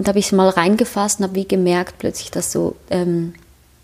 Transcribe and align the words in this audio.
und 0.00 0.08
habe 0.08 0.18
ich 0.18 0.32
mal 0.32 0.48
reingefasst 0.48 1.20
und 1.20 1.24
habe 1.24 1.34
wie 1.34 1.46
gemerkt 1.46 1.98
plötzlich, 1.98 2.30
dass 2.30 2.50
so, 2.50 2.74
ähm, 2.88 3.34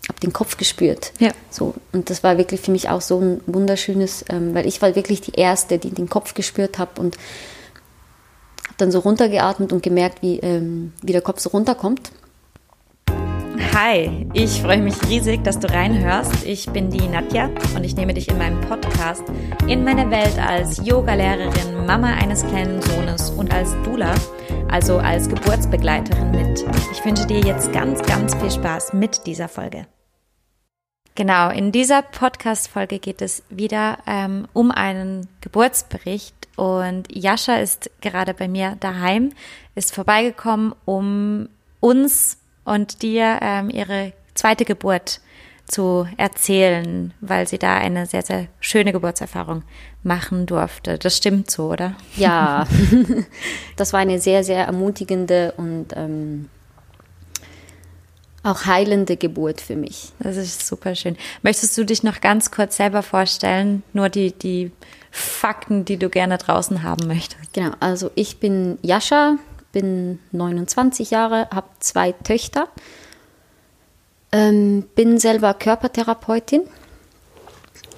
habe 0.09 0.19
den 0.19 0.33
Kopf 0.33 0.57
gespürt. 0.57 1.13
Ja. 1.19 1.29
So 1.51 1.75
und 1.93 2.09
das 2.09 2.23
war 2.23 2.39
wirklich 2.39 2.59
für 2.59 2.71
mich 2.71 2.89
auch 2.89 3.01
so 3.01 3.19
ein 3.19 3.41
wunderschönes, 3.45 4.25
ähm, 4.29 4.55
weil 4.55 4.65
ich 4.65 4.81
war 4.81 4.95
wirklich 4.95 5.21
die 5.21 5.33
erste, 5.33 5.77
die 5.77 5.91
den 5.91 6.09
Kopf 6.09 6.33
gespürt 6.33 6.79
habe 6.79 6.99
und 6.99 7.17
habe 8.63 8.75
dann 8.77 8.91
so 8.91 8.97
runtergeatmet 8.97 9.71
und 9.71 9.83
gemerkt, 9.83 10.23
wie 10.23 10.39
ähm, 10.39 10.91
wie 11.03 11.11
der 11.11 11.21
Kopf 11.21 11.39
so 11.39 11.51
runterkommt. 11.51 12.09
Hi, 13.59 14.27
ich 14.33 14.61
freue 14.61 14.81
mich 14.81 14.95
riesig, 15.07 15.43
dass 15.43 15.57
du 15.59 15.67
reinhörst. 15.67 16.45
Ich 16.45 16.69
bin 16.69 16.91
die 16.91 17.07
Nadja 17.07 17.49
und 17.75 17.83
ich 17.83 17.95
nehme 17.95 18.13
dich 18.13 18.27
in 18.27 18.37
meinem 18.37 18.61
Podcast 18.61 19.23
in 19.67 19.83
meine 19.83 20.11
Welt 20.11 20.37
als 20.37 20.85
Yogalehrerin, 20.85 21.85
Mama 21.85 22.13
eines 22.13 22.45
kleinen 22.45 22.81
Sohnes 22.81 23.31
und 23.31 23.51
als 23.51 23.75
Dula, 23.83 24.13
also 24.69 24.99
als 24.99 25.27
Geburtsbegleiterin 25.27 26.31
mit. 26.31 26.65
Ich 26.91 27.03
wünsche 27.03 27.25
dir 27.25 27.39
jetzt 27.39 27.73
ganz, 27.73 28.01
ganz 28.03 28.35
viel 28.35 28.51
Spaß 28.51 28.93
mit 28.93 29.25
dieser 29.25 29.47
Folge. 29.47 29.87
Genau, 31.15 31.49
in 31.49 31.71
dieser 31.71 32.03
Podcast-Folge 32.03 32.99
geht 32.99 33.23
es 33.23 33.41
wieder 33.49 33.97
ähm, 34.05 34.47
um 34.53 34.69
einen 34.69 35.27
Geburtsbericht 35.41 36.35
und 36.57 37.07
Jascha 37.09 37.55
ist 37.55 37.89
gerade 38.01 38.35
bei 38.35 38.47
mir 38.47 38.77
daheim, 38.79 39.31
ist 39.73 39.95
vorbeigekommen, 39.95 40.75
um 40.85 41.49
uns 41.79 42.37
und 42.67 43.01
dir 43.01 43.39
ähm, 43.41 43.69
ihre 43.69 44.11
zweite 44.35 44.65
Geburt 44.65 45.21
zu 45.65 46.07
erzählen, 46.17 47.13
weil 47.21 47.47
sie 47.47 47.57
da 47.57 47.77
eine 47.77 48.05
sehr, 48.05 48.21
sehr 48.21 48.47
schöne 48.59 48.91
Geburtserfahrung 48.91 49.63
machen 50.03 50.45
durfte. 50.45 50.97
Das 50.97 51.17
stimmt 51.17 51.49
so, 51.49 51.71
oder? 51.71 51.95
Ja, 52.15 52.67
das 53.75 53.93
war 53.93 54.01
eine 54.01 54.19
sehr, 54.19 54.43
sehr 54.43 54.65
ermutigende 54.65 55.53
und 55.57 55.87
ähm, 55.95 56.49
auch 58.43 58.65
heilende 58.65 59.17
Geburt 59.17 59.61
für 59.61 59.75
mich. 59.75 60.11
Das 60.19 60.37
ist 60.37 60.67
super 60.67 60.95
schön. 60.95 61.17
Möchtest 61.41 61.77
du 61.77 61.85
dich 61.85 62.03
noch 62.03 62.21
ganz 62.21 62.51
kurz 62.51 62.77
selber 62.77 63.01
vorstellen? 63.01 63.83
Nur 63.93 64.09
die, 64.09 64.31
die 64.31 64.71
Fakten, 65.11 65.85
die 65.85 65.97
du 65.97 66.09
gerne 66.09 66.37
draußen 66.37 66.83
haben 66.83 67.07
möchtest. 67.07 67.53
Genau, 67.53 67.71
also 67.79 68.11
ich 68.15 68.39
bin 68.39 68.77
Jascha, 68.81 69.37
bin 69.79 70.17
29 70.31 71.11
Jahre, 71.11 71.47
habe 71.51 71.67
zwei 71.79 72.11
Töchter, 72.11 72.67
ähm, 74.31 74.85
bin 74.95 75.19
selber 75.19 75.53
Körpertherapeutin, 75.53 76.63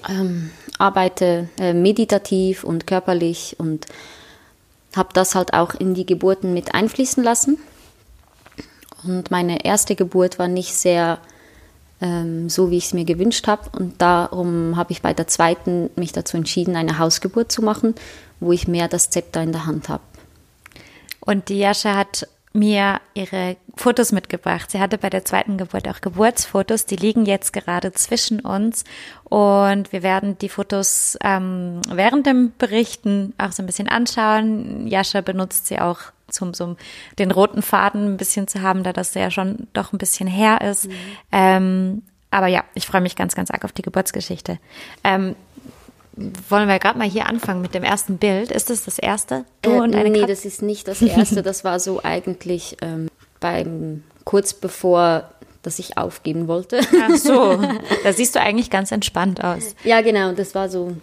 ähm, 0.10 0.50
arbeite 0.78 1.48
äh, 1.58 1.72
meditativ 1.72 2.66
und 2.66 2.86
körperlich 2.86 3.56
und 3.60 3.86
habe 4.94 5.10
das 5.14 5.36
halt 5.36 5.54
auch 5.54 5.74
in 5.74 5.94
die 5.94 6.06
Geburten 6.06 6.54
mit 6.54 6.76
einfließen 6.76 7.24
lassen. 7.24 7.58
Und 9.06 9.32
meine 9.32 9.64
erste 9.64 9.96
Geburt 9.96 10.38
war 10.38 10.50
nicht 10.50 10.74
sehr 10.74 11.20
ähm, 12.02 12.50
so, 12.50 12.72
wie 12.72 12.78
ich 12.78 12.88
es 12.88 12.94
mir 12.94 13.06
gewünscht 13.06 13.48
habe. 13.48 13.70
Und 13.72 14.02
darum 14.02 14.76
habe 14.76 14.92
ich 14.92 15.02
bei 15.02 15.14
der 15.14 15.28
zweiten 15.28 15.92
mich 15.96 16.12
dazu 16.12 16.36
entschieden, 16.36 16.76
eine 16.76 17.00
Hausgeburt 17.00 17.54
zu 17.54 17.62
machen, 17.62 17.96
wo 18.42 18.52
ich 18.52 18.68
mehr 18.68 18.90
das 18.90 19.10
Zepter 19.10 19.42
in 19.42 19.54
der 19.54 19.66
Hand 19.66 19.88
habe. 19.88 20.04
Und 21.30 21.50
die 21.50 21.60
Jascha 21.60 21.96
hat 21.96 22.28
mir 22.54 23.02
ihre 23.14 23.56
Fotos 23.76 24.12
mitgebracht. 24.12 24.72
Sie 24.72 24.80
hatte 24.80 24.98
bei 24.98 25.12
der 25.12 25.26
zweiten 25.26 25.60
Geburt 25.60 25.88
auch 25.88 26.02
Geburtsfotos. 26.02 26.88
Die 26.88 26.96
liegen 26.96 27.28
jetzt 27.28 27.54
gerade 27.54 27.92
zwischen 27.92 28.40
uns. 28.40 28.84
Und 29.26 29.94
wir 29.94 30.02
werden 30.02 30.40
die 30.40 30.50
Fotos 30.50 31.20
ähm, 31.24 31.82
während 31.88 32.26
dem 32.26 32.54
Berichten 32.58 33.36
auch 33.38 33.52
so 33.52 33.62
ein 33.62 33.68
bisschen 33.68 33.88
anschauen. 33.88 34.88
Jascha 34.88 35.22
benutzt 35.22 35.68
sie 35.68 35.78
auch 35.78 36.00
zum 36.30 36.56
so 36.56 36.78
den 37.20 37.30
roten 37.30 37.62
Faden 37.62 38.14
ein 38.14 38.18
bisschen 38.18 38.48
zu 38.48 38.64
haben, 38.64 38.82
da 38.82 38.92
das 38.92 39.14
ja 39.14 39.30
schon 39.30 39.68
doch 39.74 39.94
ein 39.94 40.00
bisschen 40.00 40.28
her 40.28 40.62
ist. 40.62 40.88
Mhm. 40.88 40.94
Ähm, 41.32 42.02
aber 42.32 42.48
ja, 42.48 42.64
ich 42.74 42.88
freue 42.88 43.02
mich 43.02 43.16
ganz, 43.16 43.36
ganz 43.36 43.52
arg 43.52 43.66
auf 43.66 43.72
die 43.72 43.84
Geburtsgeschichte. 43.84 44.58
Ähm, 45.04 45.36
wollen 46.50 46.68
wir 46.68 46.80
gerade 46.80 46.98
mal 46.98 47.10
hier 47.10 47.28
anfangen 47.28 47.62
mit 47.62 47.74
dem 47.74 47.84
ersten 47.84 48.18
Bild. 48.18 48.52
Ist 48.52 48.70
das 48.70 48.86
das 48.86 49.00
erste? 49.00 49.46
Du 49.62 49.72
äh, 49.72 49.80
und 49.80 49.96
eine 49.96 50.10
Nee, 50.10 50.22
Kat 50.22 50.30
das 50.30 50.46
ist 50.46 50.62
nicht 50.62 50.88
das 50.88 51.02
erste. 51.02 51.42
Das 51.44 51.64
war 51.64 51.80
so 51.80 52.02
eigentlich 52.04 52.78
ähm, 52.82 53.10
beim 53.40 54.04
kurz 54.26 54.54
bevor 54.54 55.30
dass 55.62 55.78
ich 55.78 55.98
aufgeben 55.98 56.48
wollte. 56.48 56.80
Ach 57.02 57.16
so, 57.18 57.62
da 58.04 58.14
siehst 58.14 58.36
du 58.36 58.40
eigentlich 58.40 58.70
ganz 58.70 58.92
entspannt 58.92 59.44
aus. 59.44 59.76
Ja, 59.84 60.02
genau, 60.02 60.32
das 60.32 60.56
war 60.56 60.70
so 60.70 60.96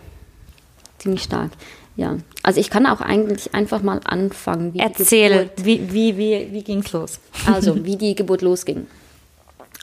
ziemlich 0.99 1.22
stark. 1.22 1.50
Ja, 1.97 2.16
also 2.43 2.60
ich 2.60 2.71
kann 2.71 2.87
auch 2.87 3.00
eigentlich 3.00 3.55
einfach 3.55 3.82
mal 3.82 4.00
anfangen. 4.05 4.75
Wie 4.75 4.78
Erzähle, 4.78 5.50
wie, 5.56 5.93
wie, 5.93 6.16
wie, 6.16 6.49
wie 6.53 6.62
ging 6.62 6.81
es 6.81 6.93
los? 6.93 7.21
Also, 7.47 7.84
wie 7.84 7.97
die 7.97 8.15
Geburt 8.15 8.43
losging. 8.43 8.87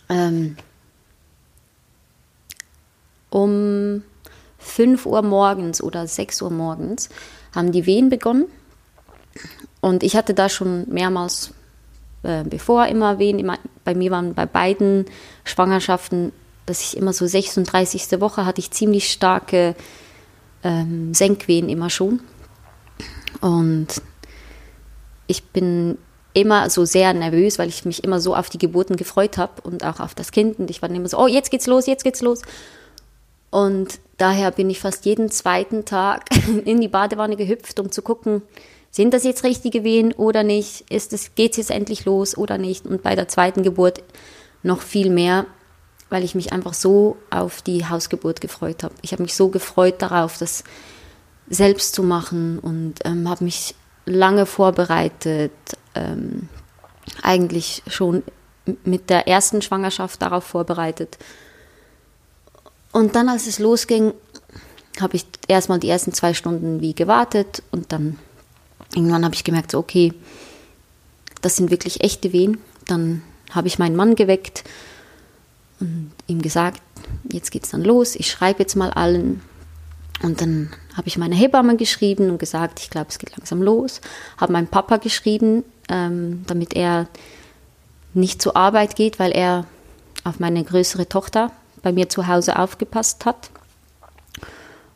Ähm, 0.10 0.58
um 3.30 4.04
5 4.64 5.06
Uhr 5.06 5.22
morgens 5.22 5.82
oder 5.82 6.08
6 6.08 6.42
Uhr 6.42 6.52
morgens 6.52 7.10
haben 7.56 7.72
die 7.72 7.86
Wehen 7.86 8.10
begonnen. 8.10 8.46
Und 9.82 10.04
ich 10.04 10.16
hatte 10.16 10.34
da 10.34 10.50
schon 10.50 10.88
mehrmals 10.90 11.54
äh, 12.24 12.44
bevor 12.44 12.88
immer 12.88 13.20
Wehen. 13.20 13.38
Immer, 13.38 13.60
bei 13.84 13.94
mir 13.94 14.12
waren 14.12 14.34
bei 14.34 14.46
beiden 14.46 15.06
Schwangerschaften, 15.44 16.32
dass 16.66 16.82
ich 16.82 16.98
immer 16.98 17.14
so 17.14 17.28
36. 17.28 18.20
Woche 18.22 18.46
hatte 18.46 18.60
ich 18.60 18.72
ziemlich 18.72 19.12
starke 19.12 19.76
ähm, 20.64 21.14
Senkwehen 21.14 21.70
immer 21.70 21.90
schon. 21.90 22.22
Und 23.42 23.88
ich 25.28 25.44
bin 25.44 25.98
immer 26.34 26.70
so 26.70 26.86
sehr 26.86 27.14
nervös, 27.14 27.60
weil 27.60 27.70
ich 27.70 27.86
mich 27.86 28.04
immer 28.04 28.20
so 28.20 28.36
auf 28.36 28.50
die 28.50 28.58
Geburten 28.58 28.96
gefreut 28.96 29.38
habe 29.38 29.62
und 29.62 29.84
auch 29.84 30.00
auf 30.00 30.16
das 30.16 30.32
Kind. 30.32 30.60
Und 30.60 30.70
ich 30.70 30.82
war 30.82 30.90
immer 30.90 31.10
so, 31.10 31.20
oh, 31.20 31.28
jetzt 31.28 31.52
geht's 31.52 31.68
los, 31.68 31.86
jetzt 31.86 32.04
geht's 32.04 32.22
los. 32.22 32.42
Und 33.50 34.00
daher 34.18 34.52
bin 34.52 34.70
ich 34.70 34.80
fast 34.80 35.06
jeden 35.06 35.30
zweiten 35.32 35.86
Tag 35.86 36.26
in 36.66 36.82
die 36.82 36.88
Badewanne 36.88 37.36
gehüpft, 37.36 37.80
um 37.80 37.92
zu 37.92 38.02
gucken, 38.02 38.42
sind 38.92 39.14
das 39.14 39.24
jetzt 39.24 39.44
richtige 39.44 39.84
Wehen 39.84 40.14
oder 40.14 40.44
nicht? 40.44 40.92
Ist 40.92 41.14
es, 41.14 41.34
geht's 41.34 41.58
jetzt 41.58 41.72
endlich 41.72 42.06
los 42.06 42.38
oder 42.38 42.60
nicht? 42.60 42.86
Und 42.86 43.02
bei 43.02 43.16
der 43.16 43.28
zweiten 43.28 43.64
Geburt 43.64 44.04
noch 44.62 44.82
viel 44.82 45.10
mehr, 45.10 45.48
weil 46.10 46.24
ich 46.24 46.36
mich 46.36 46.54
einfach 46.54 46.76
so 46.76 47.18
auf 47.32 47.64
die 47.64 47.90
Hausgeburt 47.90 48.40
gefreut 48.40 48.84
habe. 48.84 48.94
Ich 49.02 49.12
habe 49.12 49.24
mich 49.24 49.34
so 49.34 49.50
gefreut 49.50 49.96
darauf, 50.00 50.38
das 50.38 50.64
selbst 51.50 51.96
zu 51.96 52.04
machen 52.04 52.60
und 52.60 52.96
ähm, 53.04 53.28
habe 53.28 53.46
mich 53.46 53.74
lange 54.06 54.46
vorbereitet, 54.46 55.52
ähm, 55.96 56.50
eigentlich 57.24 57.82
schon 57.88 58.22
mit 58.84 59.10
der 59.10 59.28
ersten 59.28 59.64
Schwangerschaft 59.64 60.22
darauf 60.22 60.44
vorbereitet 60.44 61.18
und 62.94 63.16
dann, 63.16 63.28
als 63.28 63.48
es 63.48 63.60
losging, 63.60 64.14
habe 65.02 65.16
ich 65.16 65.26
erstmal 65.48 65.80
die 65.80 65.90
ersten 65.90 66.14
zwei 66.14 66.34
Stunden 66.34 66.80
wie 66.80 66.94
gewartet 66.94 67.64
und 67.72 67.92
dann 67.92 68.20
irgendwann 68.96 69.26
habe 69.26 69.34
ich 69.34 69.44
gemerkt, 69.44 69.72
so, 69.72 69.80
okay, 69.80 70.14
das 71.42 71.56
sind 71.56 71.72
wirklich 71.72 72.02
echte 72.02 72.32
Wehen. 72.32 72.60
Dann 72.86 73.24
habe 73.50 73.68
ich 73.68 73.80
meinen 73.80 73.96
Mann 73.96 74.16
geweckt 74.16 74.64
und 75.80 76.12
ihm 76.28 76.42
gesagt, 76.42 76.82
jetzt 77.32 77.52
geht's 77.52 77.72
dann 77.72 77.84
los, 77.84 78.16
ich 78.16 78.30
schreibe 78.30 78.60
jetzt 78.60 78.76
mal 78.76 78.92
allen. 78.92 79.42
Und 80.22 80.40
dann 80.40 80.72
habe 80.96 81.08
ich 81.08 81.18
meine 81.18 81.36
Hebamme 81.36 81.76
geschrieben 81.76 82.30
und 82.30 82.38
gesagt, 82.38 82.80
ich 82.80 82.92
glaube, 82.92 83.08
es 83.10 83.18
geht 83.18 83.36
langsam 83.36 83.62
los. 83.62 84.00
Habe 84.38 84.54
meinen 84.54 84.68
Papa 84.68 84.98
geschrieben, 84.98 85.64
ähm, 85.90 86.44
damit 86.46 86.76
er 86.76 87.08
nicht 88.14 88.42
zur 88.42 88.56
Arbeit 88.56 88.96
geht, 88.96 89.18
weil 89.18 89.32
er 89.32 89.66
auf 90.24 90.40
meine 90.40 90.64
größere 90.64 91.10
Tochter 91.10 91.52
bei 91.84 91.92
mir 91.92 92.10
zu 92.10 92.28
Hause 92.28 92.58
aufgepasst 92.58 93.26
hat. 93.26 93.52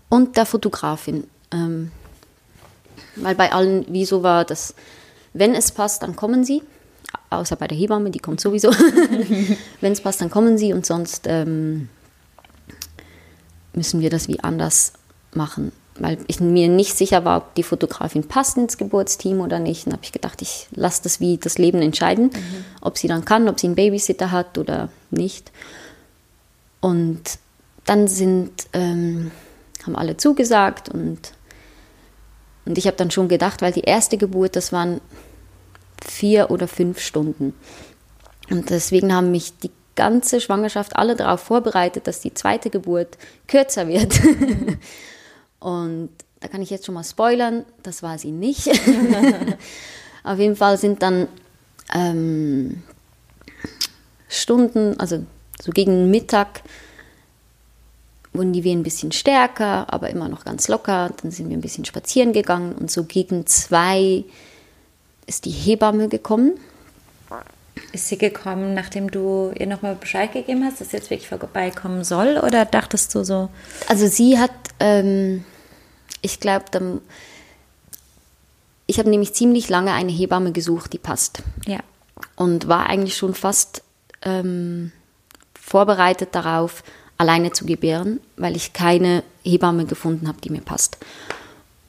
Und 0.09 0.37
der 0.37 0.45
Fotografin. 0.45 1.25
Ähm, 1.51 1.91
weil 3.17 3.35
bei 3.35 3.51
allen 3.51 3.85
wieso 3.89 4.23
war 4.23 4.45
das, 4.45 4.73
wenn 5.33 5.53
es 5.53 5.71
passt, 5.71 6.01
dann 6.01 6.15
kommen 6.15 6.43
sie. 6.43 6.63
Außer 7.29 7.55
bei 7.55 7.67
der 7.67 7.77
Hebamme, 7.77 8.09
die 8.09 8.19
kommt 8.19 8.41
sowieso. 8.41 8.71
wenn 9.81 9.91
es 9.91 10.01
passt, 10.01 10.21
dann 10.21 10.31
kommen 10.31 10.57
sie 10.57 10.73
und 10.73 10.85
sonst 10.85 11.25
ähm, 11.27 11.89
müssen 13.73 14.01
wir 14.01 14.09
das 14.09 14.27
wie 14.27 14.39
anders 14.39 14.93
machen. 15.33 15.71
Weil 15.99 16.19
ich 16.27 16.39
mir 16.39 16.69
nicht 16.69 16.95
sicher 16.95 17.25
war, 17.25 17.37
ob 17.37 17.55
die 17.55 17.63
Fotografin 17.63 18.27
passt 18.27 18.57
ins 18.57 18.77
Geburtsteam 18.77 19.41
oder 19.41 19.59
nicht. 19.59 19.87
Dann 19.87 19.93
habe 19.93 20.03
ich 20.03 20.11
gedacht, 20.11 20.41
ich 20.41 20.67
lasse 20.71 21.03
das 21.03 21.19
wie 21.19 21.37
das 21.37 21.57
Leben 21.57 21.81
entscheiden, 21.81 22.25
mhm. 22.25 22.65
ob 22.81 22.97
sie 22.97 23.07
dann 23.07 23.25
kann, 23.25 23.49
ob 23.49 23.59
sie 23.59 23.67
einen 23.67 23.75
Babysitter 23.75 24.31
hat 24.31 24.57
oder 24.57 24.89
nicht. 25.09 25.51
Und 26.81 27.39
dann 27.85 28.07
sind, 28.07 28.67
ähm, 28.73 29.31
haben 29.83 29.95
alle 29.95 30.17
zugesagt 30.17 30.89
und, 30.89 31.31
und 32.65 32.77
ich 32.77 32.85
habe 32.85 32.97
dann 32.97 33.11
schon 33.11 33.27
gedacht, 33.27 33.61
weil 33.61 33.71
die 33.71 33.81
erste 33.81 34.17
Geburt, 34.17 34.55
das 34.55 34.71
waren 34.71 35.01
vier 36.05 36.51
oder 36.51 36.67
fünf 36.67 36.99
Stunden. 36.99 37.53
Und 38.49 38.69
deswegen 38.69 39.13
haben 39.13 39.31
mich 39.31 39.57
die 39.57 39.71
ganze 39.95 40.39
Schwangerschaft 40.39 40.95
alle 40.95 41.15
darauf 41.15 41.41
vorbereitet, 41.41 42.07
dass 42.07 42.21
die 42.21 42.33
zweite 42.33 42.69
Geburt 42.69 43.17
kürzer 43.47 43.87
wird. 43.87 44.19
und 45.59 46.09
da 46.39 46.47
kann 46.47 46.61
ich 46.61 46.69
jetzt 46.69 46.85
schon 46.85 46.95
mal 46.95 47.03
spoilern, 47.03 47.65
das 47.83 48.03
war 48.03 48.17
sie 48.17 48.31
nicht. 48.31 48.67
Auf 50.23 50.39
jeden 50.39 50.55
Fall 50.55 50.77
sind 50.77 51.01
dann 51.01 51.27
ähm, 51.93 52.83
Stunden, 54.29 54.99
also 54.99 55.25
so 55.61 55.71
gegen 55.71 56.11
Mittag, 56.11 56.61
wurden 58.33 58.53
die 58.53 58.63
Wehen 58.63 58.79
ein 58.79 58.83
bisschen 58.83 59.11
stärker, 59.11 59.91
aber 59.91 60.09
immer 60.09 60.29
noch 60.29 60.45
ganz 60.45 60.67
locker. 60.67 61.11
Dann 61.21 61.31
sind 61.31 61.49
wir 61.49 61.57
ein 61.57 61.61
bisschen 61.61 61.85
spazieren 61.85 62.33
gegangen 62.33 62.73
und 62.73 62.91
so 62.91 63.03
gegen 63.03 63.45
zwei 63.47 64.23
ist 65.25 65.45
die 65.45 65.51
Hebamme 65.51 66.07
gekommen. 66.07 66.59
Ist 67.91 68.07
sie 68.07 68.17
gekommen, 68.17 68.73
nachdem 68.73 69.11
du 69.11 69.51
ihr 69.57 69.67
nochmal 69.67 69.95
Bescheid 69.95 70.31
gegeben 70.31 70.63
hast, 70.63 70.81
dass 70.81 70.91
sie 70.91 70.97
jetzt 70.97 71.09
wirklich 71.09 71.27
vorbeikommen 71.27 72.03
soll? 72.03 72.37
Oder 72.37 72.65
dachtest 72.65 73.13
du 73.13 73.23
so? 73.23 73.49
Also 73.87 74.07
sie 74.07 74.39
hat, 74.39 74.51
ähm, 74.79 75.43
ich 76.21 76.39
glaube, 76.39 76.65
ich 78.87 78.99
habe 78.99 79.09
nämlich 79.09 79.33
ziemlich 79.33 79.69
lange 79.69 79.93
eine 79.93 80.11
Hebamme 80.11 80.53
gesucht, 80.53 80.93
die 80.93 80.97
passt. 80.97 81.43
Ja. 81.67 81.79
Und 82.35 82.67
war 82.67 82.87
eigentlich 82.87 83.15
schon 83.15 83.35
fast 83.35 83.83
ähm, 84.23 84.91
vorbereitet 85.67 86.29
darauf, 86.31 86.81
alleine 87.17 87.51
zu 87.51 87.65
gebären, 87.65 88.21
weil 88.37 88.55
ich 88.55 88.71
keine 88.71 89.23
Hebamme 89.43 89.85
gefunden 89.85 90.27
habe, 90.27 90.39
die 90.41 90.49
mir 90.49 90.61
passt. 90.61 90.97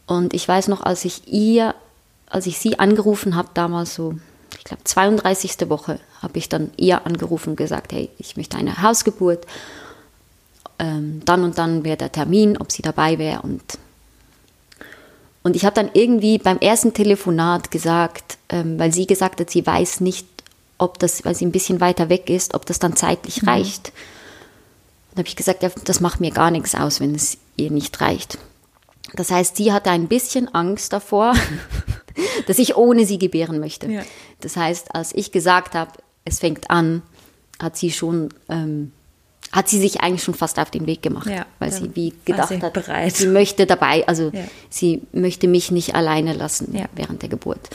Und 0.06 0.34
ich 0.34 0.48
weiß 0.48 0.68
noch, 0.68 0.82
als 0.82 1.04
ich 1.04 1.28
ihr, 1.32 1.74
als 2.28 2.46
ich 2.46 2.58
sie 2.58 2.78
angerufen 2.78 3.36
habe, 3.36 3.50
damals 3.54 3.94
so, 3.94 4.14
ich 4.58 4.64
glaube 4.64 4.82
32. 4.82 5.68
Woche, 5.68 6.00
habe 6.20 6.38
ich 6.38 6.48
dann 6.48 6.72
ihr 6.76 7.06
angerufen 7.06 7.50
und 7.50 7.56
gesagt, 7.56 7.92
hey, 7.92 8.10
ich 8.18 8.36
möchte 8.36 8.56
eine 8.56 8.82
Hausgeburt. 8.82 9.46
Ähm, 10.80 11.22
dann 11.24 11.44
und 11.44 11.58
dann 11.58 11.84
wäre 11.84 11.96
der 11.96 12.10
Termin, 12.10 12.56
ob 12.56 12.72
sie 12.72 12.82
dabei 12.82 13.18
wäre. 13.18 13.42
Und, 13.42 13.62
und 15.44 15.54
ich 15.54 15.64
habe 15.64 15.74
dann 15.74 15.90
irgendwie 15.92 16.38
beim 16.38 16.58
ersten 16.58 16.94
Telefonat 16.94 17.70
gesagt, 17.70 18.38
ähm, 18.48 18.78
weil 18.78 18.92
sie 18.92 19.06
gesagt 19.06 19.40
hat, 19.40 19.50
sie 19.50 19.64
weiß 19.64 20.00
nicht, 20.00 20.26
ob 20.78 20.98
das, 20.98 21.24
weil 21.24 21.34
sie 21.34 21.44
ein 21.44 21.52
bisschen 21.52 21.80
weiter 21.80 22.08
weg 22.08 22.30
ist, 22.30 22.54
ob 22.54 22.64
das 22.66 22.78
dann 22.78 22.96
zeitlich 22.96 23.42
mhm. 23.42 23.48
reicht. 23.48 23.92
Dann 25.10 25.18
habe 25.18 25.28
ich 25.28 25.36
gesagt, 25.36 25.62
ja, 25.62 25.70
das 25.84 26.00
macht 26.00 26.20
mir 26.20 26.30
gar 26.30 26.50
nichts 26.50 26.74
aus, 26.74 27.00
wenn 27.00 27.14
es 27.14 27.38
ihr 27.56 27.70
nicht 27.70 28.00
reicht. 28.00 28.38
Das 29.14 29.30
heißt, 29.30 29.56
sie 29.56 29.72
hatte 29.72 29.90
ein 29.90 30.06
bisschen 30.06 30.54
Angst 30.54 30.92
davor, 30.92 31.34
dass 32.46 32.58
ich 32.58 32.76
ohne 32.76 33.04
sie 33.06 33.18
gebären 33.18 33.58
möchte. 33.58 33.90
Ja. 33.90 34.02
Das 34.40 34.56
heißt, 34.56 34.94
als 34.94 35.14
ich 35.14 35.32
gesagt 35.32 35.74
habe, 35.74 35.92
es 36.24 36.38
fängt 36.40 36.70
an, 36.70 37.02
hat 37.60 37.76
sie 37.76 37.90
schon, 37.90 38.28
ähm, 38.48 38.92
hat 39.50 39.68
sie 39.68 39.80
sich 39.80 40.02
eigentlich 40.02 40.22
schon 40.22 40.34
fast 40.34 40.58
auf 40.58 40.70
den 40.70 40.86
Weg 40.86 41.00
gemacht, 41.00 41.28
ja, 41.28 41.46
weil 41.58 41.72
sie 41.72 41.96
wie 41.96 42.12
gedacht 42.24 42.62
hat, 42.62 42.72
bereit. 42.74 43.16
sie 43.16 43.26
möchte 43.26 43.64
dabei, 43.64 44.06
also 44.06 44.30
sie 44.68 45.02
möchte 45.12 45.48
mich 45.48 45.70
nicht 45.70 45.94
alleine 45.94 46.34
lassen 46.34 46.78
während 46.94 47.22
der 47.22 47.30
Geburt. 47.30 47.70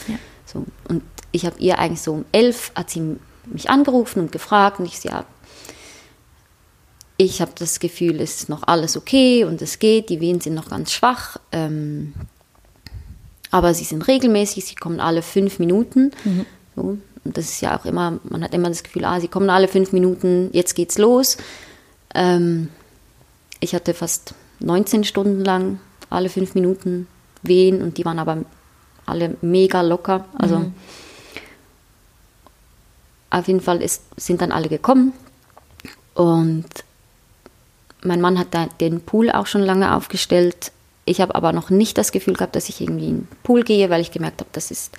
So 0.46 0.64
und 0.88 1.02
ich 1.32 1.46
habe 1.46 1.58
ihr 1.58 1.78
eigentlich 1.78 2.02
so 2.02 2.12
um 2.12 2.24
elf 2.32 2.72
hat 2.74 2.90
sie 2.90 3.16
mich 3.46 3.70
angerufen 3.70 4.20
und 4.20 4.32
gefragt 4.32 4.78
und 4.78 4.86
ich 4.86 4.98
sie 4.98 5.08
ja, 5.08 5.24
ich 7.16 7.40
habe 7.40 7.52
das 7.58 7.78
Gefühl, 7.78 8.20
es 8.20 8.36
ist 8.36 8.48
noch 8.48 8.64
alles 8.66 8.96
okay 8.96 9.44
und 9.44 9.62
es 9.62 9.78
geht, 9.78 10.08
die 10.08 10.20
Wehen 10.20 10.40
sind 10.40 10.54
noch 10.54 10.68
ganz 10.68 10.92
schwach, 10.92 11.36
ähm, 11.52 12.14
aber 13.50 13.72
sie 13.72 13.84
sind 13.84 14.08
regelmäßig, 14.08 14.64
sie 14.64 14.74
kommen 14.74 14.98
alle 14.98 15.22
fünf 15.22 15.58
Minuten. 15.60 16.10
Mhm. 16.24 16.46
So, 16.74 16.98
und 17.24 17.36
das 17.36 17.46
ist 17.46 17.60
ja 17.60 17.78
auch 17.78 17.84
immer, 17.84 18.18
man 18.24 18.42
hat 18.42 18.52
immer 18.52 18.68
das 18.68 18.82
Gefühl, 18.82 19.04
ah, 19.04 19.20
sie 19.20 19.28
kommen 19.28 19.48
alle 19.48 19.68
fünf 19.68 19.92
Minuten, 19.92 20.50
jetzt 20.52 20.74
geht's 20.74 20.98
los. 20.98 21.36
Ähm, 22.14 22.68
ich 23.60 23.74
hatte 23.74 23.94
fast 23.94 24.34
19 24.60 25.04
Stunden 25.04 25.44
lang 25.44 25.78
alle 26.10 26.28
fünf 26.28 26.54
Minuten 26.54 27.06
Wehen 27.42 27.82
und 27.82 27.98
die 27.98 28.04
waren 28.04 28.18
aber 28.18 28.44
alle 29.06 29.36
mega 29.42 29.82
locker. 29.82 30.24
Also 30.38 30.58
mhm. 30.58 30.74
auf 33.30 33.46
jeden 33.46 33.60
Fall 33.60 33.82
ist, 33.82 34.02
sind 34.16 34.40
dann 34.40 34.52
alle 34.52 34.68
gekommen 34.68 35.12
und 36.14 36.66
mein 38.02 38.20
Mann 38.20 38.38
hat 38.38 38.48
da 38.52 38.66
den 38.80 39.00
Pool 39.00 39.30
auch 39.30 39.46
schon 39.46 39.62
lange 39.62 39.94
aufgestellt. 39.96 40.72
Ich 41.06 41.20
habe 41.20 41.34
aber 41.34 41.52
noch 41.52 41.70
nicht 41.70 41.98
das 41.98 42.12
Gefühl 42.12 42.34
gehabt, 42.34 42.56
dass 42.56 42.68
ich 42.68 42.80
irgendwie 42.80 43.08
in 43.08 43.18
den 43.20 43.28
Pool 43.42 43.62
gehe, 43.62 43.90
weil 43.90 44.00
ich 44.00 44.10
gemerkt 44.10 44.40
habe, 44.40 44.50
das 44.52 44.70
ist, 44.70 44.96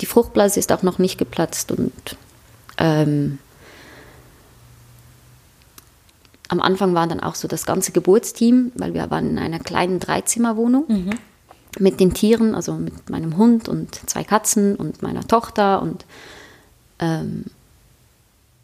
die 0.00 0.06
Fruchtblase 0.06 0.58
ist 0.58 0.72
auch 0.72 0.82
noch 0.82 0.98
nicht 0.98 1.18
geplatzt 1.18 1.72
und 1.72 2.16
ähm, 2.78 3.38
am 6.48 6.60
Anfang 6.60 6.94
war 6.94 7.06
dann 7.06 7.20
auch 7.20 7.34
so 7.34 7.46
das 7.46 7.66
ganze 7.66 7.92
Geburtsteam, 7.92 8.72
weil 8.74 8.94
wir 8.94 9.10
waren 9.10 9.30
in 9.30 9.38
einer 9.38 9.58
kleinen 9.58 10.00
Dreizimmerwohnung 10.00 10.84
mhm. 10.88 11.10
Mit 11.78 12.00
den 12.00 12.14
Tieren, 12.14 12.54
also 12.54 12.74
mit 12.74 13.10
meinem 13.10 13.36
Hund 13.36 13.68
und 13.68 13.94
zwei 14.08 14.24
Katzen 14.24 14.76
und 14.76 15.02
meiner 15.02 15.26
Tochter 15.26 15.82
und 15.82 16.04
ähm, 16.98 17.44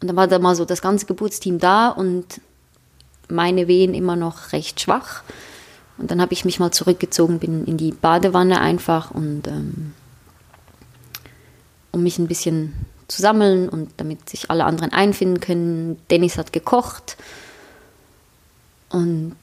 und 0.01 0.09
dann 0.09 0.15
war 0.17 0.27
da 0.27 0.39
mal 0.39 0.55
so 0.55 0.65
das 0.65 0.81
ganze 0.81 1.05
Geburtsteam 1.05 1.57
da 1.57 1.89
und 1.89 2.41
meine 3.29 3.67
Wehen 3.67 3.93
immer 3.93 4.15
noch 4.15 4.51
recht 4.51 4.79
schwach. 4.79 5.23
Und 5.97 6.11
dann 6.11 6.21
habe 6.21 6.33
ich 6.33 6.45
mich 6.45 6.59
mal 6.59 6.71
zurückgezogen, 6.71 7.39
bin 7.39 7.65
in 7.65 7.77
die 7.77 7.91
Badewanne 7.91 8.59
einfach 8.59 9.11
und 9.11 9.47
ähm, 9.47 9.93
um 11.91 12.03
mich 12.03 12.19
ein 12.19 12.27
bisschen 12.27 12.73
zu 13.07 13.21
sammeln 13.21 13.69
und 13.69 13.93
damit 13.97 14.29
sich 14.29 14.51
alle 14.51 14.65
anderen 14.65 14.91
einfinden 14.91 15.39
können. 15.39 15.99
Dennis 16.09 16.37
hat 16.37 16.51
gekocht 16.51 17.17
und 18.89 19.35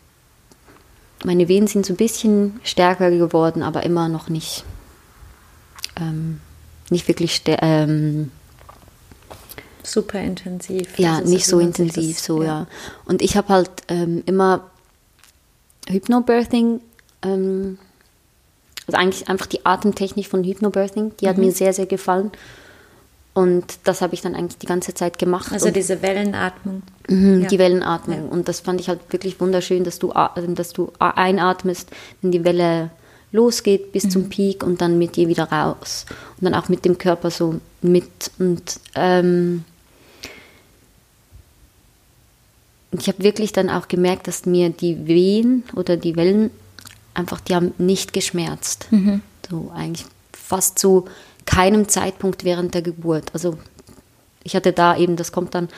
meine 1.24 1.48
Wehen 1.48 1.66
sind 1.66 1.86
so 1.86 1.92
ein 1.92 1.96
bisschen 1.96 2.60
stärker 2.64 3.10
geworden, 3.10 3.62
aber 3.62 3.82
immer 3.84 4.08
noch 4.08 4.28
nicht, 4.28 4.64
ähm, 6.00 6.40
nicht 6.90 7.08
wirklich 7.08 7.42
ähm, 7.46 8.30
super 9.82 10.20
intensiv. 10.20 10.98
Ja, 10.98 11.16
also 11.16 11.32
nicht 11.32 11.46
so 11.46 11.58
intensiv, 11.58 12.16
das, 12.16 12.24
so 12.24 12.42
ja. 12.42 12.60
ja. 12.60 12.66
Und 13.04 13.22
ich 13.22 13.36
habe 13.36 13.48
halt 13.48 13.70
ähm, 13.88 14.22
immer 14.26 14.70
Hypnobirthing, 15.88 16.80
ähm, 17.22 17.78
also 18.86 18.98
eigentlich 18.98 19.28
einfach 19.28 19.46
die 19.46 19.64
Atemtechnik 19.64 20.26
von 20.26 20.44
Hypnobirthing, 20.44 21.12
die 21.20 21.28
hat 21.28 21.38
mhm. 21.38 21.46
mir 21.46 21.52
sehr, 21.52 21.72
sehr 21.72 21.86
gefallen. 21.86 22.30
Und 23.34 23.78
das 23.84 24.02
habe 24.02 24.12
ich 24.14 24.20
dann 24.20 24.34
eigentlich 24.34 24.58
die 24.58 24.66
ganze 24.66 24.92
Zeit 24.92 25.18
gemacht. 25.18 25.52
Also 25.52 25.70
diese 25.70 26.02
Wellenatmung. 26.02 26.82
Mhm, 27.08 27.42
ja. 27.42 27.48
Die 27.48 27.58
Wellenatmung. 27.58 28.26
Ja. 28.26 28.30
Und 28.30 28.48
das 28.48 28.60
fand 28.60 28.80
ich 28.80 28.88
halt 28.88 29.00
wirklich 29.10 29.40
wunderschön, 29.40 29.84
dass 29.84 29.98
du, 29.98 30.12
dass 30.48 30.72
du 30.72 30.92
einatmest, 30.98 31.90
wenn 32.20 32.30
die 32.30 32.44
Welle 32.44 32.90
losgeht 33.32 33.92
bis 33.92 34.04
mhm. 34.04 34.10
zum 34.10 34.28
Peak 34.28 34.62
und 34.62 34.82
dann 34.82 34.98
mit 34.98 35.16
dir 35.16 35.28
wieder 35.28 35.44
raus. 35.44 36.04
Und 36.38 36.44
dann 36.44 36.54
auch 36.54 36.68
mit 36.68 36.84
dem 36.84 36.98
Körper 36.98 37.30
so 37.30 37.60
mit. 37.80 38.30
Und 38.38 38.78
ähm, 38.94 39.64
ich 42.90 43.08
habe 43.08 43.24
wirklich 43.24 43.52
dann 43.52 43.70
auch 43.70 43.88
gemerkt, 43.88 44.28
dass 44.28 44.44
mir 44.44 44.68
die 44.68 45.06
Wehen 45.06 45.64
oder 45.74 45.96
die 45.96 46.16
Wellen 46.16 46.50
einfach, 47.14 47.40
die 47.40 47.54
haben 47.54 47.72
nicht 47.78 48.12
geschmerzt. 48.12 48.88
Mhm. 48.90 49.22
So 49.48 49.72
eigentlich 49.74 50.06
fast 50.32 50.78
zu 50.78 51.06
keinem 51.52 51.88
Zeitpunkt 51.88 52.44
während 52.44 52.74
der 52.74 52.82
Geburt. 52.82 53.30
Also 53.34 53.58
ich 54.42 54.56
hatte 54.56 54.72
da 54.72 54.96
eben, 54.96 55.16
das 55.16 55.32
kommt 55.32 55.54
dann 55.54 55.68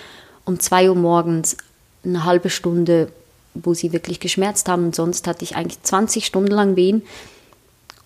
um 0.45 0.61
zwei 0.61 0.89
Uhr 0.89 0.95
morgens 0.95 1.57
eine 2.05 2.25
halbe 2.25 2.51
Stunde, 2.51 3.11
wo 3.55 3.75
sie 3.75 3.93
wirklich 3.93 4.21
geschmerzt 4.21 4.69
haben. 4.69 4.87
Und 4.87 4.95
sonst 4.95 5.27
hatte 5.27 5.43
ich 5.43 5.57
eigentlich 5.57 5.83
20 5.83 6.27
Stunden 6.27 6.51
lang 6.51 6.77
Wehen 6.77 7.03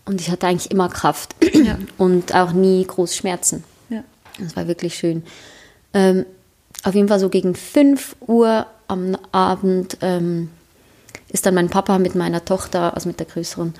und 0.07 0.21
ich 0.21 0.31
hatte 0.31 0.47
eigentlich 0.47 0.71
immer 0.71 0.89
Kraft 0.89 1.35
ja. 1.53 1.79
und 1.99 2.35
auch 2.35 2.53
nie 2.53 2.85
groß 2.87 3.15
Schmerzen. 3.15 3.65
Ja. 3.91 4.03
Das 4.39 4.57
war 4.57 4.67
wirklich 4.67 4.95
schön. 4.95 5.23
Ähm, 5.93 6.25
auf 6.85 6.95
jeden 6.95 7.09
Fall 7.09 7.21
so 7.21 7.29
gegen 7.29 7.55
5 7.55 8.17
Uhr 8.27 8.67
am 8.87 9.19
Abend 9.33 9.99
ähm, 10.01 10.49
ist 11.29 11.45
dann 11.45 11.55
mein 11.55 11.69
Papa 11.69 11.99
mit 11.99 12.15
meiner 12.15 12.45
Tochter, 12.45 12.95
also 12.95 13.09
mit 13.09 13.19
der 13.19 13.27
größeren, 13.27 13.75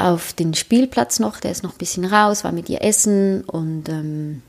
auf 0.00 0.32
den 0.32 0.54
Spielplatz 0.54 1.18
noch. 1.18 1.40
Der 1.40 1.50
ist 1.50 1.62
noch 1.62 1.72
ein 1.72 1.78
bisschen 1.78 2.04
raus, 2.04 2.44
war 2.44 2.52
mit 2.52 2.68
ihr 2.68 2.82
essen 2.82 3.42
und 3.44 3.88
ähm, 3.88 4.42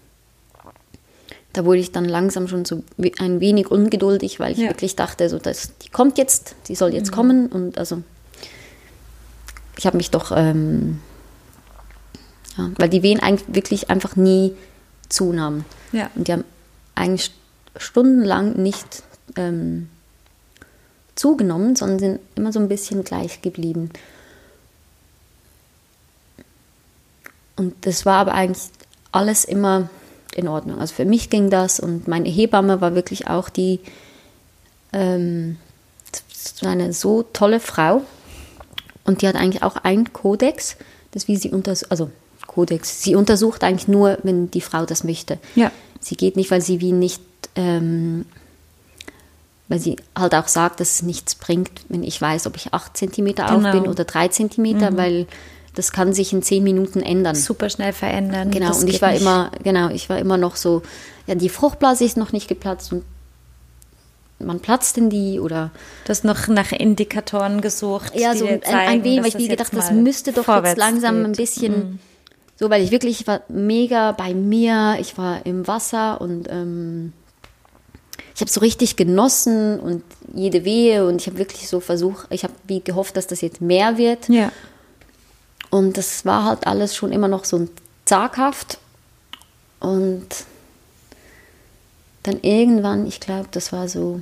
da 1.53 1.65
wurde 1.65 1.79
ich 1.79 1.91
dann 1.91 2.05
langsam 2.05 2.48
schon 2.48 2.65
so 2.65 2.84
ein 3.20 3.39
wenig 3.39 3.70
ungeduldig, 3.70 4.39
weil 4.39 4.53
ich 4.53 4.60
ja. 4.60 4.70
wirklich 4.70 4.96
dachte, 4.96 5.29
so, 5.29 5.38
dass 5.38 5.77
die 5.79 5.89
kommt 5.89 6.17
jetzt, 6.17 6.55
sie 6.63 6.75
soll 6.75 6.93
jetzt 6.93 7.12
mhm. 7.12 7.15
kommen 7.15 7.48
und 7.48 7.77
also 7.77 8.01
ich 9.77 9.86
habe 9.86 9.98
mich 9.98 10.12
doch, 10.12 10.31
ähm, 10.36 11.00
ja, 12.58 12.70
weil 12.77 12.89
die 12.89 13.03
Wehen 13.03 13.20
eigentlich 13.20 13.53
wirklich 13.53 13.89
einfach 13.89 14.15
nie 14.15 14.53
zunahmen. 15.10 15.65
Ja. 15.91 16.10
Und 16.15 16.27
die 16.27 16.34
haben 16.34 16.43
eigentlich 16.96 17.31
stundenlang 17.75 18.62
nicht 18.62 19.03
ähm, 19.36 19.89
zugenommen, 21.15 21.75
sondern 21.75 22.00
sind 22.00 22.20
immer 22.36 22.53
so 22.53 22.60
ein 22.60 22.67
bisschen 22.67 23.03
gleich 23.03 23.41
geblieben. 23.41 23.89
Und 27.62 27.75
das 27.86 28.08
war 28.08 28.15
aber 28.18 28.34
eigentlich 28.34 28.70
alles 29.12 29.46
immer 29.46 29.88
in 30.36 30.48
Ordnung. 30.48 30.80
Also 30.80 30.96
für 30.96 31.06
mich 31.06 31.30
ging 31.30 31.51
das 31.51 31.80
und 31.80 32.08
meine 32.08 32.27
Hebamme 32.27 32.82
war 32.82 32.96
wirklich 32.96 33.27
auch 33.27 33.50
die, 33.50 33.80
ähm, 34.94 35.58
eine 36.63 36.91
so 36.91 37.22
tolle 37.22 37.60
Frau 37.60 38.01
und 39.03 39.22
die 39.22 39.27
hat 39.27 39.36
eigentlich 39.36 39.62
auch 39.62 39.75
einen 39.75 40.12
Kodex, 40.12 40.75
das 41.12 41.27
wie 41.27 41.36
sie 41.38 41.51
unter, 41.51 41.75
also 41.89 42.10
Kodex. 42.48 43.03
Sie 43.03 43.13
untersucht 43.13 43.63
eigentlich 43.63 43.88
nur, 43.88 44.18
wenn 44.24 44.50
die 44.50 44.62
Frau 44.62 44.88
das 44.88 45.03
möchte. 45.03 45.38
Ja. 45.53 45.72
Sie 46.00 46.15
geht 46.15 46.38
nicht, 46.38 46.50
weil 46.50 46.62
sie 46.62 46.82
wie 46.82 46.94
nicht, 46.94 47.22
ähm, 47.56 48.25
weil 49.68 49.77
sie 49.77 49.98
halt 50.18 50.34
auch 50.34 50.48
sagt, 50.48 50.80
dass 50.80 50.96
es 50.96 51.01
nichts 51.03 51.36
bringt, 51.36 51.70
wenn 51.89 52.01
ich 52.01 52.20
weiß, 52.20 52.48
ob 52.48 52.56
ich 52.56 52.74
8 52.74 52.98
cm 52.98 53.27
auf 53.38 53.62
Genau. 53.62 53.72
bin 53.72 53.88
oder 53.88 54.03
3 54.03 54.30
cm, 54.30 54.98
weil 54.98 55.27
das 55.75 55.92
kann 55.92 56.13
sich 56.13 56.34
in 56.34 56.42
10 56.44 56.63
Minuten 56.63 57.01
ändern. 57.01 57.36
Super 57.36 57.70
schnell 57.70 57.94
verändern. 57.94 58.51
Genau, 58.51 58.68
Das 58.70 58.84
und 58.84 58.90
ich 58.90 59.01
war 59.01 59.12
nicht. 59.12 59.22
immer, 59.22 59.51
genau, 59.63 59.90
ich 59.90 60.10
war 60.10 60.20
immer 60.20 60.38
noch 60.38 60.56
so, 60.56 60.82
ja, 61.28 61.36
die 61.36 61.50
Fruchtblase 61.50 62.04
ist 62.04 62.18
noch 62.18 62.32
nicht 62.34 62.48
geplatzt 62.48 62.92
und 62.92 63.04
man 64.40 64.60
platzt 64.60 64.98
in 64.98 65.10
die 65.10 65.40
oder 65.40 65.70
Du 66.06 66.10
hast 66.10 66.24
noch 66.24 66.48
nach 66.48 66.72
Indikatoren 66.72 67.62
gesucht. 67.62 68.13
ja, 68.20 68.36
so 68.36 68.46
ein, 68.46 68.56
ein 68.56 68.63
zeigen, 68.63 69.04
wenig, 69.04 69.18
dass 69.18 69.34
weil 69.36 69.42
ich 69.42 69.46
wie 69.48 69.51
gedacht, 69.51 69.72
das 69.75 69.92
müsste 69.92 70.34
doch 70.34 70.48
jetzt 70.66 70.78
langsam 70.78 71.18
ein 71.24 71.34
geht. 71.34 71.38
Mhm. 71.38 71.42
bisschen, 71.42 72.00
so, 72.60 72.70
weil 72.70 72.84
ich 72.84 72.92
wirklich, 72.92 73.22
ich 73.22 73.28
war 73.28 73.42
mega 73.50 74.12
bei 74.13 74.34
mir, 74.34 74.98
ich 75.00 75.18
war 75.18 75.46
im 75.46 75.68
Wasser 75.68 76.20
und 76.22 76.48
ähm, 76.50 77.13
ich 78.36 78.42
habe 78.42 78.50
so 78.51 78.62
richtig 78.62 78.96
genossen 78.96 79.80
und 79.80 80.04
jede 80.34 80.66
Wehe 80.66 81.06
und 81.06 81.22
ich 81.22 81.28
habe 81.28 81.38
wirklich 81.38 81.68
so 81.68 81.80
versucht, 81.80 82.25
ich 82.32 82.44
habe 82.44 82.54
wie 82.68 82.82
gehofft, 82.82 83.18
dass 83.18 83.28
das 83.28 83.42
jetzt 83.42 83.62
mehr 83.62 83.98
wird. 83.98 84.28
Ja. 84.30 84.51
Und 85.72 85.98
das 85.98 86.25
war 86.25 86.46
halt 86.46 86.68
alles 86.68 86.96
schon 86.96 87.12
immer 87.12 87.28
noch 87.28 87.46
so 87.46 87.68
zaghaft. 88.06 88.78
Und 89.80 90.28
dann 92.24 92.40
irgendwann, 92.42 93.08
ich 93.08 93.20
glaube, 93.20 93.48
das 93.51 93.72
war 93.74 93.88
so 93.88 94.22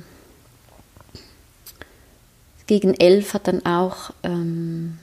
gegen 2.66 2.94
elf 2.94 3.34
hat 3.34 3.48
dann 3.48 3.66
auch 3.66 4.10
ähm, 4.22 4.98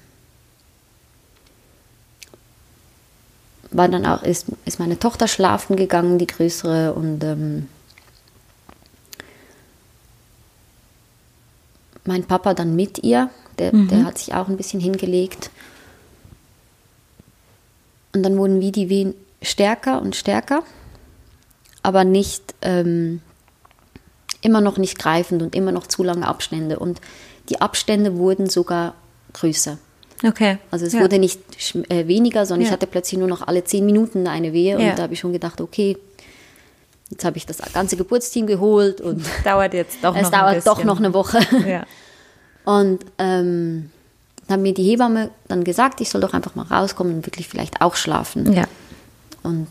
war 3.71 3.89
dann 3.89 4.05
auch 4.05 4.23
ist, 4.23 4.45
ist 4.63 4.79
meine 4.79 4.97
Tochter 4.97 5.27
schlafen 5.27 5.75
gegangen, 5.75 6.17
die 6.17 6.27
größere 6.27 6.93
und 6.93 7.21
ähm, 7.25 7.67
mein 12.05 12.23
Papa 12.23 12.53
dann 12.53 12.75
mit 12.75 13.03
ihr, 13.03 13.29
der, 13.59 13.73
der 13.73 14.05
hat 14.05 14.17
sich 14.17 14.33
auch 14.33 14.47
ein 14.47 14.55
bisschen 14.55 14.79
hingelegt. 14.79 15.49
Und 18.17 18.23
dann 18.23 18.37
wurden 18.37 18.59
wie 18.61 18.71
die 18.71 18.89
Wehen 18.89 19.13
stärker 19.41 20.01
und 20.01 20.15
stärker, 20.15 20.63
aber 21.83 22.03
nicht 22.03 22.55
ähm, 22.63 23.21
immer 24.41 24.59
noch 24.59 24.77
nicht 24.77 24.97
greifend 24.97 25.41
und 25.43 25.55
immer 25.55 25.71
noch 25.71 25.85
zu 25.85 26.03
lange 26.03 26.27
Abstände. 26.27 26.79
Und 26.79 26.99
die 27.49 27.61
Abstände 27.61 28.17
wurden 28.17 28.49
sogar 28.49 28.95
größer. 29.33 29.77
Okay. 30.25 30.57
Also 30.71 30.85
es 30.85 30.93
ja. 30.93 31.01
wurde 31.01 31.19
nicht 31.19 31.39
äh, 31.89 32.07
weniger, 32.07 32.45
sondern 32.47 32.63
ich 32.63 32.69
Ja. 32.69 32.73
hatte 32.73 32.87
plötzlich 32.87 33.19
nur 33.19 33.27
noch 33.27 33.47
alle 33.47 33.63
zehn 33.63 33.85
Minuten 33.85 34.27
eine 34.27 34.51
Wehe. 34.51 34.81
Ja. 34.81 34.89
Und 34.89 34.97
da 34.97 35.03
habe 35.03 35.13
ich 35.13 35.19
schon 35.19 35.31
gedacht, 35.31 35.61
okay, 35.61 35.95
jetzt 37.11 37.23
habe 37.23 37.37
ich 37.37 37.45
das 37.45 37.59
ganze 37.71 37.97
Geburtsteam 37.97 38.47
geholt 38.47 38.99
und 38.99 39.23
dauert 39.43 39.75
jetzt 39.75 40.03
doch 40.03 40.15
es 40.15 40.23
noch 40.23 40.31
dauert 40.31 40.65
doch 40.65 40.83
noch 40.83 40.97
eine 40.97 41.13
Woche. 41.13 41.39
Und 42.65 42.99
ähm, 43.17 43.91
hat 44.49 44.59
mir 44.59 44.73
die 44.73 44.83
Hebamme 44.83 45.31
dann 45.47 45.63
gesagt, 45.63 46.01
ich 46.01 46.09
soll 46.09 46.21
doch 46.21 46.33
einfach 46.33 46.55
mal 46.55 46.65
rauskommen 46.65 47.15
und 47.17 47.25
wirklich 47.25 47.47
vielleicht 47.47 47.81
auch 47.81 47.95
schlafen. 47.95 48.53
Ja. 48.53 48.65
Und 49.43 49.67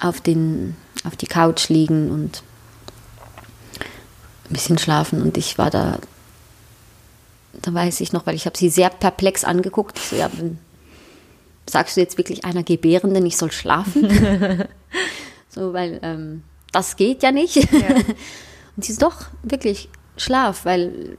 auf, 0.00 0.20
den, 0.20 0.76
auf 1.04 1.16
die 1.16 1.26
Couch 1.26 1.68
liegen 1.68 2.10
und 2.10 2.42
ein 4.48 4.52
bisschen 4.52 4.78
schlafen. 4.78 5.22
Und 5.22 5.36
ich 5.36 5.58
war 5.58 5.70
da, 5.70 5.98
da 7.60 7.72
weiß 7.72 8.00
ich 8.00 8.12
noch, 8.12 8.26
weil 8.26 8.34
ich 8.34 8.46
habe 8.46 8.58
sie 8.58 8.68
sehr 8.68 8.90
perplex 8.90 9.44
angeguckt. 9.44 9.98
Ich 9.98 10.08
so, 10.08 10.16
ja, 10.16 10.30
sagst 11.68 11.96
du 11.96 12.00
jetzt 12.00 12.18
wirklich 12.18 12.44
einer 12.44 12.62
Gebärenden, 12.62 13.24
ich 13.24 13.36
soll 13.36 13.52
schlafen? 13.52 14.08
so, 15.48 15.72
weil 15.72 16.00
ähm, 16.02 16.42
das 16.72 16.96
geht 16.96 17.22
ja 17.22 17.30
nicht. 17.30 17.56
Und 18.76 18.84
sie 18.84 18.92
ist 18.92 19.02
doch 19.02 19.26
wirklich 19.42 19.88
Schlaf, 20.16 20.64
weil 20.64 21.16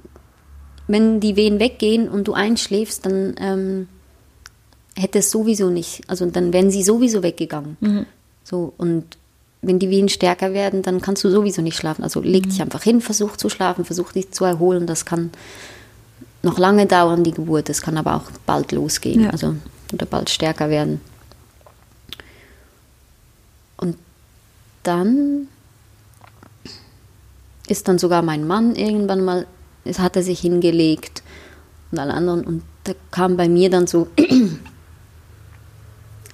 wenn 0.94 1.20
die 1.20 1.36
Wehen 1.36 1.60
weggehen 1.60 2.08
und 2.08 2.28
du 2.30 2.34
einschläfst, 2.34 3.06
dann 3.06 3.36
ähm, 3.40 3.88
hätte 4.96 5.20
es 5.20 5.30
sowieso 5.32 5.70
nicht, 5.70 6.02
also 6.08 6.26
dann 6.26 6.54
wären 6.54 6.72
sie 6.72 6.84
sowieso 6.84 7.22
weggegangen. 7.24 8.06
So, 8.46 8.74
und 8.78 9.18
wenn 9.62 9.80
die 9.80 9.90
Wehen 9.90 10.10
stärker 10.10 10.54
werden, 10.54 10.82
dann 10.82 11.02
kannst 11.02 11.24
du 11.24 11.30
sowieso 11.30 11.62
nicht 11.62 11.78
schlafen. 11.78 12.04
Also 12.04 12.20
leg 12.22 12.44
dich 12.44 12.62
einfach 12.62 12.84
hin, 12.84 13.00
versuch 13.02 13.38
zu 13.38 13.50
schlafen, 13.50 13.86
versuch 13.86 14.12
dich 14.12 14.32
zu 14.32 14.44
erholen. 14.46 14.88
Das 14.88 15.06
kann 15.06 15.32
noch 16.42 16.60
lange 16.60 16.86
dauern, 16.86 17.24
die 17.24 17.32
Geburt. 17.32 17.70
Das 17.70 17.82
kann 17.82 17.98
aber 17.98 18.16
auch 18.16 18.30
bald 18.46 18.72
losgehen, 18.74 19.24
Ja. 19.24 19.30
also 19.30 19.56
oder 19.94 20.06
bald 20.06 20.30
stärker 20.30 20.70
werden. 20.70 21.00
Und 23.78 23.98
dann 24.84 25.48
ist 27.68 27.88
dann 27.88 27.98
sogar 27.98 28.22
mein 28.22 28.46
Mann 28.46 28.76
irgendwann 28.76 29.24
mal, 29.24 29.48
es 29.86 30.00
hat 30.00 30.16
er 30.16 30.24
sich 30.24 30.40
hingelegt 30.40 31.24
und 31.92 32.00
alle 32.00 32.14
anderen 32.14 32.44
und 32.46 32.64
da 32.86 32.94
kam 33.12 33.38
bei 33.38 33.48
mir 33.48 33.70
dann 33.70 33.88
so 33.88 34.08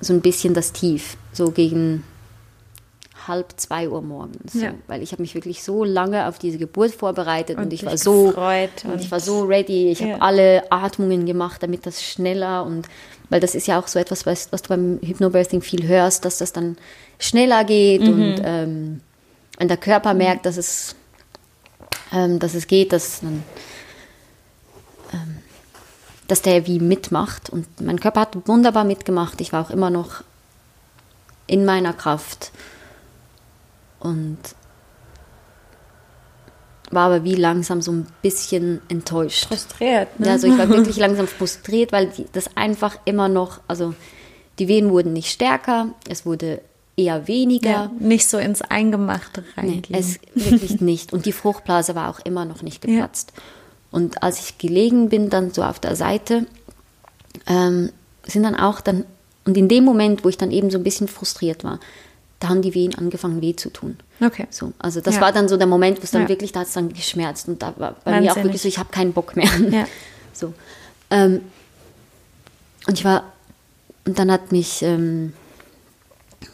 so 0.02 0.14
ein 0.14 0.22
bisschen 0.22 0.54
das 0.54 0.72
Tief, 0.72 1.18
so 1.34 1.52
gegen 1.52 2.04
halb 3.28 3.48
zwei 3.58 3.90
Uhr 3.90 4.02
morgens, 4.02 4.54
so, 4.54 4.60
Ja. 4.60 4.74
weil 4.88 5.04
ich 5.04 5.12
habe 5.12 5.22
mich 5.22 5.36
wirklich 5.36 5.62
so 5.62 5.84
lange 5.84 6.28
auf 6.28 6.40
diese 6.40 6.58
Geburt 6.58 6.92
vorbereitet 6.92 7.58
und, 7.58 7.66
Und 7.66 7.74
ich 7.74 7.86
war 7.86 7.98
so 7.98 8.30
und, 8.30 8.86
und- 8.86 9.02
ich 9.02 9.12
war 9.12 9.20
so 9.20 9.44
ready, 9.44 9.92
ich 9.92 10.00
Ja. 10.00 10.14
habe 10.14 10.22
alle 10.22 10.72
Atmungen 10.72 11.26
gemacht, 11.26 11.62
damit 11.62 11.86
das 11.86 12.02
schneller 12.02 12.66
und 12.66 12.88
weil 13.30 13.40
das 13.42 13.54
ist 13.56 13.68
ja 13.68 13.78
auch 13.80 13.88
so 13.88 14.00
etwas, 14.00 14.26
was, 14.26 14.52
was 14.52 14.62
du 14.64 14.70
beim 14.70 15.00
Hypnobirthing 15.04 15.62
viel 15.62 15.86
hörst, 15.88 16.26
dass 16.26 16.38
das 16.40 16.54
dann 16.54 16.78
schneller 17.20 17.64
geht 17.66 18.02
Mhm. 18.02 18.08
und 18.10 18.42
ähm, 18.44 19.02
wenn 19.60 19.68
der 19.68 19.78
Körper 19.78 20.14
merkt, 20.14 20.46
dass 20.46 20.56
es 20.58 20.96
ähm, 22.12 22.40
dass 22.40 22.54
es 22.54 22.68
geht, 22.68 22.94
dass 22.94 23.22
ähm, 23.24 23.44
dass 26.28 26.44
der 26.44 26.68
wie 26.68 26.80
mitmacht 26.80 27.50
und 27.50 27.82
mein 27.82 28.00
Körper 28.00 28.22
hat 28.22 28.48
wunderbar 28.48 28.84
mitgemacht. 28.84 29.42
Ich 29.42 29.52
war 29.52 29.66
auch 29.66 29.72
immer 29.72 29.90
noch 29.90 30.24
in 31.48 31.66
meiner 31.66 31.94
Kraft 31.94 32.52
und 34.00 34.38
war 36.92 37.08
aber 37.08 37.24
wie 37.24 37.36
langsam 37.36 37.82
so 37.82 37.92
ein 37.92 38.08
bisschen 38.22 38.82
enttäuscht. 38.90 39.48
Frustriert. 39.48 40.20
Ne? 40.20 40.28
Ja, 40.28 40.34
also 40.34 40.48
ich 40.48 40.58
war 40.58 40.70
wirklich 40.70 40.98
langsam 40.98 41.28
frustriert, 41.28 41.92
weil 41.92 42.08
die, 42.10 42.28
das 42.32 42.56
einfach 42.56 42.98
immer 43.06 43.28
noch, 43.28 43.62
also 43.68 43.96
die 44.60 44.68
Wehen 44.68 44.92
wurden 44.92 45.14
nicht 45.14 45.32
stärker, 45.32 45.90
es 46.08 46.26
wurde 46.26 46.62
eher 47.00 47.28
weniger. 47.28 47.70
ja, 47.70 47.92
nicht 48.00 48.28
so 48.28 48.38
ins 48.38 48.62
Eingemachte 48.62 49.42
Nee, 49.56 49.62
reingehen. 49.74 50.00
es 50.00 50.20
wirklich 50.36 50.82
nicht. 50.82 51.14
Und 51.14 51.26
die 51.26 51.32
Fruchtblase 51.32 51.96
war 51.96 52.10
auch 52.10 52.20
immer 52.20 52.46
noch 52.46 52.62
nicht 52.62 52.82
geplatzt. 52.82 53.34
Und 53.92 54.22
als 54.22 54.40
ich 54.40 54.58
gelegen 54.58 55.10
bin, 55.10 55.30
dann 55.30 55.52
so 55.52 55.64
auf 55.64 55.80
der 55.80 55.96
Seite, 55.96 56.46
ähm, 57.48 57.92
sind 58.26 58.44
dann 58.44 58.56
auch 58.56 58.82
dann, 58.82 59.06
und 59.46 59.58
in 59.58 59.68
dem 59.68 59.84
Moment, 59.84 60.24
wo 60.24 60.30
ich 60.30 60.38
dann 60.38 60.52
eben 60.52 60.70
so 60.70 60.78
ein 60.78 60.84
bisschen 60.84 61.08
frustriert 61.08 61.64
war, 61.64 61.80
da 62.40 62.50
haben 62.50 62.62
die 62.62 62.74
Wehen 62.74 62.96
angefangen 62.96 63.42
weh 63.42 63.56
zu 63.56 63.70
tun. 63.70 63.98
Okay. 64.22 64.48
So, 64.50 64.74
also 64.80 65.02
das 65.02 65.16
Ja. 65.16 65.22
war 65.22 65.32
dann 65.34 65.50
so 65.50 65.58
der 65.58 65.68
Moment, 65.68 65.98
wo 66.00 66.04
es 66.04 66.12
dann 66.12 66.24
Ja. 66.24 66.30
wirklich, 66.30 66.52
da 66.52 66.62
hat 66.62 66.68
es 66.68 66.74
dann 66.74 66.94
geschmerzt 66.94 67.48
und 67.48 67.62
da 67.62 67.74
war 67.78 67.96
bei 68.06 68.12
mir 68.22 68.32
auch 68.32 68.36
Wahnsinnig. 68.36 68.44
wirklich 68.46 68.62
so, 68.62 68.68
ich 68.68 68.78
habe 68.78 68.90
keinen 68.92 69.14
Bock 69.14 69.36
mehr. 69.36 69.50
Ja. 69.72 69.88
So. 70.34 70.54
Ähm, 71.10 71.42
und 72.88 72.98
ich 72.98 73.04
war, 73.04 73.24
und 74.06 74.18
dann 74.20 74.32
hat 74.32 74.52
mich 74.52 74.82
ähm, 74.84 75.34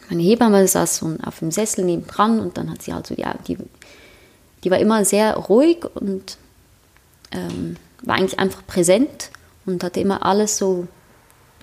meine 0.08 0.22
Hebamme 0.22 0.66
saß 0.66 0.96
so 0.96 1.16
auf 1.24 1.38
dem 1.40 1.50
Sessel 1.50 1.84
nebendran 1.84 2.40
und 2.40 2.56
dann 2.56 2.70
hat 2.70 2.82
sie 2.82 2.92
halt 2.92 3.06
so, 3.06 3.14
ja, 3.14 3.34
die, 3.46 3.58
die 4.64 4.70
war 4.70 4.78
immer 4.78 5.04
sehr 5.04 5.36
ruhig 5.36 5.84
und 5.94 6.38
ähm, 7.32 7.76
war 8.02 8.16
eigentlich 8.16 8.38
einfach 8.38 8.66
präsent 8.66 9.30
und 9.64 9.82
hatte 9.82 10.00
immer 10.00 10.24
alles 10.24 10.56
so 10.58 10.86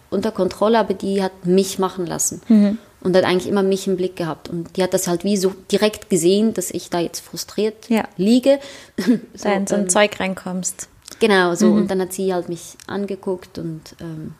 unter 0.09 0.31
Kontrolle, 0.31 0.79
aber 0.79 0.93
die 0.93 1.23
hat 1.23 1.45
mich 1.45 1.79
machen 1.79 2.05
lassen. 2.05 2.41
Mhm. 2.47 2.77
Und 3.01 3.17
hat 3.17 3.25
eigentlich 3.25 3.47
immer 3.49 3.63
mich 3.63 3.85
im 3.87 3.97
Blick 3.97 4.15
gehabt. 4.15 4.47
Und 4.47 4.77
die 4.77 4.83
hat 4.83 4.93
das 4.93 5.07
halt 5.09 5.25
wie 5.25 5.35
so 5.35 5.53
direkt 5.69 6.09
gesehen, 6.09 6.53
dass 6.53 6.71
ich 6.71 6.89
da 6.89 6.99
jetzt 6.99 7.19
frustriert 7.19 7.89
Ja. 7.89 8.07
liege. 8.15 8.59
so, 8.97 9.43
da 9.43 9.53
in 9.53 9.67
so 9.67 9.75
ein 9.75 9.81
ähm, 9.81 9.89
Zeug 9.89 10.17
reinkommst. 10.21 10.87
Genau, 11.19 11.53
so. 11.53 11.67
Mhm. 11.67 11.77
Und 11.79 11.91
dann 11.91 11.99
hat 11.99 12.13
sie 12.13 12.33
halt 12.33 12.47
mich 12.47 12.77
angeguckt 12.87 13.57
und, 13.57 13.81
ähm, 13.99 14.35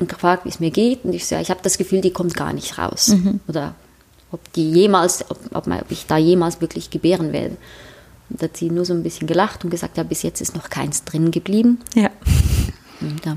und 0.00 0.08
gefragt, 0.08 0.44
wie 0.44 0.48
es 0.48 0.60
mir 0.60 0.70
geht. 0.70 1.04
Und 1.04 1.12
ich 1.12 1.26
so, 1.26 1.34
ja, 1.34 1.40
ich 1.40 1.50
habe 1.50 1.60
das 1.62 1.78
Gefühl, 1.78 2.00
die 2.00 2.10
kommt 2.12 2.34
gar 2.34 2.52
nicht 2.52 2.78
raus. 2.78 3.08
Mhm. 3.08 3.40
Oder 3.48 3.74
ob 4.32 4.52
die 4.54 4.70
jemals, 4.70 5.28
ob, 5.30 5.38
ob, 5.54 5.66
man- 5.66 5.80
ob 5.80 5.90
ich 5.90 6.06
da 6.06 6.16
jemals 6.16 6.60
wirklich 6.60 6.90
gebären 6.90 7.32
werde. 7.32 7.56
Und 8.30 8.42
da 8.42 8.44
hat 8.46 8.56
sie 8.56 8.70
nur 8.70 8.84
so 8.84 8.94
ein 8.94 9.02
bisschen 9.02 9.26
gelacht 9.26 9.64
und 9.64 9.70
gesagt, 9.70 9.96
ja, 9.96 10.02
bis 10.02 10.22
jetzt 10.22 10.40
ist 10.40 10.54
noch 10.56 10.70
keins 10.70 11.04
drin 11.04 11.30
geblieben. 11.30 11.78
Ja. 11.94 12.10
Und, 13.00 13.24
ja. 13.24 13.36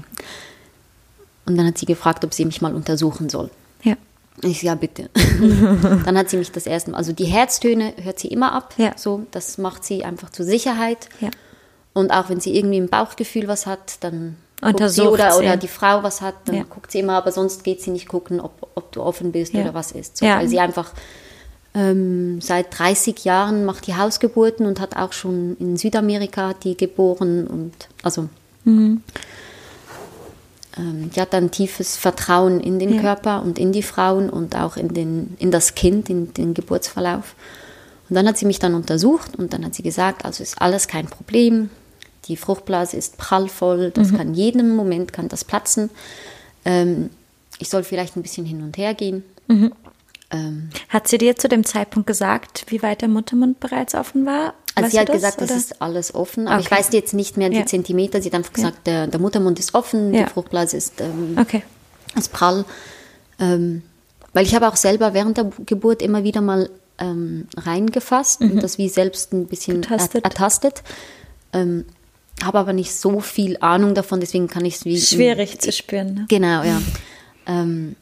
und 1.46 1.58
dann 1.58 1.68
hat 1.68 1.78
sie 1.78 1.86
gefragt, 1.86 2.24
ob 2.24 2.34
sie 2.34 2.46
mich 2.46 2.62
mal 2.62 2.74
untersuchen 2.74 3.30
soll. 3.30 3.50
Ja. 3.84 3.96
Ich 4.42 4.62
ja, 4.62 4.76
bitte. 4.76 5.10
dann 6.06 6.18
hat 6.18 6.30
sie 6.30 6.38
mich 6.38 6.52
das 6.52 6.66
erste 6.68 6.92
Mal, 6.92 6.98
also 6.98 7.12
die 7.12 7.26
Herztöne 7.26 7.94
hört 8.02 8.20
sie 8.20 8.30
immer 8.30 8.54
ab. 8.54 8.74
Ja. 8.78 8.94
So, 8.96 9.26
das 9.32 9.58
macht 9.58 9.84
sie 9.84 10.04
einfach 10.06 10.30
zur 10.32 10.46
Sicherheit. 10.46 11.10
Ja. 11.20 11.30
Und 11.94 12.12
auch 12.12 12.30
wenn 12.30 12.40
sie 12.40 12.56
irgendwie 12.56 12.78
im 12.78 12.88
Bauchgefühl 12.90 13.48
was 13.48 13.66
hat, 13.66 13.98
dann 14.04 14.38
Untersucht 14.62 15.08
oder, 15.14 15.32
sie. 15.32 15.40
oder 15.40 15.58
die 15.58 15.68
Frau 15.68 16.02
was 16.04 16.22
hat, 16.22 16.34
dann 16.46 16.56
Ja. 16.56 16.64
guckt 16.64 16.92
sie 16.92 17.00
immer, 17.00 17.14
aber 17.14 17.32
sonst 17.32 17.64
geht 17.64 17.82
sie 17.82 17.92
nicht 17.92 18.08
gucken, 18.08 18.40
ob, 18.40 18.68
ob 18.76 18.92
du 18.92 19.02
offen 19.04 19.32
bist 19.32 19.54
Ja. 19.54 19.62
oder 19.62 19.74
was 19.74 19.92
ist. 19.92 20.18
So, 20.18 20.26
Ja. 20.26 20.38
Weil 20.40 20.48
sie 20.48 20.60
einfach 20.60 20.92
ähm, 21.76 22.42
seit 22.42 22.78
30 22.80 23.24
Jahren 23.24 23.64
macht 23.66 23.86
die 23.86 23.96
Hausgeburten 23.96 24.66
und 24.66 24.80
hat 24.80 24.96
auch 24.98 25.14
schon 25.14 25.56
in 25.60 25.78
Südamerika 25.78 26.54
die 26.64 26.76
geboren 26.76 27.46
und 27.46 27.74
also 28.02 28.30
Mhm. 28.64 29.04
ähm, 30.78 31.12
die 31.16 31.22
hat 31.22 31.34
ein 31.36 31.52
tiefes 31.52 31.96
Vertrauen 31.96 32.60
in 32.60 32.80
den. 32.80 33.00
Körper 33.02 33.42
und 33.44 33.60
in 33.60 33.72
die 33.72 33.84
Frauen 33.84 34.30
und 34.30 34.56
auch 34.56 34.76
in, 34.76 34.94
den, 34.94 35.36
in 35.40 35.52
das 35.52 35.76
Kind, 35.76 36.10
in 36.10 36.34
den 36.34 36.54
Geburtsverlauf. 36.56 37.36
Und 38.10 38.16
dann 38.16 38.28
hat 38.28 38.38
sie 38.38 38.46
mich 38.46 38.60
dann 38.60 38.74
untersucht 38.74 39.36
und 39.38 39.54
dann 39.54 39.64
hat 39.66 39.76
sie 39.76 39.84
gesagt, 39.84 40.26
also 40.26 40.42
ist 40.42 40.60
alles 40.62 40.88
kein 40.88 41.06
Problem. 41.08 41.70
Die 42.28 42.38
Fruchtblase 42.38 42.98
ist 42.98 43.18
prallvoll, 43.18 43.92
das 43.92 44.14
kann 44.14 44.34
jeden 44.34 44.76
Moment 44.76 45.14
kann 45.14 45.28
das 45.30 45.44
platzen. 45.44 45.90
Ähm, 46.66 47.10
ich 47.60 47.70
soll 47.70 47.84
vielleicht 47.84 48.16
ein 48.18 48.22
bisschen 48.22 48.46
hin 48.46 48.62
und 48.64 48.78
her 48.78 48.94
gehen. 48.94 49.24
Ähm, 50.30 50.70
Hat 50.90 51.08
sie 51.08 51.18
dir 51.18 51.36
zu 51.38 51.48
dem 51.48 51.64
Zeitpunkt 51.64 52.06
gesagt, 52.08 52.66
wie 52.68 52.82
weit 52.84 53.02
der 53.02 53.08
Muttermund 53.08 53.60
bereits 53.62 53.96
offen 53.96 54.26
war? 54.26 54.54
also 54.76 54.86
Weißt 54.88 54.92
sie 54.92 55.00
hat 55.00 55.10
das, 55.10 55.16
gesagt, 55.16 55.42
es 55.42 55.50
oder? 55.52 55.58
ist 55.58 55.82
alles 55.82 56.14
offen, 56.14 56.48
aber 56.50 56.60
ich 56.60 56.68
Okay. 56.68 56.76
weiß 56.80 56.90
jetzt 56.92 57.14
nicht 57.14 57.38
mehr 57.38 57.50
die 57.50 57.58
Ja. 57.60 57.66
Zentimeter. 57.66 58.22
Sie 58.22 58.28
hat 58.30 58.36
einfach 58.36 58.52
gesagt, 58.54 58.86
der, 58.88 59.08
der 59.08 59.20
Muttermund 59.22 59.58
ist 59.58 59.74
offen, 59.74 60.14
Ja. 60.14 60.26
die 60.26 60.30
Fruchtblase 60.30 60.76
ist 60.76 61.00
ähm, 61.00 61.38
Okay. 61.40 61.64
ist 62.18 62.34
prall. 62.34 62.66
Ähm, 63.40 63.84
weil 64.34 64.46
ich 64.46 64.54
habe 64.54 64.68
auch 64.68 64.76
selber 64.76 65.14
während 65.14 65.38
der 65.38 65.50
Geburt 65.66 66.02
immer 66.02 66.24
wieder 66.24 66.42
mal 66.42 66.70
ähm, 67.00 67.48
reingefasst 67.56 68.42
und 68.42 68.62
das 68.62 68.78
wie 68.78 68.90
selbst 68.90 69.32
ein 69.32 69.48
bisschen 69.48 69.82
Getastet. 69.82 70.24
er, 70.26 70.30
ertastet. 70.32 70.84
Habe 72.44 72.60
aber 72.60 72.74
nicht 72.74 72.94
so 72.94 73.20
viel 73.20 73.58
Ahnung 73.62 73.96
davon, 73.96 74.20
deswegen 74.20 74.48
kann 74.48 74.64
ich 74.66 74.76
es 74.76 74.86
wie. 74.86 75.00
Schwierig 75.00 75.60
zu 75.60 75.72
spüren. 75.72 76.14
Ne? 76.14 76.26
Genau, 76.30 76.64
ja. 76.64 76.82
ähm, 77.48 77.96